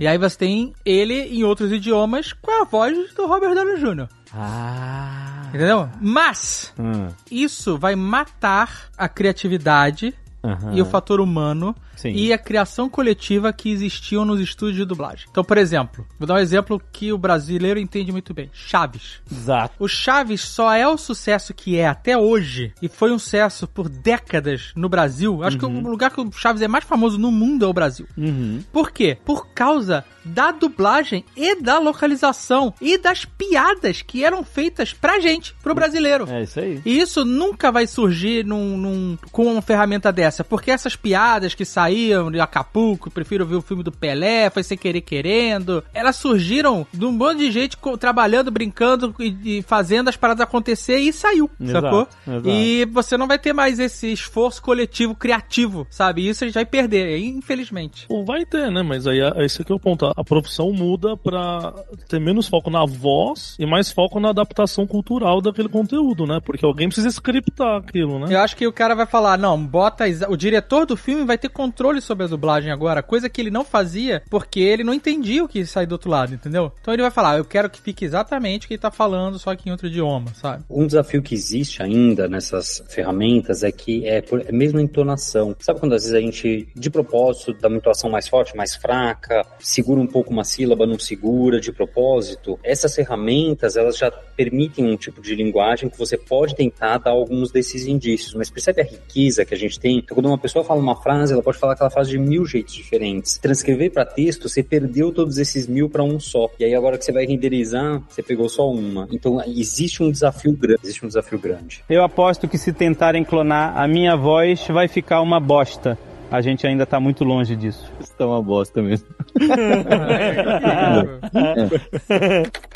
E 0.00 0.06
aí 0.06 0.16
você 0.16 0.36
tem 0.38 0.72
ele 0.84 1.14
em 1.14 1.44
outros 1.44 1.70
idiomas 1.72 2.32
com 2.32 2.62
a 2.62 2.64
voz 2.64 3.12
do 3.14 3.26
Robert 3.26 3.54
Downey 3.54 3.76
Jr. 3.78 4.08
Ah. 4.34 5.42
Entendeu? 5.48 5.88
Mas 6.00 6.72
Hum. 6.78 7.08
isso 7.30 7.76
vai 7.78 7.94
matar 7.94 8.88
a 8.96 9.08
criatividade 9.08 10.14
Aham. 10.42 10.72
e 10.74 10.80
o 10.82 10.84
fator 10.86 11.20
humano 11.20 11.74
Sim. 11.98 12.10
e 12.10 12.32
a 12.32 12.38
criação 12.38 12.88
coletiva 12.88 13.52
que 13.52 13.70
existiam 13.70 14.24
nos 14.24 14.40
estúdios 14.40 14.76
de 14.76 14.84
dublagem. 14.84 15.26
Então, 15.28 15.42
por 15.42 15.58
exemplo, 15.58 16.06
vou 16.16 16.28
dar 16.28 16.34
um 16.34 16.38
exemplo 16.38 16.80
que 16.92 17.12
o 17.12 17.18
brasileiro 17.18 17.80
entende 17.80 18.12
muito 18.12 18.32
bem: 18.32 18.48
Chaves. 18.52 19.20
Exato. 19.30 19.74
O 19.80 19.88
Chaves 19.88 20.42
só 20.42 20.72
é 20.72 20.86
o 20.86 20.96
sucesso 20.96 21.52
que 21.52 21.76
é 21.76 21.88
até 21.88 22.16
hoje 22.16 22.72
e 22.80 22.88
foi 22.88 23.10
um 23.10 23.18
sucesso 23.18 23.66
por 23.66 23.88
décadas 23.88 24.72
no 24.76 24.88
Brasil. 24.88 25.42
Acho 25.42 25.58
que 25.58 25.64
o 25.64 25.88
lugar 25.88 26.12
que 26.12 26.20
o 26.20 26.30
Chaves 26.30 26.62
é 26.62 26.68
mais 26.68 26.84
famoso 26.84 27.18
no 27.18 27.32
mundo 27.32 27.64
é 27.64 27.68
o 27.68 27.72
Brasil. 27.72 28.06
Uhum. 28.16 28.62
Por 28.72 28.92
quê? 28.92 29.18
Por 29.24 29.48
causa 29.48 30.04
da 30.28 30.50
dublagem 30.52 31.24
e 31.36 31.60
da 31.60 31.78
localização 31.78 32.72
e 32.80 32.96
das 32.98 33.24
piadas 33.24 34.02
que 34.02 34.24
eram 34.24 34.42
feitas 34.44 34.92
pra 34.92 35.20
gente, 35.20 35.54
pro 35.62 35.74
brasileiro. 35.74 36.28
É 36.30 36.42
isso 36.42 36.60
aí. 36.60 36.80
E 36.84 37.00
isso 37.00 37.24
nunca 37.24 37.70
vai 37.72 37.86
surgir 37.86 38.44
num, 38.44 38.76
num- 38.76 39.18
com 39.32 39.52
uma 39.52 39.62
ferramenta 39.62 40.12
dessa, 40.12 40.44
porque 40.44 40.70
essas 40.70 40.96
piadas 40.96 41.54
que 41.54 41.64
saíam 41.64 42.30
de 42.30 42.40
Acapulco, 42.40 43.10
prefiro 43.10 43.46
ver 43.46 43.56
o 43.56 43.62
filme 43.62 43.82
do 43.82 43.92
Pelé, 43.92 44.50
foi 44.50 44.62
sem 44.62 44.76
querer 44.78 45.00
querendo, 45.00 45.82
elas 45.94 46.16
surgiram 46.16 46.86
de 46.92 47.04
um 47.04 47.12
monte 47.12 47.38
de 47.38 47.50
gente 47.50 47.76
trabalhando, 47.98 48.50
brincando 48.50 49.14
e, 49.18 49.58
e 49.58 49.62
fazendo 49.62 50.08
as 50.08 50.16
paradas 50.16 50.42
acontecer 50.42 50.98
e 50.98 51.12
saiu, 51.12 51.50
Exato, 51.60 51.82
sacou? 51.86 52.08
exato. 52.26 52.48
E 52.48 52.84
você 52.86 53.16
não 53.16 53.26
vai 53.26 53.38
ter 53.38 53.52
mais 53.52 53.78
esse 53.78 54.12
esforço 54.12 54.62
coletivo 54.62 55.14
criativo, 55.14 55.86
sabe? 55.90 56.28
Isso 56.28 56.44
a 56.44 56.46
gente 56.46 56.54
vai 56.54 56.66
perder, 56.66 57.18
infelizmente. 57.18 58.06
Ou 58.08 58.24
vai 58.24 58.44
ter, 58.44 58.70
né? 58.70 58.82
Mas 58.82 59.06
aí 59.06 59.20
é- 59.20 59.44
esse 59.44 59.62
aqui 59.62 59.72
é 59.72 59.74
o 59.74 59.78
ponto. 59.80 60.10
A 60.18 60.24
profissão 60.24 60.72
muda 60.72 61.16
pra 61.16 61.72
ter 62.08 62.18
menos 62.18 62.48
foco 62.48 62.68
na 62.70 62.84
voz 62.84 63.54
e 63.56 63.64
mais 63.64 63.92
foco 63.92 64.18
na 64.18 64.30
adaptação 64.30 64.84
cultural 64.84 65.40
daquele 65.40 65.68
conteúdo, 65.68 66.26
né? 66.26 66.40
Porque 66.44 66.64
alguém 66.64 66.88
precisa 66.88 67.08
scriptar 67.08 67.76
aquilo, 67.76 68.18
né? 68.18 68.34
Eu 68.34 68.40
acho 68.40 68.56
que 68.56 68.66
o 68.66 68.72
cara 68.72 68.96
vai 68.96 69.06
falar, 69.06 69.38
não, 69.38 69.64
bota. 69.64 70.04
O 70.28 70.36
diretor 70.36 70.84
do 70.86 70.96
filme 70.96 71.24
vai 71.24 71.38
ter 71.38 71.48
controle 71.50 72.00
sobre 72.00 72.24
a 72.24 72.28
dublagem 72.28 72.72
agora, 72.72 73.00
coisa 73.00 73.28
que 73.28 73.40
ele 73.40 73.48
não 73.48 73.64
fazia 73.64 74.20
porque 74.28 74.58
ele 74.58 74.82
não 74.82 74.92
entendia 74.92 75.44
o 75.44 75.48
que 75.48 75.64
sai 75.64 75.86
do 75.86 75.92
outro 75.92 76.10
lado, 76.10 76.34
entendeu? 76.34 76.72
Então 76.80 76.92
ele 76.92 77.02
vai 77.02 77.12
falar, 77.12 77.38
eu 77.38 77.44
quero 77.44 77.70
que 77.70 77.80
fique 77.80 78.04
exatamente 78.04 78.64
o 78.64 78.68
que 78.68 78.74
ele 78.74 78.80
tá 78.80 78.90
falando, 78.90 79.38
só 79.38 79.54
que 79.54 79.68
em 79.68 79.72
outro 79.72 79.86
idioma, 79.86 80.34
sabe? 80.34 80.64
Um 80.68 80.84
desafio 80.84 81.22
que 81.22 81.32
existe 81.32 81.80
ainda 81.80 82.26
nessas 82.26 82.82
ferramentas 82.88 83.62
é 83.62 83.70
que 83.70 84.04
é, 84.04 84.20
por, 84.20 84.40
é 84.40 84.50
mesmo 84.50 84.80
a 84.80 84.82
entonação. 84.82 85.54
Sabe 85.60 85.78
quando 85.78 85.94
às 85.94 86.02
vezes 86.02 86.16
a 86.16 86.20
gente, 86.20 86.68
de 86.74 86.90
propósito, 86.90 87.52
dá 87.52 87.68
uma 87.68 87.76
entonação 87.76 88.10
mais 88.10 88.26
forte, 88.26 88.56
mais 88.56 88.74
fraca, 88.74 89.46
segura 89.60 89.97
um 90.00 90.06
pouco 90.06 90.32
uma 90.32 90.44
sílaba, 90.44 90.86
não 90.86 90.98
segura 90.98 91.60
de 91.60 91.72
propósito? 91.72 92.58
Essas 92.64 92.94
ferramentas, 92.94 93.76
elas 93.76 93.96
já 93.96 94.10
permitem 94.10 94.84
um 94.84 94.96
tipo 94.96 95.20
de 95.20 95.34
linguagem 95.34 95.88
que 95.88 95.98
você 95.98 96.16
pode 96.16 96.54
tentar 96.54 96.98
dar 96.98 97.10
alguns 97.10 97.50
desses 97.52 97.86
indícios, 97.86 98.34
mas 98.34 98.50
percebe 98.50 98.80
a 98.80 98.84
riqueza 98.84 99.44
que 99.44 99.54
a 99.54 99.58
gente 99.58 99.78
tem? 99.78 99.98
Então, 99.98 100.14
quando 100.14 100.26
uma 100.26 100.38
pessoa 100.38 100.64
fala 100.64 100.80
uma 100.80 100.96
frase, 100.96 101.32
ela 101.32 101.42
pode 101.42 101.58
falar 101.58 101.68
falar 101.68 101.76
que 101.76 101.82
ela 101.82 101.90
faz 101.90 102.08
de 102.08 102.18
mil 102.18 102.46
jeitos 102.46 102.74
diferentes. 102.74 103.38
Transcrever 103.38 103.92
para 103.92 104.04
texto, 104.04 104.48
você 104.48 104.62
perdeu 104.62 105.12
todos 105.12 105.38
esses 105.38 105.66
mil 105.66 105.88
para 105.88 106.02
um 106.02 106.18
só. 106.18 106.48
E 106.58 106.64
aí 106.64 106.74
agora 106.74 106.96
que 106.96 107.04
você 107.04 107.12
vai 107.12 107.26
renderizar, 107.26 108.02
você 108.08 108.22
pegou 108.22 108.48
só 108.48 108.70
uma. 108.70 109.08
Então 109.10 109.42
existe 109.46 110.02
um 110.02 110.10
desafio 110.10 110.52
grande. 110.52 110.80
Existe 110.82 111.04
um 111.04 111.08
desafio 111.08 111.38
grande. 111.38 111.84
Eu 111.88 112.02
aposto 112.02 112.48
que 112.48 112.56
se 112.56 112.72
tentarem 112.72 113.24
clonar 113.24 113.76
a 113.76 113.86
minha 113.86 114.16
voz, 114.16 114.66
vai 114.68 114.88
ficar 114.88 115.20
uma 115.20 115.40
bosta. 115.40 115.98
A 116.30 116.40
gente 116.40 116.66
ainda 116.66 116.84
tá 116.84 117.00
muito 117.00 117.24
longe 117.24 117.56
disso. 117.56 117.90
Isso 118.00 118.14
tá 118.16 118.26
uma 118.26 118.42
bosta 118.42 118.82
mesmo. 118.82 119.08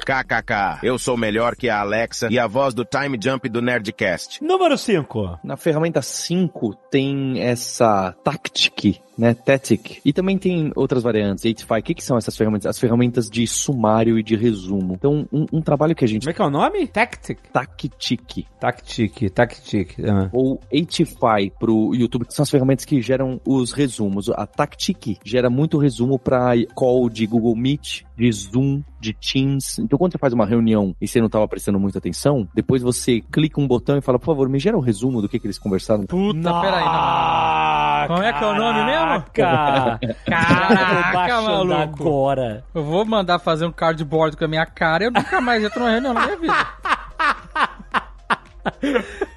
KKK, 0.00 0.80
eu 0.82 0.98
sou 0.98 1.16
melhor 1.16 1.54
que 1.54 1.68
a 1.68 1.80
Alexa 1.80 2.28
e 2.30 2.38
a 2.38 2.46
voz 2.46 2.74
do 2.74 2.84
Time 2.84 3.18
Jump 3.22 3.48
do 3.48 3.62
Nerdcast. 3.62 4.42
Número 4.42 4.76
5. 4.76 5.40
Na 5.44 5.56
ferramenta 5.56 6.02
5 6.02 6.74
tem 6.90 7.40
essa 7.40 8.14
Tactic, 8.24 9.00
né? 9.20 9.34
Tactic. 9.34 10.00
E 10.04 10.12
também 10.12 10.38
tem 10.38 10.72
outras 10.74 11.02
variantes, 11.02 11.44
85. 11.44 11.78
O 11.78 11.82
que, 11.82 11.94
que 11.94 12.02
são 12.02 12.16
essas 12.16 12.36
ferramentas? 12.36 12.66
As 12.66 12.78
ferramentas 12.78 13.28
de 13.28 13.46
sumário 13.46 14.18
e 14.18 14.22
de 14.22 14.34
resumo. 14.34 14.94
Então, 14.94 15.28
um, 15.30 15.46
um 15.52 15.60
trabalho 15.60 15.94
que 15.94 16.04
a 16.04 16.08
gente... 16.08 16.22
Como 16.22 16.30
é 16.30 16.34
que 16.34 16.42
é 16.42 16.44
o 16.44 16.50
nome? 16.50 16.86
Tactic. 16.86 17.38
Tactic. 17.52 18.46
Tactic, 18.58 19.30
Tactic. 19.30 19.96
Ah. 20.00 20.30
Ou 20.32 20.58
85 20.72 21.58
pro 21.58 21.94
YouTube, 21.94 22.26
que 22.26 22.34
são 22.34 22.42
as 22.42 22.50
ferramentas 22.50 22.84
que 22.86 23.02
geram 23.02 23.40
os 23.44 23.72
resumos. 23.72 24.30
A 24.30 24.46
Tactic 24.46 25.18
gera 25.22 25.50
muito 25.50 25.76
resumo 25.76 26.18
para 26.18 26.52
call 26.74 27.10
de 27.10 27.26
Google 27.26 27.54
Meet, 27.54 28.02
de 28.16 28.32
Zoom, 28.32 28.82
de 29.00 29.12
Teams. 29.12 29.78
Então, 29.78 29.98
quando 29.98 30.12
você 30.12 30.18
faz 30.18 30.32
uma 30.32 30.46
reunião 30.46 30.94
e 31.00 31.08
você 31.08 31.18
não 31.18 31.26
estava 31.26 31.48
prestando 31.48 31.78
muita 31.78 31.98
atenção, 31.98 32.48
depois 32.54 32.82
você 32.82 33.20
clica 33.32 33.60
um 33.60 33.66
botão 33.66 33.96
e 33.98 34.02
fala, 34.02 34.18
por 34.18 34.26
favor, 34.26 34.48
me 34.48 34.58
gera 34.58 34.76
um 34.76 34.80
resumo 34.80 35.22
do 35.22 35.28
que, 35.28 35.38
que 35.38 35.46
eles 35.46 35.58
conversaram. 35.58 36.04
Puta, 36.06 36.60
peraí, 36.60 36.84
não. 36.84 38.06
Como 38.08 38.22
é 38.22 38.32
que 38.32 38.44
é 38.44 38.46
o 38.46 38.54
nome 38.54 38.84
mesmo? 38.84 39.09
Caraca, 39.32 40.16
Caraca, 40.26 41.42
maluco. 41.42 41.74
agora. 41.74 42.64
Eu 42.74 42.84
vou 42.84 43.04
mandar 43.04 43.38
fazer 43.38 43.66
um 43.66 43.72
cardboard 43.72 44.36
com 44.36 44.44
a 44.44 44.48
minha 44.48 44.66
cara 44.66 45.04
e 45.04 45.06
eu 45.06 45.10
nunca 45.10 45.40
mais 45.40 45.62
entro 45.64 45.80
numa 45.80 45.90
reunião 45.90 46.14
na 46.14 46.26
minha 46.26 46.36
vida. 46.36 46.56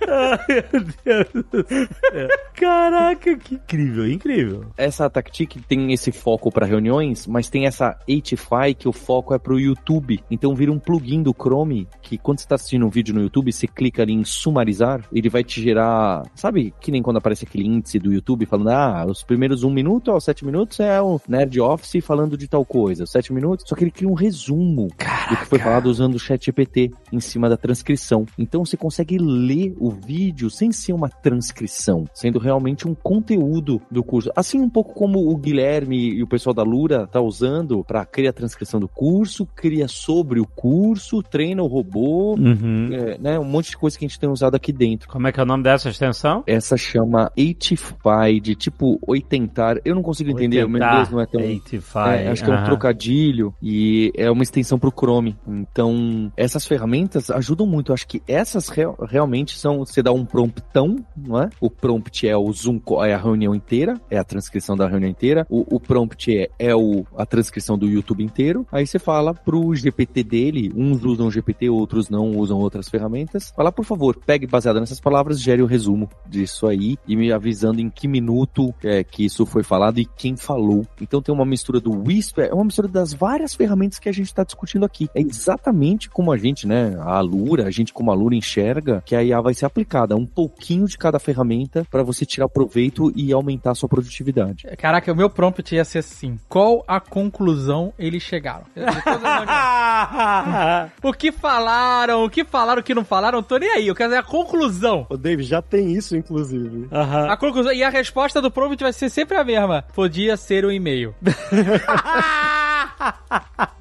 Ai, 0.08 0.64
meu 0.72 0.86
Deus 1.04 1.46
do 1.52 1.68
céu. 1.68 2.28
Caraca, 2.54 3.38
que 3.38 3.56
incrível, 3.56 4.10
incrível. 4.10 4.66
Essa 4.78 5.10
Tactic 5.10 5.58
tem 5.68 5.92
esse 5.94 6.12
foco 6.12 6.52
para 6.52 6.66
reuniões, 6.66 7.26
mas 7.28 7.50
tem 7.50 7.66
essa 7.66 7.98
85 8.08 8.76
que 8.76 8.88
o 8.88 8.94
foco 8.94 9.34
é 9.34 9.40
pro 9.40 9.60
YouTube. 9.60 10.24
Então 10.30 10.56
vira 10.56 10.72
um 10.72 10.80
plugin 10.80 11.22
do 11.22 11.34
Chrome 11.34 11.88
que 12.02 12.18
quando 12.18 12.40
você 12.40 12.48
tá 12.48 12.56
assistindo 12.56 12.86
um 12.86 12.90
vídeo 12.90 13.14
no 13.14 13.22
YouTube, 13.22 13.52
você 13.52 13.68
clica 13.68 14.02
ali 14.02 14.14
em 14.14 14.24
sumarizar, 14.24 15.02
ele 15.12 15.30
vai 15.30 15.44
te 15.44 15.62
gerar, 15.62 16.24
sabe, 16.36 16.74
que 16.80 16.92
nem 16.92 17.02
quando 17.02 17.18
aparece 17.18 17.46
aquele 17.46 17.68
índice 17.68 18.00
do 18.00 18.14
YouTube 18.14 18.46
falando, 18.46 18.70
ah, 18.70 19.06
os 19.08 19.24
primeiros 19.24 19.64
um 19.64 19.72
minuto 19.72 20.12
aos 20.12 20.24
sete 20.24 20.46
minutos 20.46 20.80
é 20.80 21.02
o 21.02 21.20
Nerd 21.28 21.60
Office 21.60 22.04
falando 22.04 22.38
de 22.38 22.48
tal 22.48 22.66
coisa, 22.66 23.06
sete 23.06 23.34
minutos, 23.34 23.66
só 23.68 23.76
que 23.76 23.84
ele 23.84 23.92
cria 23.92 24.10
um 24.10 24.14
resumo 24.14 24.88
do 24.88 25.38
que 25.38 25.46
foi 25.46 25.60
falado 25.60 25.88
usando 25.88 26.16
o 26.16 26.20
chat 26.20 26.46
GPT 26.46 26.92
em 27.12 27.20
cima 27.20 27.50
da 27.50 27.58
transcrição. 27.58 28.26
Então 28.38 28.66
você 28.66 28.78
consegue 28.78 29.13
ler 29.18 29.74
o 29.80 29.90
vídeo 29.92 30.50
sem 30.50 30.72
ser 30.72 30.94
uma 30.94 31.10
transcrição, 31.10 32.06
sendo 32.14 32.40
realmente 32.40 32.88
um 32.88 32.94
conteúdo 32.96 33.82
do 33.90 34.04
curso. 34.04 34.32
Assim 34.36 34.60
um 34.60 34.70
pouco 34.70 34.94
como 34.94 35.30
o 35.30 35.38
Guilherme 35.38 35.98
e 36.16 36.24
o 36.24 36.28
pessoal 36.28 36.54
da 36.54 36.64
Lura 36.64 37.08
tá 37.08 37.22
usando 37.22 37.84
para 37.84 38.06
criar 38.06 38.32
a 38.32 38.34
transcrição 38.34 38.80
do 38.80 38.88
curso, 38.88 39.46
cria 39.46 39.88
sobre 39.88 40.40
o 40.40 40.46
curso, 40.46 41.22
treina 41.22 41.64
o 41.64 41.68
robô, 41.68 42.36
Uhum. 42.38 42.90
é, 42.92 43.18
né, 43.18 43.40
um 43.40 43.44
monte 43.44 43.72
de 43.72 43.78
coisa 43.78 43.98
que 43.98 44.06
a 44.06 44.08
gente 44.08 44.20
tem 44.20 44.30
usado 44.30 44.56
aqui 44.56 44.72
dentro. 44.72 45.08
Como 45.10 45.28
é 45.28 45.32
que 45.32 45.40
é 45.40 45.44
o 45.44 45.46
nome 45.46 45.64
dessa 45.64 45.90
extensão? 45.90 46.44
Essa 46.48 46.78
chama 46.78 47.32
85, 47.38 48.42
de 48.42 48.56
tipo 48.56 49.00
oitentar. 49.06 49.78
Eu 49.86 49.96
não 49.96 50.02
consigo 50.02 50.30
entender, 50.32 50.64
o 50.64 50.70
meu 50.70 50.82
inglês 50.82 51.10
não 51.10 51.20
é 51.22 51.26
tão... 51.26 51.42
85. 51.42 52.00
É, 52.00 52.28
acho 52.30 52.44
que 52.44 52.52
é 52.52 52.54
um 52.54 52.64
trocadilho 52.64 53.54
e 53.62 54.12
é 54.16 54.30
uma 54.30 54.44
extensão 54.44 54.78
pro 54.80 54.92
Chrome. 54.92 55.36
Então, 55.48 56.32
essas 56.36 56.66
ferramentas 56.66 57.30
ajudam 57.30 57.66
muito. 57.66 57.92
Eu 57.92 57.94
acho 57.94 58.08
que 58.08 58.22
essas 58.28 58.70
realmente 59.06 59.58
são, 59.58 59.80
você 59.80 60.02
dá 60.02 60.12
um 60.12 60.26
promptão, 60.26 60.98
não 61.16 61.42
é? 61.42 61.50
O 61.60 61.70
prompt 61.70 62.28
é 62.28 62.36
o 62.36 62.52
Zoom, 62.52 62.80
é 63.06 63.14
a 63.14 63.18
reunião 63.18 63.54
inteira, 63.54 64.00
é 64.10 64.18
a 64.18 64.24
transcrição 64.24 64.76
da 64.76 64.88
reunião 64.88 65.10
inteira. 65.10 65.46
O, 65.50 65.76
o 65.76 65.80
prompt 65.80 66.36
é, 66.36 66.50
é 66.60 66.76
o, 66.76 67.06
a 67.18 67.26
transcrição 67.26 67.78
do 67.78 67.88
YouTube 67.88 68.24
inteiro. 68.24 68.66
Aí 68.72 68.86
você 68.86 69.00
fala 69.00 69.34
pro 69.34 69.74
GPT 69.76 70.24
dele, 70.24 70.72
uns 70.76 71.04
usam 71.04 71.30
GPT, 71.30 71.70
outros 71.70 72.10
não 72.10 72.32
usam 72.32 72.60
outras 72.60 72.90
ferramentas. 72.90 73.54
Fala, 73.56 73.72
por 73.72 73.86
favor, 73.86 74.18
pegue 74.26 74.48
baseado 74.48 74.80
nessas 74.80 75.00
palavras, 75.00 75.42
gere 75.42 75.62
o 75.62 75.66
resumo 75.66 76.10
disso 76.28 76.68
aí 76.68 76.98
e 77.08 77.16
me 77.16 77.32
avisando 77.32 77.82
em 77.82 77.90
que 77.90 78.08
minuto 78.08 78.74
é, 78.84 79.04
que 79.04 79.26
isso 79.26 79.46
foi 79.46 79.64
falado 79.64 80.00
e 80.00 80.06
quem 80.06 80.36
falou. 80.36 80.86
Então 81.02 81.22
tem 81.22 81.34
uma 81.34 81.46
mistura 81.46 81.80
do 81.80 81.92
Whisper, 81.92 82.50
é 82.50 82.54
uma 82.54 82.66
mistura 82.66 82.88
das 82.88 83.14
várias 83.14 83.54
ferramentas 83.54 84.00
que 84.00 84.10
a 84.10 84.14
gente 84.14 84.28
está 84.28 84.44
discutindo 84.44 84.86
aqui. 84.86 85.10
É 85.16 85.22
exatamente 85.22 86.10
como 86.10 86.32
a 86.32 86.38
gente, 86.38 86.68
né, 86.68 86.96
a 87.00 87.18
Alura, 87.18 87.68
a 87.68 87.72
gente 87.72 87.94
como 87.94 88.12
Alura 88.12 88.36
enxerga 88.36 88.93
que 89.02 89.16
a 89.16 89.24
IA 89.24 89.42
vai 89.42 89.54
ser 89.54 89.66
aplicada, 89.66 90.16
um 90.16 90.26
pouquinho 90.26 90.86
de 90.86 90.98
cada 90.98 91.20
ferramenta 91.20 91.86
para 91.90 92.04
você 92.04 92.26
tirar 92.26 92.48
proveito 92.48 93.12
e 93.16 93.32
aumentar 93.32 93.72
a 93.72 93.76
sua 93.76 93.90
produtividade. 93.90 94.68
Caraca, 94.78 95.12
o 95.12 95.16
meu 95.16 95.30
prompt 95.30 95.76
ia 95.76 95.86
ser 95.86 96.00
assim. 96.00 96.40
Qual 96.48 96.84
a 96.88 97.00
conclusão 97.00 97.94
eles 97.98 98.24
chegaram? 98.24 98.64
O 101.02 101.14
que 101.14 101.32
falaram, 101.32 102.24
o 102.24 102.30
que 102.30 102.44
falaram, 102.44 102.82
o 102.82 102.84
que 102.84 102.94
não 102.94 103.06
falaram, 103.06 103.40
eu 103.40 103.44
tô 103.44 103.58
nem 103.58 103.70
aí. 103.70 103.88
Eu 103.88 103.96
quero 103.96 104.12
saber 104.12 104.20
a 104.20 104.24
conclusão. 104.24 105.06
Ô, 105.10 105.18
Dave, 105.18 105.44
já 105.44 105.62
tem 105.62 105.94
isso, 105.94 106.16
inclusive. 106.16 106.88
A 106.92 107.36
conclusão. 107.38 107.74
E 107.74 107.84
a 107.84 107.90
resposta 107.90 108.42
do 108.42 108.52
prompt 108.52 108.84
vai 108.84 108.94
ser 108.94 109.10
sempre 109.10 109.38
a 109.38 109.44
mesma. 109.44 109.84
Podia 109.94 110.38
ser 110.38 110.66
um 110.66 110.72
e-mail. 110.72 111.14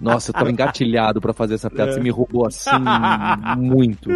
Nossa, 0.00 0.30
eu 0.30 0.34
tava 0.34 0.50
engatilhado 0.50 1.20
para 1.20 1.32
fazer 1.32 1.54
essa 1.54 1.70
piada, 1.70 1.92
você 1.92 2.00
me 2.00 2.10
roubou 2.10 2.46
assim 2.46 2.70
muito. 3.56 4.10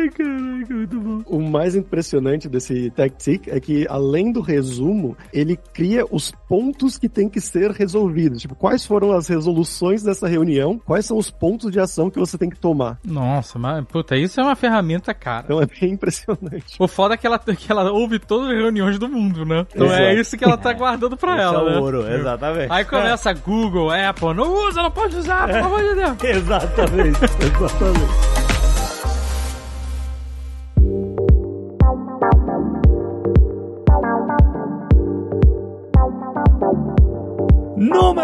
Ai, 0.00 0.08
caraca, 0.08 0.74
muito 0.74 1.00
bom. 1.00 1.22
O 1.26 1.40
mais 1.40 1.74
impressionante 1.76 2.48
desse 2.48 2.90
Tactic 2.90 3.48
é 3.48 3.60
que, 3.60 3.86
além 3.88 4.32
do 4.32 4.40
resumo, 4.40 5.16
ele 5.32 5.56
cria 5.56 6.04
os 6.10 6.32
pontos 6.48 6.96
que 6.96 7.08
tem 7.08 7.28
que 7.28 7.40
ser 7.40 7.70
resolvidos. 7.70 8.42
Tipo, 8.42 8.54
quais 8.54 8.84
foram 8.86 9.12
as 9.12 9.28
resoluções 9.28 10.02
dessa 10.02 10.26
reunião, 10.26 10.78
quais 10.78 11.06
são 11.06 11.18
os 11.18 11.30
pontos 11.30 11.70
de 11.70 11.78
ação 11.78 12.10
que 12.10 12.18
você 12.18 12.38
tem 12.38 12.48
que 12.48 12.58
tomar. 12.58 12.98
Nossa, 13.04 13.58
mas, 13.58 13.84
puta, 13.84 14.16
isso 14.16 14.40
é 14.40 14.42
uma 14.42 14.56
ferramenta, 14.56 15.12
cara. 15.12 15.44
Então 15.44 15.60
é 15.60 15.66
bem 15.66 15.92
impressionante. 15.92 16.76
O 16.78 16.88
foda 16.88 17.14
é 17.14 17.16
que 17.16 17.26
ela, 17.26 17.38
que 17.38 17.70
ela 17.70 17.90
ouve 17.92 18.18
todas 18.18 18.50
as 18.50 18.56
reuniões 18.56 18.98
do 18.98 19.08
mundo, 19.08 19.44
né? 19.44 19.66
Então 19.74 19.86
é 19.86 20.12
Exato. 20.12 20.20
isso 20.20 20.36
que 20.38 20.44
ela 20.44 20.56
tá 20.56 20.72
guardando 20.72 21.16
pra 21.16 21.34
Esse 21.34 21.42
ela, 21.42 21.60
é 21.60 21.72
né? 21.72 21.78
o 21.78 21.82
ouro, 21.82 22.06
exatamente. 22.10 22.72
Aí 22.72 22.84
começa 22.84 23.32
Google, 23.32 23.90
Apple, 23.90 24.34
não 24.34 24.68
usa, 24.68 24.82
não 24.82 24.90
pode 24.90 25.16
usar, 25.16 25.46
pelo 25.46 25.66
amor 25.66 25.82
de 25.82 25.94
Deus. 25.94 26.10
Exatamente, 26.40 27.18
exatamente. 27.24 28.39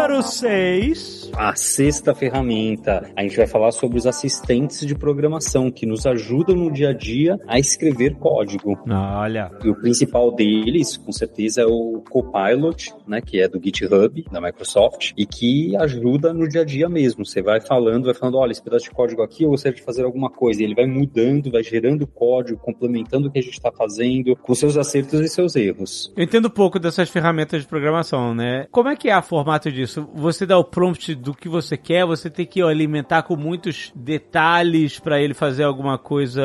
Número 0.07 0.23
6. 0.23 1.16
A 1.33 1.55
sexta 1.55 2.15
ferramenta, 2.15 3.09
a 3.15 3.21
gente 3.21 3.37
vai 3.37 3.47
falar 3.47 3.71
sobre 3.71 3.97
os 3.97 4.07
assistentes 4.07 4.85
de 4.85 4.95
programação 4.95 5.71
que 5.71 5.85
nos 5.85 6.05
ajudam 6.05 6.55
no 6.55 6.71
dia 6.71 6.89
a 6.89 6.93
dia 6.93 7.39
a 7.47 7.59
escrever 7.59 8.15
código. 8.15 8.77
Olha. 8.89 9.51
E 9.63 9.69
o 9.69 9.75
principal 9.75 10.31
deles, 10.33 10.97
com 10.97 11.11
certeza, 11.11 11.61
é 11.61 11.65
o 11.65 12.03
Copilot, 12.09 12.93
né, 13.07 13.21
que 13.21 13.39
é 13.39 13.47
do 13.47 13.61
GitHub, 13.61 14.25
da 14.31 14.41
Microsoft, 14.41 15.13
e 15.17 15.25
que 15.25 15.75
ajuda 15.77 16.33
no 16.33 16.47
dia 16.47 16.61
a 16.61 16.65
dia 16.65 16.89
mesmo. 16.89 17.25
Você 17.25 17.41
vai 17.41 17.61
falando, 17.61 18.05
vai 18.05 18.13
falando, 18.13 18.37
olha, 18.37 18.51
esse 18.51 18.61
pedaço 18.61 18.85
de 18.85 18.91
código 18.91 19.21
aqui, 19.21 19.43
eu 19.43 19.49
gostaria 19.49 19.75
de 19.75 19.83
fazer 19.83 20.03
alguma 20.03 20.29
coisa. 20.29 20.61
E 20.61 20.65
ele 20.65 20.75
vai 20.75 20.85
mudando, 20.85 21.51
vai 21.51 21.63
gerando 21.63 22.07
código, 22.07 22.59
complementando 22.59 23.27
o 23.27 23.31
que 23.31 23.39
a 23.39 23.41
gente 23.41 23.53
está 23.53 23.71
fazendo, 23.71 24.35
com 24.35 24.55
seus 24.55 24.77
acertos 24.77 25.19
e 25.19 25.27
seus 25.27 25.55
erros. 25.55 26.11
Eu 26.15 26.23
entendo 26.23 26.49
pouco 26.49 26.79
dessas 26.79 27.09
ferramentas 27.09 27.61
de 27.61 27.67
programação, 27.67 28.33
né? 28.33 28.67
Como 28.71 28.89
é 28.89 28.95
que 28.95 29.09
é 29.09 29.17
o 29.17 29.21
formato 29.21 29.71
disso? 29.71 30.07
Você 30.13 30.45
dá 30.45 30.57
o 30.57 30.63
prompt 30.63 31.15
do 31.17 31.33
que 31.33 31.49
você 31.49 31.75
quer, 31.75 32.05
você 32.05 32.29
tem 32.29 32.45
que 32.45 32.61
alimentar 32.61 33.23
com 33.23 33.35
muitos 33.35 33.91
detalhes 33.95 34.99
para 34.99 35.19
ele 35.21 35.33
fazer 35.33 35.63
alguma 35.63 35.97
coisa 35.97 36.41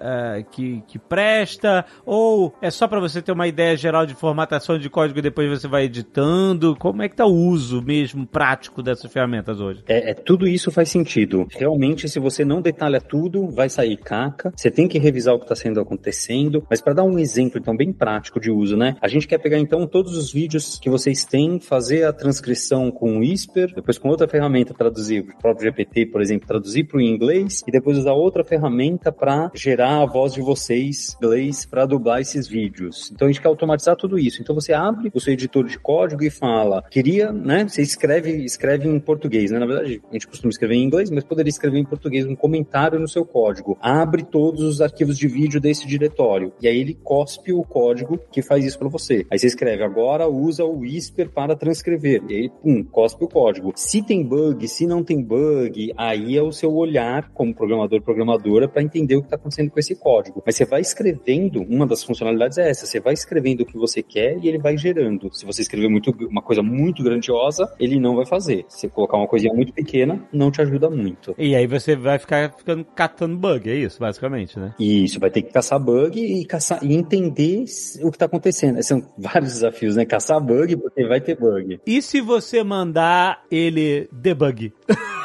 eh, 0.00 0.44
que, 0.50 0.82
que 0.86 0.98
presta, 0.98 1.84
ou 2.04 2.54
é 2.60 2.70
só 2.70 2.86
para 2.86 3.00
você 3.00 3.22
ter 3.22 3.32
uma 3.32 3.48
ideia 3.48 3.76
geral 3.76 4.06
de 4.06 4.14
formatação 4.14 4.78
de 4.78 4.88
código 4.88 5.18
e 5.18 5.22
depois 5.22 5.48
você 5.48 5.66
vai 5.66 5.84
editando? 5.84 6.76
Como 6.76 7.02
é 7.02 7.08
que 7.08 7.16
tá 7.16 7.26
o 7.26 7.34
uso 7.34 7.82
mesmo 7.82 8.26
prático 8.26 8.82
dessas 8.82 9.10
ferramentas 9.10 9.60
hoje? 9.60 9.82
É, 9.88 10.10
é, 10.10 10.14
tudo 10.14 10.46
isso 10.46 10.70
faz 10.70 10.88
sentido. 10.88 11.46
Realmente, 11.50 12.08
se 12.08 12.18
você 12.18 12.44
não 12.44 12.60
detalha 12.60 13.00
tudo, 13.00 13.48
vai 13.48 13.68
sair 13.68 13.96
caca. 13.96 14.52
Você 14.54 14.70
tem 14.70 14.86
que 14.86 14.98
revisar 14.98 15.34
o 15.34 15.38
que 15.38 15.44
está 15.44 15.56
sendo 15.56 15.80
acontecendo. 15.80 16.64
Mas 16.68 16.80
para 16.80 16.94
dar 16.94 17.04
um 17.04 17.18
exemplo, 17.18 17.58
então, 17.58 17.76
bem 17.76 17.92
prático 17.92 18.40
de 18.40 18.50
uso, 18.50 18.76
né? 18.76 18.96
A 19.00 19.08
gente 19.08 19.26
quer 19.26 19.38
pegar, 19.38 19.58
então, 19.58 19.86
todos 19.86 20.16
os 20.16 20.32
vídeos 20.32 20.78
que 20.78 20.90
vocês 20.90 21.24
têm, 21.24 21.60
fazer 21.60 22.04
a 22.04 22.12
transcrição 22.12 22.90
com 22.90 23.16
o 23.16 23.20
Whisper, 23.20 23.72
depois 23.74 23.98
com 23.98 24.09
outra 24.10 24.28
ferramenta 24.28 24.74
traduzir 24.74 25.20
o 25.20 25.38
próprio 25.40 25.68
GPT, 25.68 26.06
por 26.06 26.20
exemplo, 26.20 26.46
traduzir 26.46 26.84
para 26.84 26.98
o 26.98 27.00
inglês 27.00 27.62
e 27.66 27.70
depois 27.70 27.98
usar 27.98 28.12
outra 28.12 28.44
ferramenta 28.44 29.12
para 29.12 29.50
gerar 29.54 30.02
a 30.02 30.06
voz 30.06 30.32
de 30.34 30.40
vocês 30.40 31.16
em 31.20 31.26
inglês 31.26 31.64
para 31.64 31.86
dublar 31.86 32.20
esses 32.20 32.46
vídeos. 32.46 33.10
Então 33.12 33.26
a 33.28 33.30
gente 33.30 33.40
quer 33.40 33.48
automatizar 33.48 33.96
tudo 33.96 34.18
isso. 34.18 34.42
Então 34.42 34.54
você 34.54 34.72
abre 34.72 35.10
o 35.14 35.20
seu 35.20 35.32
editor 35.32 35.64
de 35.64 35.78
código 35.78 36.22
e 36.22 36.30
fala, 36.30 36.82
queria, 36.90 37.32
né? 37.32 37.66
Você 37.66 37.82
escreve, 37.82 38.44
escreve 38.44 38.88
em 38.88 38.98
português, 38.98 39.50
né? 39.50 39.58
Na 39.58 39.66
verdade, 39.66 40.02
a 40.08 40.12
gente 40.12 40.26
costuma 40.26 40.50
escrever 40.50 40.74
em 40.74 40.84
inglês, 40.84 41.10
mas 41.10 41.24
poderia 41.24 41.50
escrever 41.50 41.78
em 41.78 41.84
português 41.84 42.26
um 42.26 42.34
comentário 42.34 42.98
no 42.98 43.08
seu 43.08 43.24
código. 43.24 43.78
Abre 43.80 44.22
todos 44.22 44.62
os 44.62 44.80
arquivos 44.80 45.16
de 45.16 45.28
vídeo 45.28 45.60
desse 45.60 45.86
diretório. 45.86 46.52
E 46.60 46.68
aí 46.68 46.78
ele 46.78 46.94
cospe 46.94 47.52
o 47.52 47.62
código 47.62 48.18
que 48.30 48.42
faz 48.42 48.64
isso 48.64 48.78
para 48.78 48.88
você. 48.88 49.26
Aí 49.30 49.38
você 49.38 49.46
escreve, 49.46 49.82
agora 49.82 50.28
usa 50.28 50.64
o 50.64 50.80
Whisper 50.80 51.30
para 51.30 51.56
transcrever. 51.56 52.22
E 52.28 52.34
aí, 52.34 52.48
pum, 52.48 52.82
cospe 52.82 53.24
o 53.24 53.28
código. 53.28 53.72
Se 53.76 53.99
tem 54.02 54.22
bug, 54.24 54.66
se 54.68 54.86
não 54.86 55.02
tem 55.02 55.22
bug, 55.22 55.92
aí 55.96 56.36
é 56.36 56.42
o 56.42 56.52
seu 56.52 56.72
olhar 56.74 57.30
como 57.32 57.54
programador, 57.54 58.02
programadora, 58.02 58.68
para 58.68 58.82
entender 58.82 59.16
o 59.16 59.20
que 59.20 59.26
está 59.26 59.36
acontecendo 59.36 59.70
com 59.70 59.78
esse 59.78 59.94
código. 59.94 60.42
Mas 60.44 60.56
você 60.56 60.64
vai 60.64 60.80
escrevendo, 60.80 61.62
uma 61.62 61.86
das 61.86 62.02
funcionalidades 62.02 62.58
é 62.58 62.70
essa, 62.70 62.86
você 62.86 63.00
vai 63.00 63.14
escrevendo 63.14 63.62
o 63.62 63.66
que 63.66 63.76
você 63.76 64.02
quer 64.02 64.38
e 64.42 64.48
ele 64.48 64.58
vai 64.58 64.76
gerando. 64.76 65.32
Se 65.32 65.44
você 65.44 65.62
escrever 65.62 65.88
muito, 65.88 66.10
uma 66.28 66.42
coisa 66.42 66.62
muito 66.62 67.02
grandiosa, 67.02 67.70
ele 67.78 67.98
não 67.98 68.16
vai 68.16 68.26
fazer. 68.26 68.64
Se 68.68 68.80
você 68.80 68.88
colocar 68.88 69.16
uma 69.16 69.26
coisinha 69.26 69.52
muito 69.52 69.72
pequena, 69.72 70.22
não 70.32 70.50
te 70.50 70.60
ajuda 70.60 70.90
muito. 70.90 71.34
E 71.38 71.54
aí 71.54 71.66
você 71.66 71.96
vai 71.96 72.18
ficar 72.18 72.54
ficando 72.56 72.84
catando 72.84 73.36
bug, 73.36 73.70
é 73.70 73.74
isso, 73.74 73.98
basicamente, 73.98 74.58
né? 74.58 74.74
Isso, 74.78 75.18
vai 75.18 75.30
ter 75.30 75.42
que 75.42 75.52
caçar 75.52 75.78
bug 75.80 76.20
e 76.20 76.44
caçar 76.44 76.84
e 76.84 76.94
entender 76.94 77.64
o 78.02 78.10
que 78.10 78.16
está 78.16 78.26
acontecendo. 78.26 78.82
São 78.82 79.02
vários 79.16 79.52
desafios, 79.52 79.96
né? 79.96 80.04
Caçar 80.04 80.40
bug, 80.40 80.76
porque 80.76 81.06
vai 81.06 81.20
ter 81.20 81.36
bug. 81.36 81.80
E 81.86 82.02
se 82.02 82.20
você 82.20 82.62
mandar 82.62 83.44
ele 83.50 83.89
debug? 84.12 84.72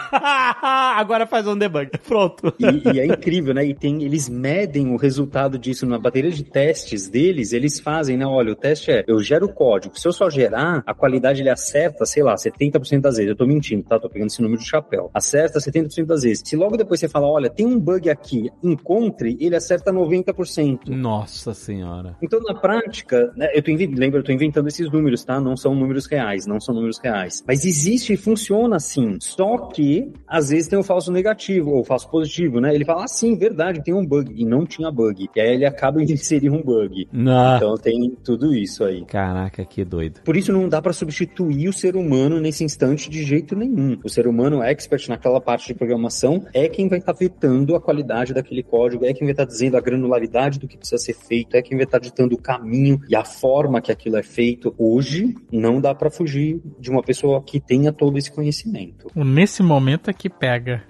Agora 0.95 1.26
faz 1.26 1.47
um 1.47 1.57
debug. 1.57 1.89
Pronto. 2.07 2.53
E, 2.59 2.95
e, 2.95 2.99
é 2.99 3.05
incrível, 3.05 3.53
né? 3.53 3.66
E 3.66 3.74
tem, 3.74 4.03
eles 4.03 4.30
medem 4.30 4.93
o 4.93 4.97
resultado 4.97 5.57
disso 5.57 5.86
na 5.86 5.97
bateria 5.97 6.32
de 6.32 6.43
testes 6.43 7.09
deles. 7.09 7.53
Eles 7.53 7.80
fazem, 7.80 8.18
né? 8.18 8.26
Olha, 8.26 8.51
o 8.51 8.55
teste 8.55 8.91
é: 8.91 9.03
eu 9.07 9.20
gero 9.20 9.47
o 9.47 9.53
código. 9.53 9.99
Se 9.99 10.07
eu 10.07 10.13
só 10.13 10.30
gerar, 10.30 10.84
a 10.86 10.93
qualidade 10.93 11.41
ele 11.41 11.49
acerta, 11.49 12.05
sei 12.05 12.24
lá, 12.24 12.36
70% 12.36 13.01
das 13.01 13.18
vezes. 13.18 13.30
Eu 13.30 13.36
tô 13.36 13.45
mentindo, 13.45 13.84
tá? 13.84 13.99
Tô 13.99 14.09
pegando 14.09 14.28
esse 14.28 14.41
número 14.41 14.61
de 14.61 14.68
chapéu. 14.68 15.09
Acerta 15.13 15.59
70% 15.59 16.05
das 16.05 16.24
vezes. 16.24 16.43
Se 16.45 16.55
logo 16.55 16.78
depois 16.78 16.99
você 16.99 17.09
fala, 17.09 17.28
olha, 17.28 17.49
tem 17.49 17.66
um 17.66 17.80
bug 17.80 18.09
aqui, 18.09 18.49
encontre, 18.63 19.38
ele 19.39 19.55
acerta 19.55 19.91
90%. 19.91 20.89
Nossa 20.89 21.53
senhora. 21.53 22.16
Então, 22.22 22.39
na 22.41 22.53
prática, 22.53 23.32
né, 23.36 23.49
eu 23.53 23.61
tô 23.61 23.72
lembra, 23.72 24.20
eu 24.20 24.24
tô 24.24 24.32
inventando 24.32 24.68
esses 24.68 24.89
números, 24.89 25.24
tá? 25.24 25.39
Não 25.39 25.57
são 25.57 25.76
números 25.76 26.05
reais, 26.05 26.45
não 26.45 26.59
são 26.59 26.74
números 26.74 26.99
reais. 26.99 27.43
Mas 27.47 27.66
existe 27.66 28.13
e 28.13 28.18
funciona 28.18 28.54
assim. 28.75 29.17
Só 29.19 29.57
que, 29.57 30.11
às 30.27 30.49
vezes, 30.49 30.67
tem 30.67 30.79
o 30.79 30.83
falso 30.83 31.11
negativo 31.11 31.71
ou 31.71 31.81
o 31.81 31.83
falso 31.83 32.09
positivo, 32.09 32.59
né? 32.59 32.73
Ele 32.73 32.85
fala, 32.85 33.03
ah, 33.03 33.07
sim, 33.07 33.35
verdade, 33.35 33.83
tem 33.83 33.93
um 33.93 34.05
bug. 34.05 34.33
E 34.35 34.45
não 34.45 34.65
tinha 34.65 34.91
bug. 34.91 35.29
E 35.35 35.41
aí 35.41 35.53
ele 35.53 35.65
acaba 35.65 36.03
de 36.05 36.13
inserir 36.13 36.49
um 36.49 36.61
bug. 36.61 37.07
Não. 37.11 37.57
Então 37.57 37.75
tem 37.77 38.15
tudo 38.23 38.53
isso 38.53 38.83
aí. 38.83 39.03
Caraca, 39.05 39.65
que 39.65 39.83
doido. 39.83 40.21
Por 40.23 40.35
isso 40.37 40.51
não 40.51 40.69
dá 40.69 40.81
para 40.81 40.93
substituir 40.93 41.67
o 41.67 41.73
ser 41.73 41.95
humano 41.95 42.39
nesse 42.39 42.63
instante 42.63 43.09
de 43.09 43.23
jeito 43.23 43.55
nenhum. 43.55 43.97
O 44.03 44.09
ser 44.09 44.27
humano 44.27 44.61
expert 44.63 45.07
naquela 45.09 45.41
parte 45.41 45.67
de 45.67 45.73
programação 45.73 46.45
é 46.53 46.67
quem 46.67 46.87
vai 46.87 46.99
estar 46.99 47.13
tá 47.13 47.19
vetando 47.19 47.75
a 47.75 47.81
qualidade 47.81 48.33
daquele 48.33 48.63
código, 48.63 49.05
é 49.05 49.13
quem 49.13 49.25
vai 49.25 49.31
estar 49.31 49.45
tá 49.45 49.51
dizendo 49.51 49.77
a 49.77 49.81
granularidade 49.81 50.59
do 50.59 50.67
que 50.67 50.77
precisa 50.77 50.97
ser 50.97 51.13
feito, 51.13 51.55
é 51.55 51.61
quem 51.61 51.77
vai 51.77 51.85
estar 51.85 51.99
tá 51.99 52.03
ditando 52.03 52.35
o 52.35 52.41
caminho 52.41 52.99
e 53.09 53.15
a 53.15 53.23
forma 53.23 53.81
que 53.81 53.91
aquilo 53.91 54.17
é 54.17 54.23
feito. 54.23 54.73
Hoje 54.77 55.35
não 55.51 55.79
dá 55.79 55.93
para 55.93 56.09
fugir 56.09 56.61
de 56.79 56.89
uma 56.89 57.01
pessoa 57.01 57.41
que 57.41 57.59
tenha 57.59 57.91
todo 57.91 58.17
esse 58.17 58.31
conhecimento. 58.31 58.44
Nesse 59.15 59.63
momento 59.63 60.09
é 60.09 60.13
que 60.13 60.29
pega. 60.29 60.83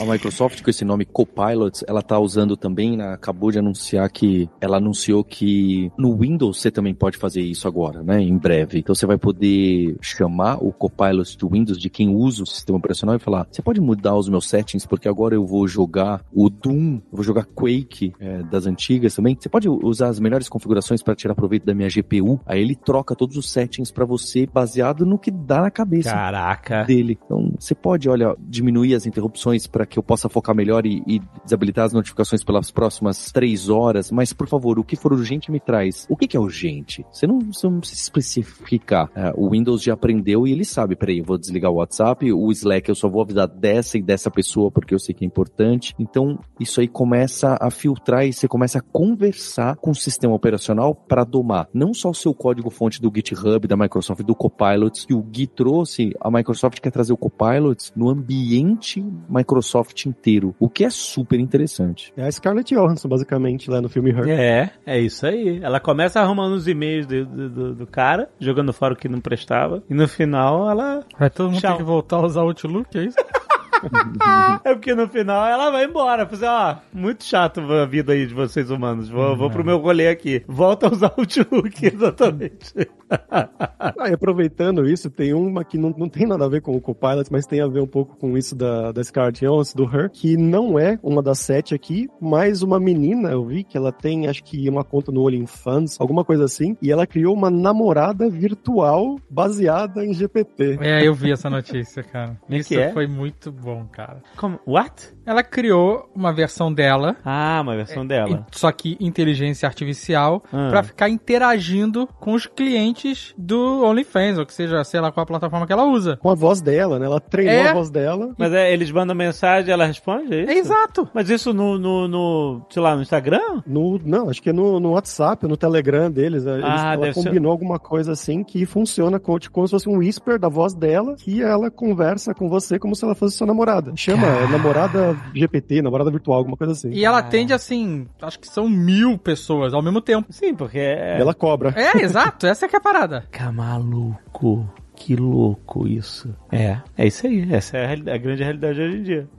a 0.00 0.04
Microsoft 0.04 0.62
com 0.62 0.70
esse 0.70 0.84
nome 0.84 1.04
Copilot, 1.04 1.84
ela 1.86 2.02
tá 2.02 2.18
usando 2.18 2.56
também, 2.56 2.96
né, 2.96 3.12
acabou 3.12 3.50
de 3.50 3.58
anunciar 3.58 4.10
que 4.10 4.48
ela 4.60 4.76
anunciou 4.76 5.24
que 5.24 5.90
no 5.98 6.16
Windows 6.16 6.60
você 6.60 6.70
também 6.70 6.94
pode 6.94 7.16
fazer 7.16 7.42
isso 7.42 7.66
agora, 7.66 8.02
né? 8.02 8.20
Em 8.20 8.36
breve. 8.36 8.78
Então 8.78 8.94
você 8.94 9.06
vai 9.06 9.18
poder 9.18 9.96
chamar 10.00 10.62
o 10.62 10.72
Copilot 10.72 11.36
do 11.36 11.48
Windows 11.48 11.78
de 11.78 11.90
quem 11.90 12.08
usa 12.14 12.42
o 12.42 12.46
sistema 12.46 12.78
operacional 12.78 13.16
e 13.16 13.18
falar: 13.18 13.46
você 13.50 13.62
pode 13.62 13.80
mudar 13.80 14.14
os 14.16 14.28
meus 14.28 14.48
settings 14.48 14.86
porque 14.86 15.08
agora 15.08 15.34
eu 15.34 15.44
vou 15.44 15.66
jogar 15.66 16.24
o 16.32 16.48
Doom, 16.48 17.00
vou 17.12 17.22
jogar 17.22 17.44
Quake 17.44 18.12
é, 18.18 18.42
das 18.44 18.66
antigas 18.66 19.14
também. 19.14 19.36
Você 19.38 19.48
pode 19.48 19.68
usar 19.68 20.08
as 20.08 20.20
melhores 20.20 20.48
configurações 20.48 21.02
para 21.02 21.14
tirar 21.14 21.34
proveito 21.34 21.64
da 21.64 21.74
minha 21.74 21.88
GPU. 21.88 22.40
Aí 22.46 22.60
ele 22.60 22.74
troca 22.74 23.14
todos 23.14 23.36
os 23.36 23.50
settings 23.50 23.90
para 23.92 24.04
você 24.04 24.46
baseado 24.46 25.04
no 25.04 25.18
que 25.18 25.30
dá 25.30 25.62
na 25.62 25.70
cabeça 25.70 26.10
Caraca. 26.30 26.84
dele. 26.84 27.18
Então 27.24 27.52
você 27.58 27.74
pode, 27.74 28.08
olha, 28.08 28.34
diminuir 28.38 28.94
as 28.94 29.06
interrupções 29.06 29.66
para 29.66 29.86
que 29.86 29.98
eu 29.98 30.02
possa 30.02 30.28
focar 30.28 30.54
melhor 30.54 30.86
e, 30.86 31.02
e 31.06 31.20
desabilitar 31.44 31.86
as 31.86 31.92
notificações 31.92 32.44
pelas 32.44 32.70
próximas 32.70 33.32
três 33.32 33.68
horas. 33.68 34.10
Mas 34.10 34.32
por 34.32 34.48
favor, 34.48 34.78
o 34.78 34.84
que 34.84 34.96
for 34.96 35.12
urgente 35.12 35.50
me 35.50 35.60
traz. 35.60 36.06
O 36.08 36.16
que, 36.16 36.26
que 36.26 36.36
é 36.36 36.40
urgente? 36.40 37.04
Você 37.10 37.26
não, 37.26 37.38
você 37.40 37.68
não 37.68 37.80
precisa 37.80 38.00
especificar. 38.00 39.10
É, 39.14 39.32
o 39.36 39.50
Windows 39.50 39.82
já 39.82 39.94
aprendeu 39.94 40.46
e 40.46 40.52
ele 40.52 40.64
sabe, 40.64 40.96
peraí, 40.96 41.18
eu 41.18 41.24
vou 41.24 41.38
desligar 41.38 41.70
o 41.70 41.76
WhatsApp, 41.76 42.32
o 42.32 42.50
Slack 42.52 42.88
eu 42.88 42.94
só 42.94 43.08
vou 43.08 43.22
avisar 43.22 43.48
dessa 43.48 43.98
e 43.98 44.02
dessa 44.02 44.30
pessoa 44.30 44.70
porque 44.70 44.94
eu 44.94 44.98
sei 44.98 45.14
que 45.14 45.24
é 45.24 45.26
importante. 45.26 45.94
Então, 45.98 46.38
isso 46.58 46.80
aí 46.80 46.88
começa 46.88 47.56
a 47.60 47.70
filtrar 47.70 48.26
e 48.26 48.32
você 48.32 48.46
começa 48.46 48.78
a 48.78 48.82
conversar 48.82 49.76
com 49.76 49.90
o 49.90 49.94
sistema 49.94 50.34
operacional 50.34 50.94
para 50.94 51.24
domar 51.24 51.68
não 51.72 51.92
só 51.94 52.10
o 52.10 52.14
seu 52.14 52.34
código-fonte 52.34 53.00
do 53.00 53.10
GitHub, 53.14 53.66
da 53.66 53.76
Microsoft, 53.76 54.22
do 54.22 54.34
Copilot, 54.34 55.06
que 55.06 55.14
o 55.14 55.22
Gui 55.22 55.46
trouxe, 55.46 56.12
a 56.20 56.30
Microsoft 56.30 56.80
quer 56.80 56.90
trazer 56.90 57.12
o 57.12 57.16
Copilot 57.16 57.92
no 57.96 58.08
ambiente 58.08 59.04
Microsoft 59.28 60.06
inteiro, 60.06 60.54
o 60.58 60.68
que 60.68 60.84
é 60.84 60.90
super 60.90 61.38
interessante. 61.40 62.12
É 62.16 62.26
a 62.26 62.32
Scarlett 62.32 62.74
Johansson, 62.74 63.08
basicamente, 63.08 63.70
lá 63.70 63.80
no 63.80 63.88
filme 63.88 64.10
Her. 64.10 64.28
É, 64.28 64.70
é 64.84 65.00
isso 65.00 65.26
aí. 65.26 65.60
Ela 65.62 65.80
começa 65.80 66.20
arrumando 66.20 66.52
os 66.54 66.68
e-mails 66.68 67.06
do, 67.06 67.24
do, 67.24 67.74
do 67.74 67.86
cara, 67.86 68.28
jogando 68.38 68.72
fora 68.72 68.94
o 68.94 68.96
que 68.96 69.08
não 69.08 69.20
prestava, 69.20 69.82
e 69.88 69.94
no 69.94 70.06
final 70.06 70.70
ela... 70.70 71.04
Vai 71.18 71.30
todo 71.30 71.50
mundo 71.50 71.60
Tchau. 71.60 71.72
ter 71.72 71.78
que 71.78 71.84
voltar 71.84 72.16
a 72.16 72.26
usar 72.26 72.42
o 72.42 72.48
Outlook, 72.48 72.98
é 72.98 73.04
isso? 73.04 73.16
é 74.64 74.74
porque 74.74 74.94
no 74.94 75.08
final 75.08 75.46
ela 75.46 75.70
vai 75.70 75.84
embora. 75.84 76.26
Fazer, 76.26 76.46
ó, 76.46 76.76
muito 76.92 77.24
chato 77.24 77.60
a 77.60 77.86
vida 77.86 78.12
aí 78.12 78.26
de 78.26 78.34
vocês 78.34 78.70
humanos. 78.70 79.08
Vou, 79.08 79.36
vou 79.36 79.50
pro 79.50 79.64
meu 79.64 79.78
rolê 79.78 80.08
aqui. 80.08 80.44
Volta 80.46 80.86
a 80.86 80.92
usar 80.92 81.12
o 81.16 81.20
Outlook, 81.20 81.86
exatamente. 81.86 82.74
ah, 83.30 84.08
e 84.08 84.12
aproveitando 84.12 84.88
isso, 84.88 85.10
tem 85.10 85.32
uma 85.34 85.64
que 85.64 85.76
não, 85.78 85.90
não 85.96 86.08
tem 86.08 86.26
nada 86.26 86.44
a 86.44 86.48
ver 86.48 86.60
com 86.62 86.74
o 86.76 86.80
Copilot, 86.80 87.30
mas 87.30 87.46
tem 87.46 87.60
a 87.60 87.66
ver 87.66 87.80
um 87.80 87.86
pouco 87.86 88.16
com 88.16 88.36
isso 88.36 88.54
da, 88.54 88.92
da 88.92 89.02
Scarlett 89.02 89.44
Johansson, 89.44 89.76
do 89.76 89.84
Her, 89.84 90.10
que 90.10 90.36
não 90.36 90.78
é 90.78 90.98
uma 91.02 91.22
das 91.22 91.38
sete 91.38 91.74
aqui, 91.74 92.08
mas 92.20 92.62
uma 92.62 92.78
menina, 92.78 93.30
eu 93.30 93.44
vi 93.44 93.64
que 93.64 93.76
ela 93.76 93.92
tem, 93.92 94.28
acho 94.28 94.42
que 94.44 94.68
uma 94.68 94.84
conta 94.84 95.10
no 95.10 95.22
OnlyFans, 95.26 96.00
alguma 96.00 96.24
coisa 96.24 96.44
assim, 96.44 96.76
e 96.80 96.90
ela 96.90 97.06
criou 97.06 97.34
uma 97.34 97.50
namorada 97.50 98.28
virtual 98.28 99.16
baseada 99.28 100.04
em 100.04 100.12
GPT. 100.14 100.78
É, 100.80 101.06
eu 101.06 101.14
vi 101.14 101.32
essa 101.32 101.50
notícia, 101.50 102.02
cara. 102.02 102.38
Que 102.48 102.56
isso 102.56 102.78
é? 102.78 102.92
foi 102.92 103.06
muito 103.06 103.50
bom, 103.50 103.86
cara. 103.90 104.22
Como? 104.36 104.58
What? 104.66 105.14
Ela 105.26 105.42
criou 105.42 106.10
uma 106.14 106.32
versão 106.32 106.72
dela. 106.72 107.16
Ah, 107.24 107.60
uma 107.62 107.76
versão 107.76 108.02
é, 108.04 108.06
dela. 108.06 108.46
Só 108.52 108.70
que 108.72 108.96
inteligência 109.00 109.66
artificial 109.66 110.42
Ah. 110.52 110.68
pra 110.70 110.82
ficar 110.82 111.08
interagindo 111.08 112.06
com 112.18 112.34
os 112.34 112.46
clientes 112.46 112.99
do 113.36 113.84
OnlyFans, 113.84 114.38
ou 114.38 114.46
que 114.46 114.52
seja, 114.54 114.82
sei 114.84 115.00
lá 115.00 115.10
qual 115.12 115.22
a 115.24 115.26
plataforma 115.26 115.66
que 115.66 115.72
ela 115.72 115.84
usa. 115.84 116.16
Com 116.16 116.30
a 116.30 116.34
voz 116.34 116.60
dela, 116.60 116.98
né? 116.98 117.06
Ela 117.06 117.20
treinou 117.20 117.54
É. 117.54 117.68
a 117.68 117.74
voz 117.74 117.90
dela. 117.90 118.34
Mas 118.38 118.52
é, 118.52 118.72
eles 118.72 118.90
mandam 118.90 119.14
mensagem 119.14 119.72
ela 119.72 119.84
responde? 119.86 120.34
É, 120.34 120.42
isso? 120.42 120.50
É 120.50 120.54
exato. 120.58 121.08
Mas 121.14 121.28
isso 121.30 121.52
no, 121.52 121.78
no, 121.78 122.08
no, 122.08 122.66
sei 122.70 122.82
lá, 122.82 122.94
no 122.96 123.02
Instagram? 123.02 123.62
No, 123.66 123.98
não, 124.04 124.28
acho 124.30 124.42
que 124.42 124.50
é 124.50 124.52
no, 124.52 124.78
no 124.80 124.92
WhatsApp, 124.92 125.46
no 125.46 125.56
Telegram 125.56 126.10
deles. 126.10 126.44
Eles, 126.46 126.64
Ah, 126.64 126.92
ela 126.94 126.96
deve 127.06 127.14
ser- 127.14 127.24
combinou 127.28 127.52
alguma 127.52 127.78
coisa 127.78 128.12
assim 128.12 128.42
que 128.44 128.64
funciona 128.66 129.18
como, 129.18 129.38
como 129.50 129.66
se 129.66 129.70
fosse 129.72 129.88
um 129.88 129.98
whisper 129.98 130.38
da 130.38 130.48
voz 130.48 130.74
dela, 130.74 131.14
que 131.16 131.42
ela 131.42 131.70
conversa 131.70 132.34
com 132.34 132.48
você 132.48 132.78
como 132.78 132.94
se 132.94 133.04
ela 133.04 133.14
fosse 133.14 133.36
sua 133.36 133.46
namorada. 133.46 133.92
Chama 133.96 134.26
é 134.26 134.46
namorada 134.48 135.16
GPT, 135.34 135.82
namorada 135.82 136.10
virtual, 136.10 136.38
alguma 136.38 136.56
coisa 136.56 136.72
assim. 136.72 136.90
E 136.90 137.04
ela 137.04 137.18
atende 137.18 137.52
assim, 137.52 138.06
acho 138.22 138.38
que 138.38 138.46
são 138.48 138.68
mil 138.68 139.18
pessoas 139.18 139.72
ao 139.74 139.82
mesmo 139.82 140.00
tempo. 140.00 140.26
Sim, 140.32 140.54
porque 140.54 140.78
é. 140.78 141.20
Ela 141.20 141.34
cobra. 141.34 141.74
É, 141.76 142.02
exato, 142.02 142.46
essa 142.46 142.66
é 142.66 142.68
que 142.68 142.76
é 142.76 142.78
a 142.78 142.82
parada. 142.92 143.24
Maluco. 143.52 144.68
Que 144.96 145.16
louco 145.16 145.86
isso. 145.88 146.34
É, 146.52 146.78
é 146.98 147.06
isso 147.06 147.26
aí. 147.26 147.46
Essa 147.52 147.78
é 147.78 147.86
a, 147.86 147.92
a 147.92 148.18
grande 148.18 148.42
realidade 148.42 148.80
hoje 148.80 148.96
em 148.96 149.02
dia. 149.02 149.28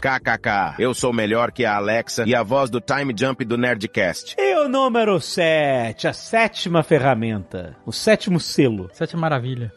KKK, 0.00 0.74
eu 0.78 0.92
sou 0.92 1.12
melhor 1.12 1.50
que 1.50 1.64
a 1.64 1.76
Alexa 1.76 2.24
e 2.26 2.34
a 2.34 2.42
voz 2.42 2.68
do 2.68 2.80
Time 2.80 3.14
Jump 3.18 3.42
do 3.44 3.56
Nerdcast. 3.56 4.36
E 4.54 4.66
o 4.66 4.68
número 4.68 5.20
7, 5.20 6.06
a 6.08 6.12
sétima 6.12 6.82
ferramenta. 6.82 7.76
O 7.84 7.92
sétimo 7.92 8.38
selo. 8.38 8.88
Sete 8.94 9.16
maravilha. 9.16 9.72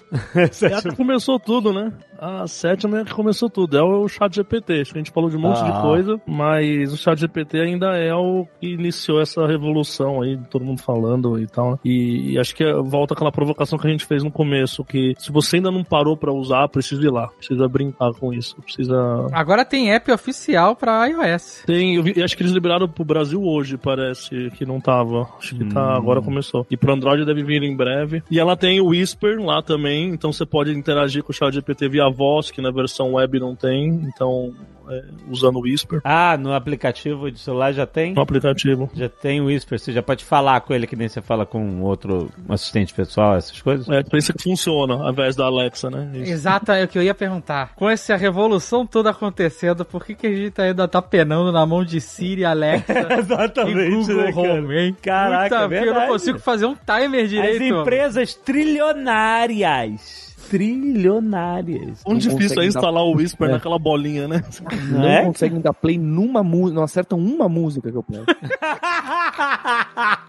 Já 0.54 0.82
começou 0.96 1.40
tudo, 1.40 1.74
né? 1.74 1.92
A 2.20 2.48
sétima 2.48 3.02
é 3.02 3.06
que 3.06 3.14
começou 3.14 3.48
tudo, 3.48 3.78
é 3.78 3.84
o 3.84 4.08
chat 4.08 4.34
GPT. 4.36 4.82
Acho 4.82 4.92
que 4.92 4.98
a 4.98 5.02
gente 5.04 5.12
falou 5.12 5.30
de 5.30 5.38
um 5.38 5.40
monte 5.40 5.60
Ah. 5.62 5.70
de 5.70 5.82
coisa, 5.82 6.20
mas 6.26 6.92
o 6.92 6.98
chat 6.98 7.20
GPT 7.20 7.60
ainda 7.60 7.96
é 7.96 8.14
o 8.14 8.48
que 8.60 8.74
iniciou 8.74 9.22
essa 9.22 9.46
revolução 9.46 10.22
aí, 10.24 10.36
todo 10.50 10.66
mundo 10.66 10.82
falando 10.82 11.40
e 11.40 11.46
tal. 11.46 11.72
né? 11.74 11.78
E, 11.86 12.32
e 12.34 12.40
acho 12.40 12.56
que 12.56 12.64
volta 12.84 13.14
aquela 13.14 13.32
provocação 13.32 13.78
que 13.78 13.88
a 13.88 13.92
gente 13.92 14.06
fez 14.06 14.24
no 14.24 14.32
começo, 14.32 14.84
que 14.84 15.14
se 15.20 15.32
você 15.32 15.58
ainda 15.58 15.70
não 15.70 15.84
parou 15.84 16.18
pra 16.18 16.34
usar, 16.34 16.68
precisa 16.70 17.04
ir 17.04 17.12
lá, 17.12 17.28
precisa 17.28 17.68
brincar 17.68 18.12
com 18.14 18.34
isso, 18.34 18.56
precisa... 18.64 18.96
Agora 19.32 19.64
tem 19.64 19.92
app 19.94 20.12
oficial 20.12 20.76
pra 20.76 21.06
iOS. 21.08 21.64
Tem, 21.68 21.96
eu, 21.98 22.04
vi- 22.04 22.14
eu 22.16 22.26
acho 22.26 22.36
que 22.36 22.42
eles 22.42 22.52
liberaram 22.54 22.88
pro 22.90 23.06
Brasil 23.06 23.44
hoje, 23.44 23.78
parece 23.78 24.50
que 24.58 24.66
não 24.66 24.77
tava. 24.80 25.28
Acho 25.38 25.56
que 25.56 25.66
tá, 25.66 25.96
agora 25.96 26.22
começou. 26.22 26.66
E 26.70 26.78
pro 26.78 26.94
Android 26.94 27.26
deve 27.26 27.44
vir 27.44 27.64
em 27.64 27.76
breve. 27.76 28.24
E 28.30 28.40
ela 28.40 28.56
tem 28.56 28.80
o 28.80 28.88
Whisper 28.88 29.40
lá 29.40 29.62
também, 29.62 30.10
então 30.10 30.32
você 30.32 30.46
pode 30.46 30.72
interagir 30.72 31.24
com 31.24 31.32
o 31.32 31.36
chat 31.36 31.54
GPT 31.54 31.90
via 31.90 32.10
voz, 32.10 32.52
que 32.52 32.62
na 32.62 32.72
versão 32.72 33.14
web 33.14 33.40
não 33.40 33.56
tem, 33.56 33.88
então 34.08 34.54
é, 34.90 35.04
usando 35.30 35.58
o 35.58 35.62
Whisper 35.62 36.02
Ah, 36.04 36.38
no 36.38 36.54
aplicativo 36.54 37.32
de 37.32 37.40
celular 37.40 37.72
já 37.74 37.86
tem? 37.86 38.14
no 38.14 38.22
aplicativo. 38.22 38.90
Já 38.94 39.10
tem 39.10 39.42
o 39.42 39.46
Whisper, 39.46 39.80
você 39.80 39.92
já 39.92 40.02
pode 40.02 40.24
falar 40.26 40.62
com 40.62 40.74
ele 40.74 40.88
que 40.88 40.96
nem 40.96 41.08
você 41.08 41.22
fala 41.22 41.46
com 41.46 41.82
outro 41.82 42.30
assistente 42.50 42.94
pessoal, 42.94 43.36
essas 43.36 43.62
coisas? 43.62 43.88
É, 43.90 44.04
pensa 44.04 44.34
que 44.34 44.44
funciona, 44.44 44.96
ao 44.96 45.12
invés 45.12 45.36
da 45.36 45.46
Alexa, 45.46 45.90
né? 45.90 46.10
Isso. 46.14 46.32
Exato, 46.32 46.72
é 46.72 46.84
o 46.84 46.88
que 46.88 46.98
eu 46.98 47.04
ia 47.04 47.14
perguntar. 47.16 47.74
Com 47.76 47.90
essa 47.90 48.16
revolução 48.16 48.86
toda 48.86 49.10
acontecendo, 49.12 49.84
por 49.86 50.06
que, 50.06 50.16
que 50.16 50.28
a 50.28 50.36
gente 50.36 50.62
ainda 50.62 50.88
tá 50.88 51.02
penando 51.02 51.52
na 51.52 51.66
mão 51.66 51.84
de 51.84 52.00
Siri, 52.02 52.46
Alexa 52.46 52.94
Exatamente, 53.20 53.80
e 53.80 53.90
Google 53.96 54.16
né, 54.16 54.32
cara? 54.34 54.54
Home, 54.54 54.78
hein? 54.78 54.98
Caraca, 55.02 55.64
Puta, 55.64 55.76
é 55.76 55.88
eu 55.88 55.94
não 55.94 56.08
consigo 56.08 56.40
fazer 56.40 56.66
um 56.66 56.76
timer 56.76 57.28
direito. 57.28 57.64
As 57.76 57.82
empresas 57.82 58.34
trilionárias. 58.36 60.27
Trilionárias. 60.50 62.04
Tão 62.04 62.18
difícil 62.18 62.62
é 62.62 62.66
instalar 62.68 63.04
o 63.04 63.16
Whisper 63.16 63.48
É. 63.50 63.52
naquela 63.54 63.78
bolinha, 63.80 64.28
né? 64.28 64.44
Não 64.92 65.08
é? 65.08 65.24
conseguem 65.26 65.60
dar 65.62 65.74
play 65.74 65.98
numa 65.98 66.44
música, 66.44 66.76
não 66.76 66.84
acertam 66.84 67.18
uma 67.20 67.48
música 67.48 67.90
que 67.92 67.98
eu 67.98 68.04
pego. 68.04 68.26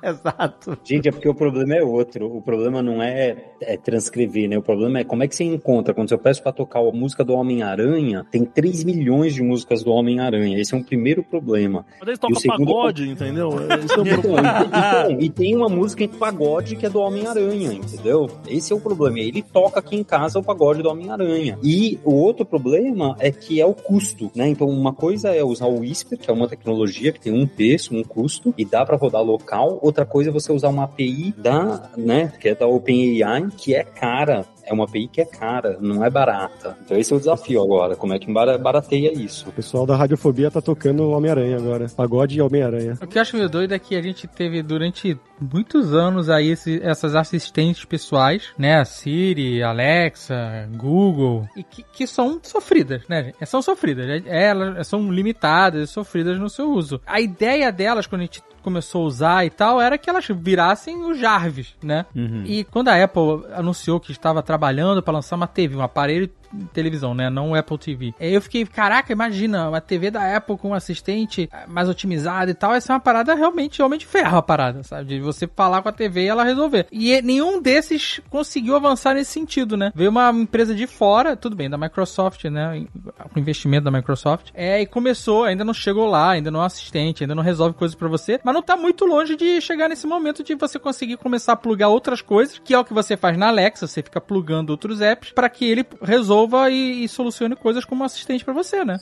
Exato. 0.03 0.79
Gente, 0.85 1.09
é 1.09 1.12
porque 1.12 1.29
o 1.29 1.35
problema 1.35 1.75
é 1.75 1.83
outro. 1.83 2.27
O 2.37 2.41
problema 2.43 2.83
não 2.83 3.03
é, 3.03 3.37
é 3.61 3.77
transcrever, 3.77 4.49
né? 4.49 4.59
O 4.59 4.62
problema 4.62 4.99
é 5.01 5.05
como 5.05 5.23
é 5.23 5.29
que 5.29 5.35
você 5.35 5.45
encontra. 5.45 5.93
Quando 5.95 6.11
eu 6.12 6.19
peço 6.19 6.43
pra 6.43 6.53
tocar 6.53 6.81
a 6.81 6.93
música 6.93 7.25
do 7.25 7.33
Homem-Aranha, 7.35 8.25
tem 8.31 8.45
3 8.45 8.85
milhões 8.85 9.35
de 9.35 9.43
músicas 9.43 9.83
do 9.83 9.91
Homem-Aranha. 9.91 10.59
Esse 10.61 10.75
é 10.75 10.77
um 10.77 10.83
primeiro 10.83 11.23
problema. 11.23 11.85
Mas 12.01 12.09
eles 12.09 12.19
tocam 12.19 12.37
o 12.37 12.41
segundo- 12.41 12.66
pagode, 12.66 13.09
entendeu? 13.09 13.51
Esse 13.85 13.95
é 13.95 13.99
o 13.99 14.07
Então, 14.09 14.21
problema. 14.23 14.64
então, 14.66 15.21
e 15.21 15.29
tem 15.31 15.55
uma 15.57 15.69
música 15.69 16.05
em 16.05 16.09
pagode 16.09 16.77
que 16.77 16.87
é 16.87 16.91
do 16.91 17.01
Homem-Aranha, 17.01 17.73
entendeu? 17.73 18.29
Esse 18.47 18.73
é 18.73 18.77
o 18.77 18.81
problema. 18.81 19.19
Ele 19.19 19.43
toca 19.43 19.81
aqui 19.81 19.97
casa 20.09 20.39
o 20.39 20.43
pagode 20.43 20.83
do 20.83 20.89
Homem-Aranha. 20.89 21.59
E 21.63 22.01
o 22.03 22.15
outro 22.15 22.45
problema 22.45 23.15
é 23.21 23.31
que 23.31 23.61
é 23.61 23.67
o 23.67 23.75
custo, 23.75 24.31
né? 24.35 24.49
Então, 24.49 24.67
uma 24.67 24.93
coisa 24.93 25.29
é 25.29 25.45
usar 25.45 25.67
o 25.67 25.81
Whisper, 25.81 26.19
que 26.19 26.31
é 26.31 26.33
uma 26.33 26.49
tecnologia 26.49 27.13
que 27.13 27.21
tem 27.21 27.33
um 27.33 27.47
preço, 27.47 27.95
um 27.95 28.03
custo, 28.03 28.55
e 28.57 28.65
dá 28.65 28.85
para 28.85 28.97
rodar 28.97 29.23
local. 29.23 29.79
Outra 29.83 30.07
coisa 30.07 30.31
é 30.31 30.33
você 30.33 30.51
usar 30.51 30.71
uma 30.71 30.85
API 30.85 31.35
da, 31.37 31.91
né, 31.97 32.33
que 32.41 32.49
é 32.49 32.55
da 32.55 32.67
OpenAI, 32.67 33.49
que 33.57 33.75
é 33.75 33.85
cara. 33.85 34.47
É 34.69 34.73
uma 34.73 34.85
API 34.85 35.09
que 35.09 35.21
é 35.21 35.25
cara, 35.25 35.79
não 35.81 36.05
é 36.05 36.11
barata. 36.11 36.77
Então 36.85 36.97
esse 36.99 37.12
é 37.12 37.16
o 37.16 37.19
desafio 37.19 37.62
agora, 37.62 37.97
como 37.97 38.12
é 38.12 38.19
que 38.19 38.31
bara- 38.33 38.59
barateia 38.59 39.12
isso? 39.12 39.49
O 39.49 39.53
pessoal 39.53 39.87
da 39.87 39.97
Radiofobia 39.97 40.51
tá 40.51 40.61
tocando 40.61 41.09
Homem-Aranha 41.11 41.57
agora. 41.57 41.87
Pagode 41.97 42.37
e 42.39 42.43
Homem-Aranha. 42.43 42.99
O 43.03 43.07
que 43.07 43.16
eu 43.19 43.23
acho 43.23 43.37
meio 43.37 43.49
doido 43.49 43.73
é 43.73 43.79
que 43.79 43.97
a 43.97 44.03
gente 44.03 44.27
teve 44.27 44.62
durante 44.62 45.19
muitos 45.41 45.95
anos 45.95 46.29
aí 46.29 46.49
esse- 46.51 46.81
essas 46.83 47.14
assistentes 47.14 47.85
pessoais, 47.85 48.49
né? 48.59 48.77
A 48.79 48.85
Siri, 48.85 49.62
Alexa, 49.62 50.69
Google, 50.77 51.49
e 51.57 51.62
que, 51.62 51.83
que 51.83 52.07
são 52.07 52.39
sofridas, 52.43 53.03
né? 53.09 53.25
gente? 53.25 53.47
São 53.47 53.62
sofridas. 53.62 54.07
né? 54.07 54.23
Elas 54.27 54.87
são 54.87 55.11
limitadas, 55.11 55.91
sofridas 55.91 56.39
no 56.39 56.49
seu 56.51 56.71
uso. 56.71 57.01
A 57.07 57.21
ideia 57.21 57.71
delas, 57.73 58.07
quando 58.07 58.21
a 58.23 58.25
gente 58.25 58.43
começou 58.69 59.03
a 59.03 59.07
usar 59.07 59.47
e 59.47 59.51
tal, 59.51 59.81
era 59.81 59.97
que 59.99 60.09
elas 60.09 60.27
virassem 60.29 60.97
o 61.05 61.14
Jarvis, 61.14 61.75
né? 61.83 62.07
E 62.47 62.64
quando 62.64 62.89
a 62.89 63.03
Apple 63.03 63.45
anunciou 63.55 63.99
que 63.99 64.12
estava 64.12 64.43
trabalhando 64.43 65.03
para 65.03 65.14
lançar 65.14 65.37
uma 65.37 65.47
TV, 65.47 65.75
um 65.77 65.83
aparelho 65.83 66.29
televisão, 66.73 67.15
né? 67.15 67.31
Não 67.31 67.51
o 67.51 67.55
Apple 67.55 67.79
TV. 67.79 68.15
Aí 68.19 68.33
eu 68.33 68.41
fiquei, 68.41 68.65
caraca, 68.65 69.13
imagina, 69.13 69.69
uma 69.69 69.81
TV 69.81 70.11
da 70.11 70.37
Apple 70.37 70.57
com 70.57 70.71
um 70.71 70.75
assistente 70.75 71.49
eh, 71.53 71.67
mais 71.67 71.89
otimizado 71.89 72.51
e 72.51 72.55
tal, 72.55 72.75
essa 72.75 72.93
é 72.93 72.95
uma 72.95 73.01
parada 73.01 73.35
realmente 73.35 73.83
homem 73.83 73.99
de 73.99 74.07
ferro 74.07 74.39
a 74.39 74.43
parada, 74.43 74.83
sabe? 74.83 75.09
De 75.09 75.21
você 75.21 75.47
falar 75.47 75.83
com 75.83 75.89
a 75.89 75.93
TV 75.93 76.25
e 76.25 76.29
ela 76.29 76.45
resolver. 76.45 76.87
E 76.91 77.13
eh, 77.13 77.23
nenhum 77.23 77.61
desses 77.61 78.21
conseguiu 78.31 78.77
avançar 78.77 79.15
nesse 79.15 79.33
sentido, 79.33 79.77
né? 79.77 79.93
Veio 79.95 80.11
uma 80.11 80.31
empresa 80.31 80.75
de 80.75 80.87
fora, 80.87 81.37
tudo 81.37 81.57
bem, 81.57 81.69
da 81.69 81.79
Microsoft, 81.79 82.45
né? 82.45 82.87
Com 83.33 83.41
investimento 83.41 83.85
da 83.85 83.91
Microsoft. 83.91 84.51
É, 84.55 84.81
e 84.81 84.87
começou, 84.87 85.45
ainda 85.45 85.65
não 85.65 85.75
chegou 85.75 86.07
lá, 86.07 86.31
ainda 86.31 86.51
não 86.51 86.63
é 86.63 86.67
assistente, 86.67 87.25
ainda 87.25 87.35
não 87.35 87.43
resolve 87.43 87.77
coisas 87.77 87.95
pra 87.95 88.09
você, 88.09 88.41
mas 88.43 88.55
não 88.55 88.63
tá 88.63 88.77
muito 88.77 89.05
longe 89.05 89.37
de 89.37 89.61
chegar 89.61 89.89
nesse 89.89 90.07
momento 90.07 90.43
de 90.43 90.55
você 90.55 90.79
conseguir 90.79 91.17
começar 91.17 91.53
a 91.53 91.57
plugar 91.57 91.89
outras 91.89 92.21
coisas, 92.23 92.59
que 92.59 92.75
é 92.75 92.79
o 92.79 92.85
que 92.85 92.95
você 92.95 93.17
faz 93.17 93.37
na 93.37 93.49
Alexa, 93.49 93.87
você 93.87 94.03
fica 94.03 94.21
plugando 94.21 94.71
outros 94.71 95.01
apps 95.01 95.33
para 95.33 95.49
que 95.49 95.65
ele 95.65 95.87
resolva 96.03 96.38
e, 96.70 97.05
e 97.05 97.09
solucione 97.09 97.57
coisas 97.57 97.84
como 97.84 98.05
assistente 98.05 98.45
pra 98.45 98.55
você, 98.55 98.84
né? 98.84 98.99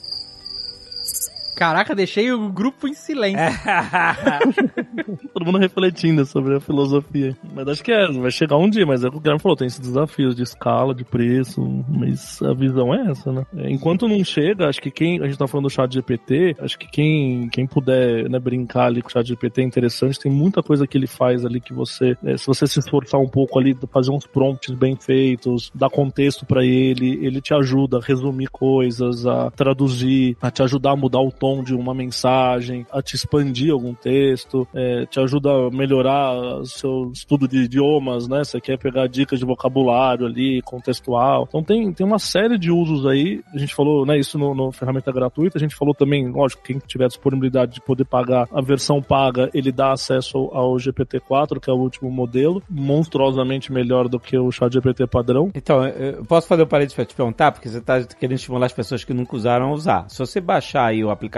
Caraca, 1.57 1.95
deixei 1.95 2.31
o 2.31 2.49
grupo 2.49 2.87
em 2.87 2.93
silêncio. 2.93 3.39
Todo 5.33 5.43
mundo 5.43 5.57
refletindo 5.57 6.23
sobre 6.23 6.55
a 6.55 6.59
filosofia. 6.59 7.35
Mas 7.51 7.67
acho 7.67 7.83
que 7.83 7.91
é, 7.91 8.07
vai 8.11 8.29
chegar 8.29 8.57
um 8.57 8.69
dia, 8.69 8.85
mas 8.85 9.03
é 9.03 9.07
o 9.07 9.11
que 9.11 9.17
o 9.17 9.19
Guilherme 9.19 9.41
falou, 9.41 9.57
tem 9.57 9.65
esses 9.65 9.79
desafios 9.79 10.35
de 10.35 10.43
escala, 10.43 10.93
de 10.93 11.03
preço, 11.03 11.59
mas 11.89 12.39
a 12.43 12.53
visão 12.53 12.93
é 12.93 13.09
essa, 13.09 13.31
né? 13.31 13.43
É, 13.57 13.71
Enquanto 13.71 14.07
não 14.07 14.23
chega, 14.23 14.69
acho 14.69 14.79
que 14.79 14.91
quem, 14.91 15.19
a 15.19 15.25
gente 15.25 15.39
tá 15.39 15.47
falando 15.47 15.65
do 15.65 15.71
chat 15.71 15.91
GPT, 15.91 16.57
acho 16.59 16.77
que 16.77 16.87
quem, 16.87 17.49
quem 17.49 17.65
puder 17.65 18.29
né, 18.29 18.37
brincar 18.37 18.85
ali 18.85 19.01
com 19.01 19.09
o 19.09 19.11
chat 19.11 19.27
GPT 19.27 19.61
é 19.61 19.65
interessante, 19.65 20.19
tem 20.19 20.31
muita 20.31 20.61
coisa 20.61 20.85
que 20.85 20.95
ele 20.95 21.07
faz 21.07 21.43
ali 21.43 21.59
que 21.59 21.73
você, 21.73 22.15
é, 22.23 22.37
se 22.37 22.45
você 22.45 22.67
se 22.67 22.77
esforçar 22.77 23.19
um 23.19 23.27
pouco 23.27 23.57
ali, 23.57 23.75
fazer 23.91 24.11
uns 24.11 24.27
prompts 24.27 24.75
bem 24.75 24.95
feitos, 24.95 25.71
dar 25.73 25.89
contexto 25.89 26.45
pra 26.45 26.63
ele, 26.63 27.25
ele 27.25 27.41
te 27.41 27.55
ajuda 27.55 27.97
a 27.97 28.01
resumir 28.01 28.47
coisas, 28.51 29.25
a 29.25 29.49
traduzir, 29.49 30.37
a 30.39 30.51
te 30.51 30.61
ajudar 30.61 30.91
a 30.91 30.95
mudar 30.95 31.19
o 31.19 31.31
tom 31.31 31.46
de 31.63 31.73
uma 31.73 31.93
mensagem, 31.93 32.85
a 32.91 33.01
te 33.01 33.15
expandir 33.15 33.71
algum 33.71 33.93
texto, 33.93 34.67
é, 34.73 35.05
te 35.05 35.19
ajuda 35.19 35.49
a 35.49 35.69
melhorar 35.71 36.59
o 36.59 36.65
seu 36.65 37.11
estudo 37.13 37.47
de 37.47 37.63
idiomas, 37.63 38.27
né? 38.27 38.43
Você 38.43 38.59
quer 38.59 38.77
pegar 38.77 39.07
dicas 39.07 39.39
de 39.39 39.45
vocabulário 39.45 40.25
ali, 40.25 40.61
contextual. 40.61 41.45
Então 41.47 41.63
tem, 41.63 41.91
tem 41.91 42.05
uma 42.05 42.19
série 42.19 42.57
de 42.57 42.71
usos 42.71 43.05
aí. 43.05 43.41
A 43.53 43.57
gente 43.57 43.73
falou, 43.73 44.05
né, 44.05 44.17
isso 44.17 44.37
no, 44.37 44.53
no 44.53 44.71
ferramenta 44.71 45.11
gratuita. 45.11 45.57
A 45.57 45.61
gente 45.61 45.75
falou 45.75 45.93
também, 45.93 46.29
lógico, 46.29 46.63
quem 46.63 46.79
tiver 46.79 47.07
disponibilidade 47.07 47.73
de 47.73 47.81
poder 47.81 48.05
pagar 48.05 48.47
a 48.51 48.61
versão 48.61 49.01
paga, 49.01 49.49
ele 49.53 49.71
dá 49.71 49.91
acesso 49.91 50.37
ao, 50.37 50.55
ao 50.55 50.75
GPT-4, 50.75 51.59
que 51.59 51.69
é 51.69 51.73
o 51.73 51.77
último 51.77 52.11
modelo, 52.11 52.61
monstruosamente 52.69 53.71
melhor 53.71 54.07
do 54.07 54.19
que 54.19 54.37
o 54.37 54.51
chat 54.51 54.73
GPT 54.73 55.07
padrão. 55.07 55.51
Então, 55.55 55.85
eu 55.85 56.25
posso 56.25 56.47
fazer 56.47 56.63
um 56.63 56.67
parênteses 56.67 56.95
pra 56.95 57.05
te 57.05 57.15
perguntar, 57.15 57.51
porque 57.51 57.69
você 57.69 57.81
tá 57.81 58.03
querendo 58.03 58.35
estimular 58.35 58.65
as 58.65 58.73
pessoas 58.73 59.03
que 59.03 59.13
nunca 59.13 59.35
usaram 59.35 59.67
a 59.67 59.73
usar. 59.73 60.09
Se 60.09 60.19
você 60.19 60.39
baixar 60.39 60.85
aí 60.85 61.03
o 61.03 61.09
aplicativo, 61.09 61.36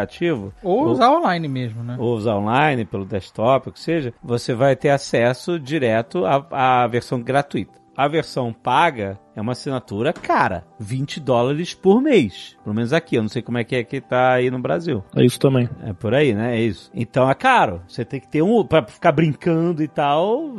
Ou 0.63 0.85
usar 0.87 1.11
online 1.11 1.47
mesmo, 1.47 1.83
né? 1.83 1.95
ou 1.99 2.15
usar 2.15 2.35
online, 2.35 2.85
pelo 2.85 3.05
desktop, 3.05 3.69
o 3.69 3.71
que 3.71 3.79
seja, 3.79 4.13
você 4.23 4.53
vai 4.53 4.75
ter 4.75 4.89
acesso 4.89 5.59
direto 5.59 6.25
à, 6.25 6.83
à 6.83 6.87
versão 6.87 7.21
gratuita. 7.21 7.79
A 7.95 8.07
versão 8.07 8.53
paga 8.53 9.19
é 9.39 9.41
uma 9.41 9.53
assinatura 9.53 10.13
cara, 10.13 10.65
20 10.79 11.19
dólares 11.19 11.73
por 11.73 12.01
mês. 12.01 12.57
Pelo 12.63 12.75
menos 12.75 12.93
aqui, 12.93 13.15
eu 13.15 13.21
não 13.21 13.29
sei 13.29 13.41
como 13.41 13.57
é 13.57 13.63
que 13.63 13.75
é 13.75 13.83
que 13.83 13.99
tá 13.99 14.33
aí 14.33 14.51
no 14.51 14.59
Brasil. 14.59 15.03
É 15.15 15.23
isso 15.23 15.39
também. 15.39 15.69
É 15.83 15.93
por 15.93 16.13
aí, 16.13 16.33
né? 16.33 16.57
É 16.57 16.61
isso. 16.61 16.91
Então 16.93 17.29
é 17.29 17.33
caro. 17.33 17.81
Você 17.87 18.05
tem 18.05 18.19
que 18.19 18.27
ter 18.27 18.41
um 18.41 18.63
pra 18.63 18.85
ficar 18.85 19.11
brincando 19.11 19.81
e 19.81 19.87
tal, 19.87 20.53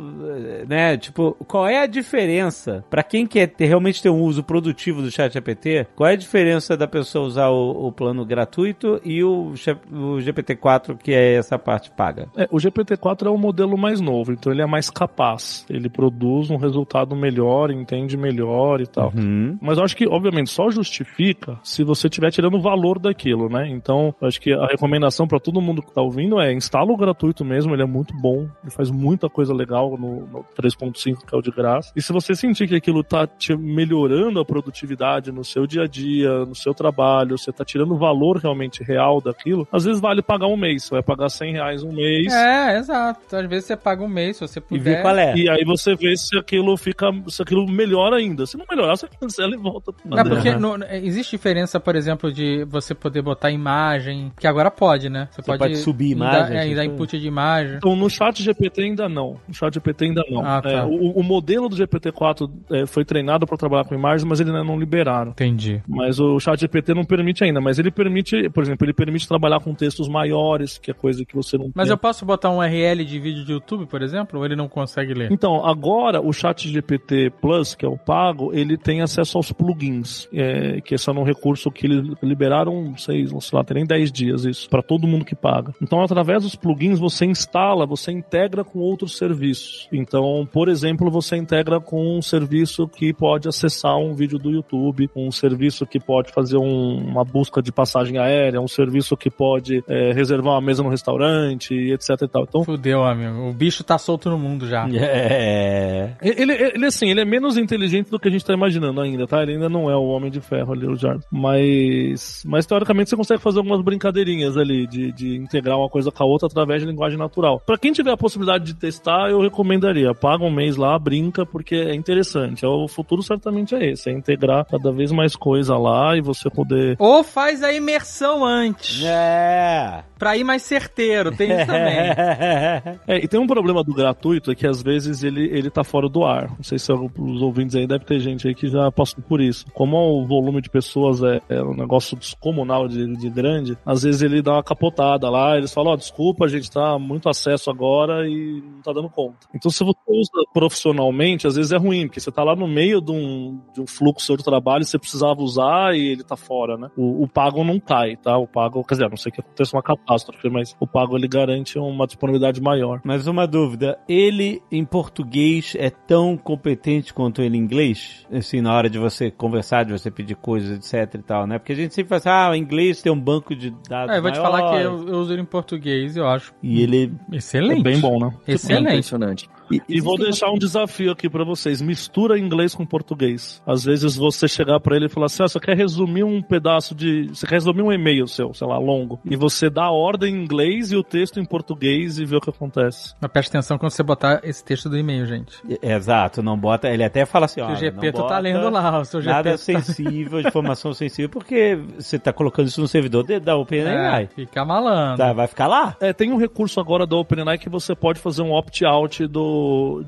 né? 0.67 0.97
Tipo, 0.97 1.35
qual 1.47 1.67
é 1.67 1.79
a 1.79 1.87
diferença 1.87 2.71
Pra 2.89 3.03
quem 3.03 3.25
quer 3.25 3.47
ter, 3.47 3.65
realmente 3.65 4.01
ter 4.01 4.09
um 4.09 4.21
uso 4.21 4.43
produtivo 4.43 5.01
do 5.01 5.11
Chat 5.11 5.33
GPT? 5.33 5.87
Qual 5.95 6.09
é 6.09 6.13
a 6.13 6.17
diferença 6.17 6.77
da 6.77 6.87
pessoa 6.87 7.25
usar 7.25 7.49
o, 7.49 7.87
o 7.87 7.91
plano 7.91 8.25
gratuito 8.25 8.99
e 9.03 9.23
o, 9.23 9.51
o 9.51 10.17
GPT-4 10.17 10.97
que 10.97 11.13
é 11.13 11.35
essa 11.35 11.57
parte 11.57 11.91
paga? 11.91 12.27
É, 12.35 12.47
o 12.51 12.57
GPT-4 12.57 13.27
é 13.27 13.29
o 13.29 13.37
modelo 13.37 13.77
mais 13.77 13.99
novo, 13.99 14.31
então 14.31 14.51
ele 14.51 14.61
é 14.61 14.65
mais 14.65 14.89
capaz. 14.89 15.65
Ele 15.69 15.89
produz 15.89 16.49
um 16.49 16.57
resultado 16.57 17.15
melhor, 17.15 17.71
entende 17.71 18.15
melhor 18.17 18.70
e 18.79 18.85
tal. 18.87 19.11
Uhum. 19.15 19.57
Mas 19.61 19.77
eu 19.77 19.83
acho 19.83 19.97
que, 19.97 20.07
obviamente, 20.07 20.49
só 20.49 20.69
justifica 20.69 21.59
se 21.63 21.83
você 21.83 22.07
estiver 22.07 22.31
tirando 22.31 22.55
o 22.57 22.61
valor 22.61 22.99
daquilo, 22.99 23.49
né? 23.49 23.67
Então, 23.67 24.13
eu 24.21 24.27
acho 24.27 24.39
que 24.39 24.53
a 24.53 24.67
recomendação 24.67 25.27
para 25.27 25.39
todo 25.39 25.59
mundo 25.59 25.81
que 25.81 25.91
tá 25.93 26.01
ouvindo 26.01 26.39
é 26.39 26.53
instala 26.53 26.91
o 26.91 26.97
gratuito 26.97 27.43
mesmo, 27.43 27.73
ele 27.73 27.81
é 27.81 27.85
muito 27.85 28.13
bom, 28.21 28.47
ele 28.61 28.71
faz 28.71 28.89
muita 28.91 29.27
coisa 29.29 29.53
legal 29.53 29.97
no, 29.97 30.27
no 30.27 30.45
3.5, 30.55 31.25
que 31.25 31.33
é 31.33 31.37
o 31.37 31.41
de 31.41 31.51
graça. 31.51 31.91
E 31.95 32.01
se 32.01 32.13
você 32.13 32.35
sentir 32.35 32.67
que 32.67 32.75
aquilo 32.75 33.03
tá 33.03 33.25
te 33.25 33.55
melhorando 33.55 34.39
a 34.39 34.45
produtividade 34.45 35.31
no 35.31 35.43
seu 35.43 35.65
dia 35.65 35.83
a 35.83 35.87
dia, 35.87 36.45
no 36.45 36.55
seu 36.55 36.73
trabalho, 36.73 37.37
você 37.37 37.51
tá 37.51 37.65
tirando 37.65 37.93
o 37.93 37.97
valor 37.97 38.37
realmente 38.37 38.83
real 38.83 39.19
daquilo, 39.21 39.67
às 39.71 39.85
vezes 39.85 39.99
vale 39.99 40.21
pagar 40.21 40.47
um 40.47 40.57
mês. 40.57 40.83
Você 40.83 40.91
vai 40.91 41.03
pagar 41.03 41.29
100 41.29 41.53
reais 41.53 41.83
um 41.83 41.91
mês. 41.91 42.31
É, 42.31 42.77
exato. 42.77 43.35
Às 43.35 43.45
vezes 43.47 43.65
você 43.65 43.75
paga 43.75 44.03
um 44.03 44.07
mês, 44.07 44.37
se 44.37 44.47
você 44.47 44.59
E 44.59 44.61
puder. 44.61 45.01
qual 45.01 45.17
é. 45.17 45.35
E 45.35 45.49
aí 45.49 45.63
você 45.63 45.95
vê 45.95 46.15
se 46.15 46.37
aquilo 46.37 46.75
fica, 46.77 47.07
se 47.27 47.41
aquilo 47.41 47.67
melhora 47.67 48.17
ainda. 48.17 48.45
Se 48.45 48.57
não 48.61 48.75
melhorar, 48.77 48.95
você 48.95 49.07
cancela 49.19 49.53
e 49.53 49.57
volta. 49.57 49.91
Não, 50.05 50.23
porque 50.23 50.51
no- 50.55 50.83
existe 50.85 51.31
diferença, 51.31 51.79
por 51.79 51.95
exemplo, 51.95 52.31
de 52.31 52.63
você 52.65 52.93
poder 52.93 53.21
botar 53.21 53.51
imagem, 53.51 54.31
que 54.39 54.47
agora 54.47 54.69
pode, 54.71 55.09
né? 55.09 55.27
Você, 55.31 55.41
pode, 55.41 55.59
pode 55.59 55.77
subir 55.77 56.15
dar- 56.15 56.25
imagem, 56.27 56.57
é, 56.57 56.59
essas 56.61 56.71
e 56.71 56.75
dar 56.75 56.85
input 56.85 57.19
de 57.19 57.27
imagem. 57.27 57.75
Então, 57.77 57.95
no 57.95 58.09
chat 58.09 58.41
GPT 58.43 58.81
ainda 58.83 59.09
não. 59.09 59.37
No 59.47 59.53
chat 59.53 59.73
GPT 59.73 60.05
ainda 60.05 60.23
não. 60.29 60.45
Ah, 60.45 60.61
tá. 60.61 60.69
É, 60.69 60.83
o, 60.83 61.11
o 61.11 61.23
modelo 61.23 61.67
do 61.69 61.75
GPT-4 61.75 62.49
é, 62.71 62.85
foi 62.85 63.03
treinado 63.05 63.45
para 63.45 63.57
trabalhar 63.57 63.85
com 63.85 63.95
imagens, 63.95 64.23
mas 64.23 64.39
ele 64.39 64.49
ainda 64.49 64.63
não 64.63 64.79
liberaram. 64.79 65.31
Entendi. 65.31 65.81
Mas 65.87 66.19
o 66.19 66.39
chat 66.39 66.59
GPT 66.59 66.93
não 66.93 67.03
permite 67.05 67.43
ainda. 67.43 67.59
Mas 67.61 67.79
ele 67.79 67.91
permite, 67.91 68.49
por 68.49 68.63
exemplo, 68.63 68.85
ele 68.85 68.93
permite 68.93 69.27
trabalhar 69.27 69.59
com 69.59 69.73
textos 69.73 70.07
maiores, 70.07 70.77
que 70.77 70.91
é 70.91 70.93
coisa 70.93 71.23
que 71.25 71.35
você 71.35 71.57
não 71.57 71.71
Mas 71.75 71.87
tem. 71.87 71.93
eu 71.93 71.97
posso 71.97 72.25
botar 72.25 72.49
um 72.49 72.57
URL 72.59 73.03
de 73.05 73.19
vídeo 73.19 73.43
de 73.45 73.51
YouTube, 73.51 73.85
por 73.85 74.01
exemplo, 74.01 74.39
ou 74.39 74.45
ele 74.45 74.55
não 74.55 74.67
consegue 74.67 75.13
ler? 75.13 75.31
Então, 75.31 75.65
agora 75.65 76.21
o 76.21 76.31
chat 76.33 76.67
GPT 76.69 77.31
Plus, 77.41 77.75
que 77.75 77.85
é 77.85 77.89
o 77.89 77.97
pago, 77.97 78.40
ele 78.53 78.77
tem 78.77 79.01
acesso 79.01 79.37
aos 79.37 79.51
plugins, 79.51 80.27
é, 80.33 80.81
que 80.81 80.95
esse 80.95 81.09
é 81.09 81.13
um 81.13 81.23
recurso 81.23 81.69
que 81.71 81.85
eles 81.85 82.07
liberaram, 82.23 82.83
não 82.83 82.97
sei, 82.97 83.23
não 83.25 83.39
sei 83.41 83.57
lá, 83.57 83.63
tem 83.63 83.75
nem 83.75 83.85
10 83.85 84.11
dias 84.11 84.45
isso, 84.45 84.69
para 84.69 84.81
todo 84.81 85.07
mundo 85.07 85.25
que 85.25 85.35
paga. 85.35 85.73
Então, 85.81 86.01
através 86.01 86.43
dos 86.43 86.55
plugins, 86.55 86.99
você 86.99 87.25
instala, 87.25 87.85
você 87.85 88.11
integra 88.11 88.63
com 88.63 88.79
outros 88.79 89.17
serviços. 89.17 89.87
Então, 89.91 90.47
por 90.51 90.67
exemplo, 90.69 91.09
você 91.11 91.35
integra 91.37 91.79
com 91.79 92.17
um 92.17 92.21
serviço 92.21 92.87
que 92.87 93.13
pode 93.13 93.47
acessar 93.47 93.97
um 93.97 94.13
vídeo 94.13 94.39
do 94.39 94.49
YouTube, 94.51 95.09
um 95.15 95.31
serviço 95.31 95.85
que 95.85 95.99
pode 95.99 96.31
fazer 96.31 96.57
um- 96.57 96.97
uma 96.97 97.23
busca 97.23 97.61
de 97.61 97.71
passagem 97.71 98.17
aérea, 98.17 98.59
um 98.61 98.67
serviço 98.67 99.15
que 99.17 99.29
pode 99.29 99.83
é, 99.87 100.11
reservar 100.13 100.53
uma 100.53 100.61
mesa 100.61 100.81
no 100.83 100.89
restaurante, 100.89 101.73
etc 101.73 102.09
e 102.21 102.27
tal. 102.27 102.43
Então, 102.43 102.63
Fudeu, 102.63 103.03
amigo. 103.03 103.49
O 103.49 103.53
bicho 103.53 103.83
tá 103.83 103.97
solto 103.97 104.29
no 104.29 104.37
mundo 104.39 104.67
já. 104.67 104.87
É. 105.33 106.13
Ele, 106.21 106.53
ele, 106.53 106.85
assim, 106.85 107.09
ele 107.09 107.21
é 107.21 107.25
menos 107.25 107.57
inteligente 107.57 108.09
do 108.09 108.19
que 108.19 108.27
gente 108.31 108.45
tá 108.45 108.53
imaginando 108.53 109.01
ainda, 109.01 109.27
tá? 109.27 109.41
Ele 109.41 109.53
ainda 109.53 109.69
não 109.69 109.89
é 109.89 109.95
o 109.95 110.05
Homem 110.05 110.31
de 110.31 110.41
Ferro 110.41 110.73
ali, 110.73 110.87
o 110.87 110.95
Jarvis. 110.95 111.25
Mas, 111.31 112.43
mas 112.45 112.65
teoricamente 112.65 113.09
você 113.09 113.15
consegue 113.15 113.41
fazer 113.41 113.59
algumas 113.59 113.81
brincadeirinhas 113.81 114.57
ali, 114.57 114.87
de, 114.87 115.11
de 115.11 115.35
integrar 115.35 115.77
uma 115.77 115.89
coisa 115.89 116.11
com 116.11 116.23
a 116.23 116.25
outra 116.25 116.47
através 116.47 116.81
de 116.81 116.87
linguagem 116.87 117.17
natural. 117.17 117.61
Pra 117.65 117.77
quem 117.77 117.91
tiver 117.91 118.11
a 118.11 118.17
possibilidade 118.17 118.65
de 118.65 118.73
testar, 118.73 119.29
eu 119.29 119.41
recomendaria. 119.41 120.13
Paga 120.13 120.43
um 120.43 120.51
mês 120.51 120.75
lá, 120.75 120.97
brinca, 120.97 121.45
porque 121.45 121.75
é 121.75 121.95
interessante. 121.95 122.65
É, 122.65 122.67
O 122.67 122.87
futuro 122.87 123.21
certamente 123.21 123.75
é 123.75 123.91
esse, 123.91 124.09
é 124.09 124.13
integrar 124.13 124.65
cada 124.65 124.91
vez 124.91 125.11
mais 125.11 125.35
coisa 125.35 125.77
lá 125.77 126.15
e 126.17 126.21
você 126.21 126.49
poder... 126.49 126.95
Ou 126.99 127.23
faz 127.23 127.63
a 127.63 127.71
imersão 127.73 128.45
antes. 128.45 129.03
É. 129.03 130.03
Pra 130.17 130.37
ir 130.37 130.43
mais 130.43 130.61
certeiro, 130.61 131.31
tem 131.35 131.51
isso 131.51 131.65
também. 131.65 131.91
É, 133.07 133.17
e 133.17 133.27
tem 133.27 133.39
um 133.39 133.47
problema 133.47 133.83
do 133.83 133.93
gratuito, 133.93 134.51
é 134.51 134.55
que 134.55 134.65
às 134.67 134.81
vezes 134.81 135.23
ele, 135.23 135.45
ele 135.45 135.69
tá 135.69 135.83
fora 135.83 136.07
do 136.07 136.23
ar. 136.23 136.49
Não 136.49 136.63
sei 136.63 136.77
se 136.77 136.91
os 136.91 137.41
ouvintes 137.41 137.75
aí, 137.75 137.87
deve 137.87 138.05
ter 138.05 138.19
gente 138.21 138.47
aí 138.47 138.55
que 138.55 138.67
já 138.67 138.91
passou 138.91 139.23
por 139.23 139.41
isso. 139.41 139.65
Como 139.73 139.97
o 139.97 140.25
volume 140.25 140.61
de 140.61 140.69
pessoas 140.69 141.21
é, 141.23 141.41
é 141.49 141.61
um 141.61 141.75
negócio 141.75 142.17
descomunal 142.17 142.87
de, 142.87 143.15
de 143.17 143.29
grande, 143.29 143.77
às 143.85 144.03
vezes 144.03 144.21
ele 144.21 144.41
dá 144.41 144.53
uma 144.53 144.63
capotada 144.63 145.29
lá, 145.29 145.57
eles 145.57 145.73
falam, 145.73 145.93
ó, 145.93 145.95
desculpa, 145.95 146.45
a 146.45 146.47
gente 146.47 146.69
tá 146.71 146.97
muito 146.97 147.27
acesso 147.27 147.69
agora 147.69 148.27
e 148.27 148.61
não 148.61 148.81
tá 148.81 148.93
dando 148.93 149.09
conta. 149.09 149.47
Então 149.53 149.69
se 149.69 149.83
você 149.83 149.99
usa 150.07 150.31
profissionalmente, 150.53 151.47
às 151.47 151.55
vezes 151.55 151.71
é 151.71 151.77
ruim, 151.77 152.07
porque 152.07 152.19
você 152.19 152.31
tá 152.31 152.43
lá 152.43 152.55
no 152.55 152.67
meio 152.67 153.01
de 153.01 153.11
um, 153.11 153.59
de 153.73 153.81
um 153.81 153.87
fluxo 153.87 154.37
de 154.37 154.43
trabalho, 154.43 154.85
você 154.85 154.97
precisava 154.97 155.41
usar 155.41 155.95
e 155.95 156.11
ele 156.11 156.23
tá 156.23 156.35
fora, 156.35 156.77
né? 156.77 156.89
O, 156.97 157.23
o 157.23 157.27
pago 157.27 157.63
não 157.63 157.79
cai, 157.79 158.15
tá? 158.15 158.37
O 158.37 158.47
pago, 158.47 158.83
quer 158.83 158.95
dizer, 158.95 159.09
não 159.09 159.17
sei 159.17 159.31
que 159.31 159.41
aconteça 159.41 159.75
uma 159.75 159.83
catástrofe, 159.83 160.49
mas 160.49 160.75
o 160.79 160.87
pago 160.87 161.17
ele 161.17 161.27
garante 161.27 161.77
uma 161.79 162.05
disponibilidade 162.05 162.61
maior. 162.61 163.01
Mas 163.03 163.27
uma 163.27 163.47
dúvida, 163.47 163.99
ele 164.07 164.61
em 164.71 164.85
português 164.85 165.75
é 165.77 165.89
tão 165.89 166.37
competente 166.37 167.13
quanto 167.13 167.41
ele 167.41 167.57
em 167.57 167.61
inglês? 167.61 168.10
Assim, 168.31 168.61
na 168.61 168.73
hora 168.73 168.89
de 168.89 168.97
você 168.97 169.29
conversar, 169.29 169.83
de 169.83 169.91
você 169.91 170.09
pedir 170.09 170.35
coisas, 170.35 170.77
etc 170.93 171.15
e 171.15 171.23
tal, 171.23 171.45
né? 171.45 171.59
Porque 171.59 171.73
a 171.73 171.75
gente 171.75 171.93
sempre 171.93 172.09
fala 172.09 172.19
assim, 172.19 172.29
ah, 172.29 172.51
o 172.51 172.55
inglês 172.55 173.01
tem 173.01 173.11
um 173.11 173.19
banco 173.19 173.55
de 173.55 173.73
dados 173.89 174.13
É, 174.13 174.17
eu 174.17 174.21
vou 174.21 174.31
te 174.31 174.39
maior. 174.39 174.51
falar 174.51 174.71
que 174.71 174.83
eu, 174.83 175.07
eu 175.07 175.19
uso 175.19 175.33
ele 175.33 175.41
em 175.41 175.45
português, 175.45 176.15
eu 176.15 176.27
acho. 176.27 176.53
E 176.61 176.81
ele... 176.81 177.13
Excelente. 177.31 177.79
É 177.79 177.83
bem 177.83 177.99
bom, 177.99 178.19
né? 178.19 178.33
Excelente. 178.47 178.87
Impressionante. 178.87 179.49
E 179.87 180.01
vou 180.01 180.17
deixar 180.17 180.49
um 180.51 180.57
desafio 180.57 181.11
aqui 181.11 181.29
pra 181.29 181.43
vocês. 181.43 181.81
Mistura 181.81 182.37
inglês 182.39 182.73
com 182.75 182.85
português. 182.85 183.61
Às 183.65 183.83
vezes 183.83 184.15
você 184.15 184.47
chegar 184.47 184.79
pra 184.79 184.95
ele 184.95 185.05
e 185.05 185.09
falar 185.09 185.27
assim, 185.27 185.43
ah, 185.43 185.47
você 185.47 185.59
quer 185.59 185.75
resumir 185.77 186.23
um 186.23 186.41
pedaço 186.41 186.93
de... 186.95 187.27
Você 187.29 187.45
quer 187.47 187.55
resumir 187.55 187.81
um 187.81 187.91
e-mail 187.91 188.27
seu, 188.27 188.53
sei 188.53 188.67
lá, 188.67 188.77
longo. 188.77 189.19
E 189.25 189.35
você 189.35 189.69
dá 189.69 189.85
a 189.85 189.91
ordem 189.91 190.33
em 190.35 190.43
inglês 190.43 190.91
e 190.91 190.95
o 190.95 191.03
texto 191.03 191.39
em 191.39 191.45
português 191.45 192.17
e 192.19 192.25
vê 192.25 192.35
o 192.35 192.41
que 192.41 192.49
acontece. 192.49 193.13
Mas 193.21 193.31
preste 193.31 193.49
atenção 193.49 193.77
quando 193.77 193.91
você 193.91 194.03
botar 194.03 194.41
esse 194.43 194.63
texto 194.63 194.89
do 194.89 194.97
e-mail, 194.97 195.25
gente. 195.25 195.55
Exato, 195.81 196.41
não 196.41 196.57
bota... 196.57 196.89
Ele 196.89 197.03
até 197.03 197.25
fala 197.25 197.45
assim, 197.45 197.61
Que 197.61 197.67
ó... 197.67 197.71
o 197.71 197.75
Gepeto 197.75 198.23
tá 198.27 198.39
lendo 198.39 198.69
lá, 198.69 198.99
o 198.99 199.05
seu 199.05 199.21
Nada 199.21 199.57
Gepeto 199.57 199.73
tá- 199.73 199.81
sensível, 199.83 200.39
informação 200.39 200.93
sensível, 200.93 201.29
porque 201.29 201.79
você 201.97 202.17
tá 202.19 202.33
colocando 202.33 202.67
isso 202.67 202.81
no 202.81 202.87
servidor 202.87 203.25
de- 203.25 203.39
da 203.39 203.55
OpenAI. 203.55 204.23
É, 204.23 204.27
fica 204.27 204.65
malandro. 204.65 205.17
Tá, 205.17 205.33
vai 205.33 205.47
ficar 205.47 205.67
lá? 205.67 205.95
É, 205.99 206.11
tem 206.13 206.31
um 206.31 206.37
recurso 206.37 206.79
agora 206.79 207.05
da 207.05 207.15
OpenAI 207.15 207.57
que 207.57 207.69
você 207.69 207.95
pode 207.95 208.19
fazer 208.19 208.41
um 208.41 208.51
opt-out 208.51 209.25
do, 209.27 209.60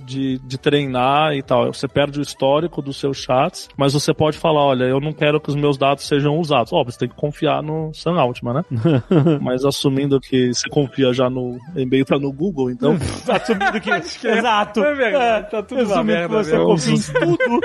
de, 0.05 0.39
de 0.39 0.57
treinar 0.57 1.33
e 1.33 1.41
tal. 1.41 1.73
Você 1.73 1.87
perde 1.87 2.19
o 2.19 2.21
histórico 2.21 2.81
dos 2.81 2.97
seus 2.97 3.17
chats, 3.17 3.69
mas 3.77 3.93
você 3.93 4.13
pode 4.13 4.37
falar, 4.37 4.63
olha, 4.63 4.85
eu 4.85 4.99
não 4.99 5.13
quero 5.13 5.39
que 5.39 5.49
os 5.49 5.55
meus 5.55 5.77
dados 5.77 6.07
sejam 6.07 6.37
usados. 6.37 6.71
Óbvio, 6.73 6.91
você 6.91 6.99
tem 6.99 7.09
que 7.09 7.15
confiar 7.15 7.61
no 7.61 7.93
Sam 7.93 8.19
Altman, 8.19 8.53
né? 8.53 8.65
mas 9.41 9.65
assumindo 9.65 10.19
que 10.19 10.53
você 10.53 10.69
confia 10.69 11.13
já 11.13 11.29
no 11.29 11.57
e-mail 11.75 12.05
tá 12.05 12.17
no 12.17 12.31
Google, 12.31 12.71
então... 12.71 12.97
Assumindo 13.29 13.79
que... 13.81 13.89
Exato. 13.89 14.83
É 14.83 14.93
verdade, 14.93 15.45
É, 15.45 15.49
tá 15.49 15.63
tudo 15.63 15.81
Assumindo 15.81 16.03
merda 16.03 16.37
que 16.39 16.43
você 16.43 16.57
confia 16.57 16.93
em 16.93 17.25
tudo, 17.25 17.59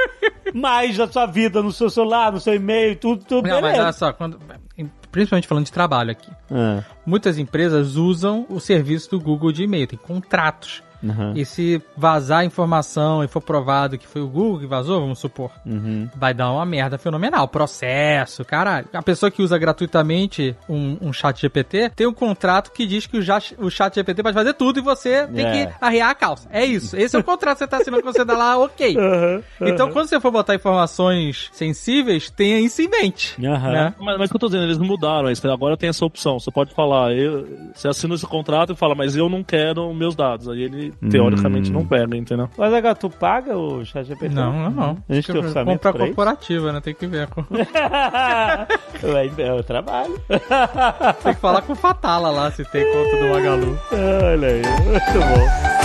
mais 0.55 0.97
da 0.97 1.07
sua 1.07 1.27
vida, 1.27 1.63
no 1.63 1.73
seu 1.73 1.91
celular, 1.91 2.33
no 2.33 2.41
seu 2.41 2.55
e-mail, 2.55 2.97
tudo, 2.97 3.25
tudo 3.25 3.49
Não, 3.49 3.61
mas 3.61 3.63
beleza. 3.63 3.83
olha 3.83 3.93
só, 3.93 4.13
quando, 4.13 4.39
principalmente 5.11 5.49
falando 5.49 5.65
de 5.65 5.73
trabalho 5.73 6.11
aqui. 6.11 6.31
Ah, 6.51 6.83
Muitas 7.05 7.39
empresas 7.39 7.97
usam 7.97 8.47
o 8.49 8.61
serviço 8.61 9.11
do 9.11 9.21
Google 9.21 9.53
de 9.53 9.65
e-mail, 9.65 9.87
tem 9.87 9.99
contratos. 9.99 10.83
Aham, 11.05 11.33
E 11.37 11.45
se 11.45 11.81
vazar 11.97 12.45
informação 12.45 13.23
e 13.25 13.29
for 13.29 13.41
provado 13.41 13.97
que 13.99 14.07
foi 14.07 14.23
o 14.23 14.29
Google 14.29 14.61
que 14.61 14.67
vazou, 14.67 15.01
vamos 15.01 15.19
supor, 15.19 15.51
uhum. 15.67 16.09
vai 16.15 16.33
dar 16.35 16.51
uma 16.53 16.65
merda 16.67 16.99
fenomenal. 16.99 17.47
Processo, 17.49 18.45
caralho. 18.45 18.87
A 18.93 19.03
pessoa 19.03 19.31
que 19.31 19.43
usa 19.43 19.57
gratuitamente 19.59 20.57
um, 20.69 20.97
um 21.01 21.13
chat 21.13 21.41
GPT 21.41 21.91
tem 21.95 22.07
um 22.07 22.13
contrato 22.15 22.73
que 22.73 22.87
diz 22.87 23.07
que 23.07 23.19
o, 23.19 23.23
ja- 23.23 23.41
o 23.59 23.71
chat 23.71 23.95
GPT 23.95 24.23
pode 24.23 24.35
fazer 24.35 24.55
tudo 24.55 24.79
e 24.79 24.83
você 24.83 25.27
tem 25.27 25.45
É. 25.47 25.67
que 25.67 25.73
arriar 25.81 26.11
a 26.11 26.15
calça. 26.15 26.49
É 26.51 26.65
isso. 26.65 26.97
Esse 26.97 27.17
é 27.17 27.19
o 27.19 27.25
contrato 27.25 27.59
que 27.59 27.65
você 27.65 27.69
tá 27.69 27.77
assinando 27.79 28.03
que 28.03 28.13
você 28.13 28.25
dá 28.25 28.37
lá, 28.37 28.59
ok. 28.59 28.97
Então, 29.61 29.91
quando 29.93 30.09
você 30.09 30.21
for 30.21 30.31
botar 30.31 30.55
informações 30.55 31.49
sensíveis, 31.53 32.31
tenha 32.31 32.59
isso 32.61 32.81
em 32.83 32.89
mente. 32.89 33.35
Né? 33.41 33.95
Mas, 33.99 34.19
mas 34.19 34.27
o 34.27 34.31
que 34.31 34.37
eu 34.37 34.41
tô 34.41 34.47
dizendo, 34.47 34.65
eles 34.65 34.79
mudaram 34.79 35.31
isso. 35.31 35.49
Agora 35.51 35.77
tem 35.77 35.89
essa 35.89 36.05
opção. 36.05 36.39
Você 36.39 36.51
pode 36.51 36.75
falar, 36.75 37.13
eu, 37.13 37.47
você 37.75 37.89
assina 37.89 38.15
esse 38.15 38.27
contrato 38.27 38.73
e 38.73 38.77
fala, 38.77 38.95
mas 38.95 39.17
eu 39.17 39.29
não 39.29 39.43
quero 39.43 39.93
meus 39.95 40.15
dados. 40.17 40.49
Aí 40.49 40.63
ele, 40.63 40.88
teoricamente, 41.11 41.73
não 41.73 41.85
pega, 41.85 42.17
entendeu? 42.17 42.49
Mas 42.57 42.73
agora 42.73 42.95
tu 42.95 43.11
paga 43.11 43.57
o 43.57 43.85
chat 43.85 44.07
GPT? 44.07 44.35
Não, 44.35 44.53
não, 44.53 44.71
não. 44.71 44.99
A 45.09 45.15
gente 45.15 45.17
tem 45.17 45.19
Acho 45.19 45.33
que 45.33 45.39
orçamento 45.39 45.77
Comprar 45.77 45.93
pra 45.93 46.07
isso? 46.07 46.15
corporativa, 46.15 46.73
né? 46.73 46.81
Tem 46.81 46.95
que 46.95 47.07
ver. 47.07 47.29
é 49.39 49.53
o 49.53 49.63
trabalho. 49.63 50.19
Tem 51.23 51.35
que 51.35 51.41
falar 51.41 51.63
com 51.63 51.73
o 51.73 51.77
Fatala 51.77 52.31
lá 52.31 52.51
se 52.51 52.65
tem 52.65 52.85
conta 52.93 53.17
do 53.17 53.29
Magalu. 53.29 53.79
Olha 53.93 54.49
aí, 54.49 54.63
muito 54.63 55.13
bom. 55.13 55.78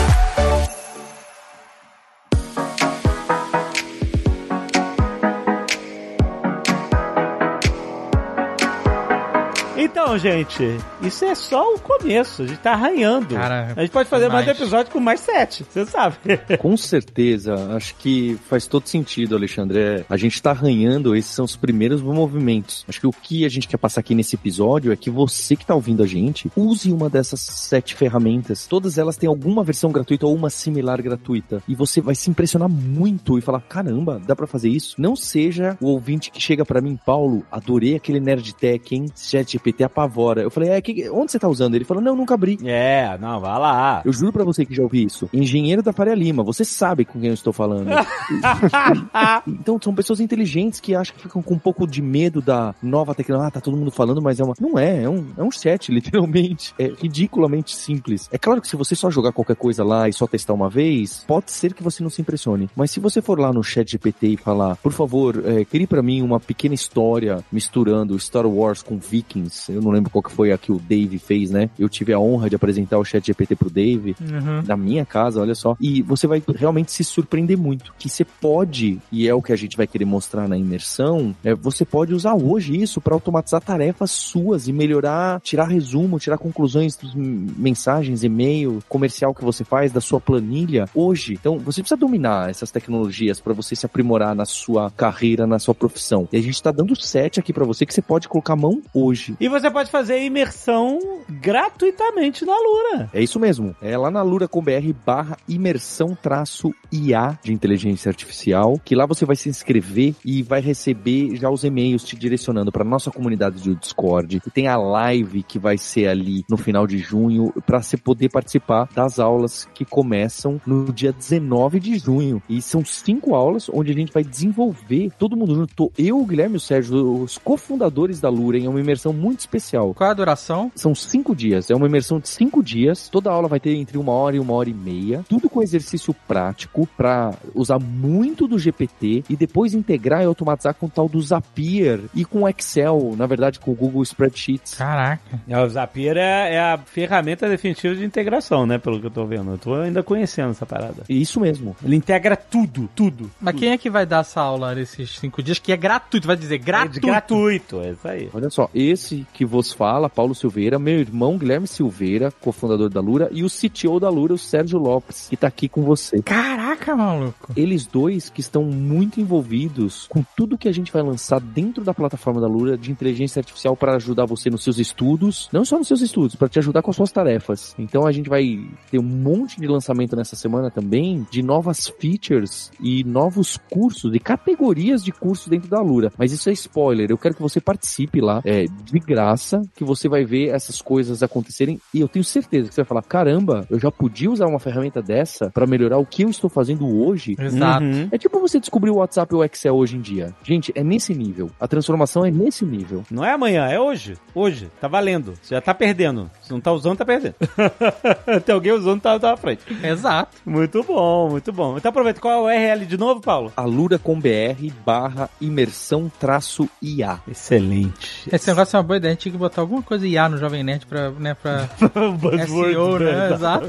Então, 10.13 10.31
gente, 10.31 10.63
isso 11.01 11.25
é 11.25 11.33
só 11.33 11.73
o 11.73 11.79
começo. 11.79 12.43
A 12.43 12.45
gente 12.45 12.59
tá 12.59 12.73
arranhando. 12.73 13.33
Cara, 13.33 13.73
a 13.75 13.81
gente 13.81 13.89
pode 13.89 14.07
fazer 14.07 14.29
mais 14.29 14.45
demais. 14.45 14.61
episódio 14.61 14.91
com 14.91 14.99
mais 14.99 15.21
sete, 15.21 15.65
você 15.67 15.87
sabe. 15.87 16.17
Com 16.59 16.77
certeza, 16.77 17.55
acho 17.75 17.95
que 17.95 18.37
faz 18.47 18.67
todo 18.67 18.85
sentido, 18.87 19.35
Alexandre. 19.35 19.79
É, 19.79 20.05
A 20.07 20.15
gente 20.15 20.39
tá 20.39 20.51
arranhando, 20.51 21.15
esses 21.15 21.31
são 21.31 21.43
os 21.43 21.55
primeiros 21.55 21.99
movimentos. 22.03 22.85
Acho 22.87 22.99
que 22.99 23.07
o 23.07 23.11
que 23.11 23.43
a 23.43 23.49
gente 23.49 23.67
quer 23.67 23.77
passar 23.77 24.01
aqui 24.01 24.13
nesse 24.13 24.35
episódio 24.35 24.91
é 24.91 24.95
que 24.95 25.09
você 25.09 25.55
que 25.55 25.65
tá 25.65 25.73
ouvindo 25.73 26.03
a 26.03 26.05
gente, 26.05 26.51
use 26.55 26.91
uma 26.91 27.09
dessas 27.09 27.39
sete 27.39 27.95
ferramentas. 27.95 28.67
Todas 28.67 28.99
elas 28.99 29.17
têm 29.17 29.27
alguma 29.27 29.63
versão 29.63 29.91
gratuita 29.91 30.27
ou 30.27 30.35
uma 30.35 30.51
similar 30.51 31.01
gratuita. 31.01 31.63
E 31.67 31.73
você 31.73 32.01
vai 32.01 32.13
se 32.13 32.29
impressionar 32.29 32.69
muito 32.69 33.39
e 33.39 33.41
falar: 33.41 33.61
caramba, 33.61 34.21
dá 34.23 34.35
pra 34.35 34.45
fazer 34.45 34.69
isso? 34.69 34.93
Não 34.99 35.15
seja 35.15 35.75
o 35.81 35.87
ouvinte 35.87 36.29
que 36.29 36.39
chega 36.39 36.63
pra 36.63 36.81
mim, 36.81 36.99
Paulo, 37.03 37.43
adorei 37.51 37.95
aquele 37.95 38.19
Nerd 38.19 38.53
Tech, 38.53 38.93
hein? 38.93 39.07
ChatGPT 39.15 39.83
apagou 39.83 40.02
apavora. 40.03 40.41
Eu 40.41 40.51
falei, 40.51 40.69
é, 40.69 40.81
que, 40.81 41.09
onde 41.09 41.31
você 41.31 41.39
tá 41.39 41.47
usando? 41.47 41.75
Ele 41.75 41.85
falou, 41.85 42.03
não, 42.03 42.15
nunca 42.15 42.33
abri. 42.33 42.59
É, 42.63 43.17
não, 43.17 43.39
vai 43.39 43.59
lá. 43.59 44.01
Eu 44.05 44.11
juro 44.11 44.31
pra 44.31 44.43
você 44.43 44.65
que 44.65 44.75
já 44.75 44.83
ouvi 44.83 45.05
isso. 45.05 45.29
Engenheiro 45.33 45.81
da 45.81 45.93
Faria 45.93 46.13
Lima, 46.13 46.43
você 46.43 46.65
sabe 46.65 47.05
com 47.05 47.19
quem 47.19 47.29
eu 47.29 47.33
estou 47.33 47.53
falando. 47.53 47.89
então, 49.47 49.79
são 49.81 49.95
pessoas 49.95 50.19
inteligentes 50.19 50.79
que 50.79 50.95
acham 50.95 51.15
que 51.15 51.23
ficam 51.23 51.41
com 51.41 51.55
um 51.55 51.59
pouco 51.59 51.87
de 51.87 52.01
medo 52.01 52.41
da 52.41 52.75
nova 52.81 53.15
tecnologia. 53.15 53.47
Ah, 53.47 53.51
tá 53.51 53.61
todo 53.61 53.77
mundo 53.77 53.91
falando, 53.91 54.21
mas 54.21 54.39
é 54.39 54.43
uma. 54.43 54.53
Não 54.59 54.77
é, 54.77 55.03
é 55.03 55.09
um, 55.09 55.25
é 55.37 55.43
um 55.43 55.51
chat, 55.51 55.89
literalmente. 55.91 56.73
É 56.77 56.91
ridiculamente 56.99 57.75
simples. 57.75 58.29
É 58.31 58.37
claro 58.37 58.61
que 58.61 58.67
se 58.67 58.75
você 58.75 58.95
só 58.95 59.09
jogar 59.09 59.31
qualquer 59.31 59.55
coisa 59.55 59.83
lá 59.83 60.07
e 60.07 60.13
só 60.13 60.27
testar 60.27 60.53
uma 60.53 60.69
vez, 60.69 61.23
pode 61.27 61.51
ser 61.51 61.73
que 61.73 61.83
você 61.83 62.03
não 62.03 62.09
se 62.09 62.21
impressione. 62.21 62.69
Mas 62.75 62.91
se 62.91 62.99
você 62.99 63.21
for 63.21 63.39
lá 63.39 63.51
no 63.51 63.63
chat 63.63 63.91
GPT 63.91 64.27
e 64.27 64.37
falar, 64.37 64.75
por 64.77 64.91
favor, 64.91 65.41
é, 65.45 65.65
crie 65.65 65.87
pra 65.87 66.01
mim 66.01 66.21
uma 66.21 66.39
pequena 66.39 66.75
história 66.75 67.43
misturando 67.51 68.17
Star 68.19 68.45
Wars 68.45 68.81
com 68.81 68.97
Vikings. 68.97 69.71
Eu 69.71 69.81
não 69.81 69.92
lembro 69.93 70.09
qual 70.09 70.23
que 70.23 70.31
foi 70.31 70.51
a 70.51 70.57
que 70.57 70.71
o 70.71 70.79
Dave 70.79 71.17
fez, 71.19 71.51
né? 71.51 71.69
Eu 71.77 71.87
tive 71.89 72.13
a 72.13 72.19
honra 72.19 72.49
de 72.49 72.55
apresentar 72.55 72.97
o 72.97 73.05
chat 73.05 73.25
GPT 73.25 73.55
pro 73.55 73.69
Dave 73.69 74.15
Uhum. 74.21 74.63
na 74.65 74.75
minha 74.75 75.05
casa, 75.05 75.39
olha 75.41 75.55
só. 75.55 75.75
E 75.79 76.01
você 76.01 76.27
vai 76.27 76.41
realmente 76.55 76.91
se 76.91 77.03
surpreender 77.03 77.57
muito. 77.57 77.93
Que 77.97 78.09
você 78.09 78.25
pode, 78.25 78.99
e 79.11 79.27
é 79.27 79.33
o 79.33 79.41
que 79.41 79.53
a 79.53 79.55
gente 79.55 79.77
vai 79.77 79.87
querer 79.87 80.05
mostrar 80.05 80.47
na 80.47 80.57
imersão, 80.57 81.35
é, 81.43 81.53
você 81.53 81.85
pode 81.85 82.13
usar 82.13 82.33
hoje 82.33 82.75
isso 82.79 82.99
para 82.99 83.13
automatizar 83.13 83.61
tarefas 83.61 84.11
suas 84.11 84.67
e 84.67 84.73
melhorar, 84.73 85.39
tirar 85.41 85.65
resumo, 85.65 86.19
tirar 86.19 86.37
conclusões 86.37 86.97
mensagens, 87.15 88.23
e-mail, 88.23 88.79
comercial 88.89 89.33
que 89.33 89.43
você 89.43 89.63
faz, 89.63 89.91
da 89.91 90.01
sua 90.01 90.19
planilha 90.19 90.85
hoje. 90.93 91.33
Então, 91.33 91.59
você 91.59 91.81
precisa 91.81 91.97
dominar 91.97 92.49
essas 92.49 92.71
tecnologias 92.71 93.39
para 93.39 93.53
você 93.53 93.75
se 93.75 93.85
aprimorar 93.85 94.35
na 94.35 94.45
sua 94.45 94.91
carreira, 94.91 95.45
na 95.45 95.59
sua 95.59 95.75
profissão. 95.75 96.27
E 96.31 96.37
a 96.37 96.41
gente 96.41 96.61
tá 96.61 96.71
dando 96.71 96.95
sete 96.99 97.39
aqui 97.39 97.53
para 97.53 97.65
você 97.65 97.85
que 97.85 97.93
você 97.93 98.01
pode 98.01 98.27
colocar 98.27 98.53
a 98.53 98.57
mão 98.57 98.81
hoje. 98.93 99.35
E 99.39 99.47
você 99.47 99.69
pode 99.73 99.89
fazer 99.89 100.23
imersão 100.23 100.99
gratuitamente 101.29 102.45
na 102.45 102.53
Lura. 102.53 103.09
É 103.13 103.21
isso 103.21 103.39
mesmo. 103.39 103.75
É 103.81 103.97
lá 103.97 104.09
na 104.09 104.21
lura.com.br 104.21 104.93
barra 105.05 105.37
imersão 105.47 106.15
traço 106.15 106.73
IA 106.91 107.37
de 107.43 107.51
inteligência 107.51 108.09
artificial, 108.09 108.79
que 108.83 108.95
lá 108.95 109.05
você 109.05 109.25
vai 109.25 109.35
se 109.35 109.49
inscrever 109.49 110.15
e 110.23 110.43
vai 110.43 110.61
receber 110.61 111.35
já 111.35 111.49
os 111.49 111.63
e-mails 111.63 112.03
te 112.03 112.15
direcionando 112.15 112.71
para 112.71 112.83
nossa 112.83 113.11
comunidade 113.11 113.61
do 113.63 113.75
Discord. 113.75 114.41
E 114.45 114.51
tem 114.51 114.67
a 114.67 114.77
live 114.77 115.43
que 115.43 115.57
vai 115.57 115.77
ser 115.77 116.07
ali 116.07 116.45
no 116.49 116.57
final 116.57 116.85
de 116.85 116.99
junho 116.99 117.51
para 117.65 117.81
você 117.81 117.97
poder 117.97 118.29
participar 118.29 118.87
das 118.93 119.19
aulas 119.19 119.67
que 119.73 119.83
começam 119.83 120.61
no 120.65 120.93
dia 120.93 121.11
19 121.11 121.79
de 121.79 121.97
junho. 121.97 122.41
E 122.47 122.61
são 122.61 122.85
cinco 122.85 123.33
aulas 123.33 123.69
onde 123.69 123.91
a 123.91 123.95
gente 123.95 124.13
vai 124.13 124.23
desenvolver 124.23 125.11
todo 125.17 125.35
mundo 125.35 125.55
junto. 125.55 125.91
Eu, 125.97 126.19
o 126.19 126.25
Guilherme 126.25 126.55
e 126.55 126.57
o 126.57 126.61
Sérgio, 126.61 127.23
os 127.23 127.37
cofundadores 127.37 128.19
da 128.19 128.29
Lura, 128.29 128.57
em 128.57 128.67
uma 128.67 128.79
imersão 128.79 129.11
muito 129.11 129.39
especial. 129.39 129.62
Qual 129.93 130.07
é 130.07 130.11
a 130.11 130.15
duração? 130.15 130.71
São 130.75 130.93
cinco 130.93 131.35
dias. 131.35 131.69
É 131.69 131.75
uma 131.75 131.87
imersão 131.87 132.19
de 132.19 132.29
cinco 132.29 132.61
dias. 132.63 133.07
Toda 133.09 133.31
aula 133.31 133.47
vai 133.47 133.59
ter 133.59 133.75
entre 133.75 133.97
uma 133.97 134.11
hora 134.11 134.35
e 134.35 134.39
uma 134.39 134.53
hora 134.53 134.69
e 134.69 134.73
meia. 134.73 135.23
Tudo 135.29 135.49
com 135.49 135.61
exercício 135.61 136.13
prático 136.27 136.87
para 136.97 137.33
usar 137.55 137.79
muito 137.79 138.47
do 138.47 138.57
GPT 138.59 139.23
e 139.29 139.35
depois 139.35 139.73
integrar 139.73 140.21
e 140.21 140.25
automatizar 140.25 140.73
com 140.73 140.85
o 140.85 140.89
tal 140.89 141.07
do 141.07 141.21
Zapier 141.21 142.01
e 142.13 142.25
com 142.25 142.43
o 142.43 142.49
Excel, 142.49 143.13
na 143.17 143.25
verdade 143.25 143.59
com 143.59 143.71
o 143.71 143.75
Google 143.75 144.03
Spreadsheets. 144.03 144.75
Caraca. 144.75 145.41
É, 145.47 145.59
O 145.59 145.69
Zapier 145.69 146.17
é, 146.17 146.55
é 146.55 146.59
a 146.59 146.77
ferramenta 146.77 147.47
definitiva 147.49 147.95
de 147.95 148.03
integração, 148.05 148.65
né? 148.65 148.77
Pelo 148.77 148.99
que 148.99 149.07
eu 149.07 149.11
tô 149.11 149.25
vendo. 149.25 149.51
Eu 149.51 149.57
tô 149.57 149.73
ainda 149.75 150.03
conhecendo 150.03 150.51
essa 150.51 150.65
parada. 150.65 151.03
Isso 151.09 151.39
mesmo. 151.39 151.75
Ele 151.83 151.95
integra 151.95 152.35
tudo, 152.35 152.89
tudo. 152.95 153.29
Mas 153.39 153.55
quem 153.55 153.71
é 153.71 153.77
que 153.77 153.89
vai 153.89 154.05
dar 154.05 154.21
essa 154.21 154.41
aula 154.41 154.73
nesses 154.75 155.17
cinco 155.19 155.41
dias? 155.41 155.59
Que 155.59 155.71
é 155.71 155.77
gratuito, 155.77 156.27
vai 156.27 156.35
dizer 156.35 156.55
É 156.55 156.57
gratuito. 156.57 157.07
gratuito, 157.07 157.81
é 157.81 157.91
isso 157.91 158.07
aí. 158.07 158.29
Olha 158.33 158.49
só, 158.49 158.69
esse 158.73 159.25
que 159.33 159.45
vos 159.53 159.71
fala, 159.71 160.09
Paulo 160.09 160.33
Silveira, 160.33 160.79
meu 160.79 160.99
irmão 160.99 161.37
Guilherme 161.37 161.67
Silveira, 161.67 162.31
cofundador 162.41 162.89
da 162.89 162.99
Lura, 162.99 163.29
e 163.31 163.43
o 163.43 163.47
CTO 163.47 163.99
da 163.99 164.09
Lura, 164.09 164.33
o 164.33 164.37
Sérgio 164.37 164.79
Lopes, 164.79 165.27
que 165.29 165.37
tá 165.37 165.47
aqui 165.47 165.69
com 165.69 165.83
você. 165.83 166.23
Caraca, 166.23 166.95
maluco. 166.95 167.53
Eles 167.55 167.85
dois 167.85 168.31
que 168.31 168.41
estão 168.41 168.63
muito 168.63 169.21
envolvidos 169.21 170.07
com 170.09 170.23
tudo 170.35 170.57
que 170.57 170.67
a 170.67 170.71
gente 170.71 170.91
vai 170.91 171.03
lançar 171.03 171.39
dentro 171.39 171.83
da 171.83 171.93
plataforma 171.93 172.41
da 172.41 172.47
Lura 172.47 172.75
de 172.75 172.91
inteligência 172.91 173.39
artificial 173.39 173.75
para 173.75 173.95
ajudar 173.95 174.25
você 174.25 174.49
nos 174.49 174.63
seus 174.63 174.79
estudos, 174.79 175.49
não 175.53 175.63
só 175.63 175.77
nos 175.77 175.87
seus 175.87 176.01
estudos, 176.01 176.35
para 176.35 176.49
te 176.49 176.57
ajudar 176.57 176.81
com 176.81 176.89
as 176.89 176.95
suas 176.95 177.11
tarefas. 177.11 177.75
Então 177.77 178.07
a 178.07 178.11
gente 178.11 178.29
vai 178.29 178.59
ter 178.89 178.97
um 178.97 179.03
monte 179.03 179.61
de 179.61 179.67
lançamento 179.67 180.15
nessa 180.15 180.35
semana 180.35 180.71
também 180.71 181.27
de 181.29 181.43
novas 181.43 181.87
features 181.99 182.71
e 182.81 183.03
novos 183.03 183.59
cursos 183.69 184.15
e 184.15 184.19
categorias 184.19 185.03
de 185.03 185.11
cursos 185.11 185.47
dentro 185.47 185.69
da 185.69 185.79
Lura. 185.79 186.11
Mas 186.17 186.31
isso 186.31 186.49
é 186.49 186.53
spoiler. 186.53 187.11
Eu 187.11 187.19
quero 187.19 187.35
que 187.35 187.41
você 187.41 187.61
participe 187.61 188.19
lá, 188.19 188.41
é 188.43 188.65
de 188.65 188.99
graça, 188.99 189.42
que 189.75 189.83
você 189.83 190.07
vai 190.07 190.23
ver 190.25 190.49
essas 190.49 190.81
coisas 190.81 191.23
acontecerem 191.23 191.79
e 191.93 191.99
eu 191.99 192.07
tenho 192.07 192.23
certeza 192.23 192.69
que 192.69 192.75
você 192.75 192.81
vai 192.81 192.87
falar: 192.87 193.03
caramba, 193.03 193.65
eu 193.69 193.79
já 193.79 193.91
podia 193.91 194.31
usar 194.31 194.47
uma 194.47 194.59
ferramenta 194.59 195.01
dessa 195.01 195.49
para 195.49 195.67
melhorar 195.67 195.97
o 195.97 196.05
que 196.05 196.23
eu 196.23 196.29
estou 196.29 196.49
fazendo 196.49 196.87
hoje. 196.87 197.35
Exato. 197.39 197.85
Uhum. 197.85 198.07
É 198.11 198.17
tipo 198.17 198.39
você 198.39 198.59
descobrir 198.59 198.91
o 198.91 198.95
WhatsApp 198.95 199.33
ou 199.33 199.41
o 199.41 199.43
Excel 199.43 199.75
hoje 199.75 199.97
em 199.97 200.01
dia. 200.01 200.33
Gente, 200.43 200.71
é 200.75 200.83
nesse 200.83 201.13
nível. 201.13 201.49
A 201.59 201.67
transformação 201.67 202.25
é 202.25 202.31
nesse 202.31 202.65
nível. 202.65 203.03
Não 203.09 203.23
é 203.23 203.31
amanhã, 203.31 203.67
é 203.67 203.79
hoje. 203.79 204.17
Hoje. 204.33 204.69
Tá 204.79 204.87
valendo. 204.87 205.33
Você 205.41 205.55
já 205.55 205.61
tá 205.61 205.73
perdendo. 205.73 206.29
Se 206.41 206.51
não 206.51 206.59
tá 206.59 206.71
usando, 206.71 206.97
tá 206.97 207.05
perdendo. 207.05 207.35
Tem 208.45 208.53
alguém 208.53 208.71
usando, 208.71 209.01
tá, 209.01 209.19
tá 209.19 209.33
à 209.33 209.37
frente. 209.37 209.61
Exato. 209.83 210.37
Muito 210.45 210.83
bom, 210.83 211.29
muito 211.29 211.51
bom. 211.51 211.77
Então 211.77 211.89
aproveita. 211.89 212.19
Qual 212.19 212.33
é 212.33 212.37
o 212.37 212.45
URL 212.45 212.85
de 212.85 212.97
novo, 212.97 213.21
Paulo? 213.21 213.51
alura.com.br 213.55 214.73
barra 214.85 215.29
imersão 215.39 216.11
traço 216.19 216.69
IA. 216.81 217.19
Excelente. 217.27 218.29
Esse 218.31 218.47
negócio 218.47 218.75
é 218.75 218.79
uma 218.79 218.83
boa 218.83 218.97
ideia. 218.97 219.11
A 219.11 219.15
gente 219.15 219.29
que 219.33 219.37
botar 219.37 219.61
alguma 219.61 219.81
coisa 219.81 220.07
IA 220.07 220.29
no 220.29 220.37
Jovem 220.37 220.63
Nerd 220.63 220.85
pra, 220.85 221.11
né, 221.11 221.33
pra 221.33 221.67
SEO, 222.47 222.99
né? 222.99 223.33
Exato. 223.33 223.67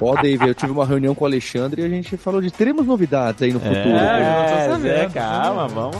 Ó, 0.00 0.14
Dave, 0.22 0.46
eu 0.48 0.54
tive 0.54 0.72
uma 0.72 0.86
reunião 0.86 1.14
com 1.14 1.24
o 1.24 1.26
Alexandre 1.26 1.82
e 1.82 1.84
a 1.84 1.88
gente 1.88 2.16
falou 2.16 2.40
de 2.40 2.50
teremos 2.50 2.86
novidades 2.86 3.42
aí 3.42 3.52
no 3.52 3.58
futuro. 3.60 3.78
eu 3.78 3.84
tô 3.84 3.96
É, 3.96 4.68
sabendo, 4.70 5.06
tô 5.08 5.14
calma, 5.14 5.68
vamos, 5.68 5.96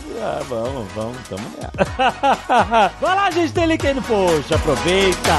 vamos, 0.48 0.92
vamos, 0.94 1.28
tamo 1.28 1.42
nessa. 1.56 2.92
Vai 3.00 3.14
lá, 3.16 3.30
gente, 3.30 3.52
tem 3.52 3.66
link 3.66 3.86
aí 3.86 3.94
no 3.94 4.02
post, 4.02 4.54
aproveita. 4.54 5.30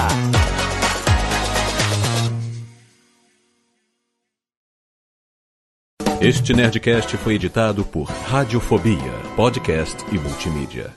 Este 6.20 6.54
Nerdcast 6.54 7.18
foi 7.18 7.34
editado 7.36 7.84
por 7.84 8.04
Radiofobia, 8.04 9.12
podcast 9.36 9.98
e 10.12 10.20
multimídia. 10.20 10.94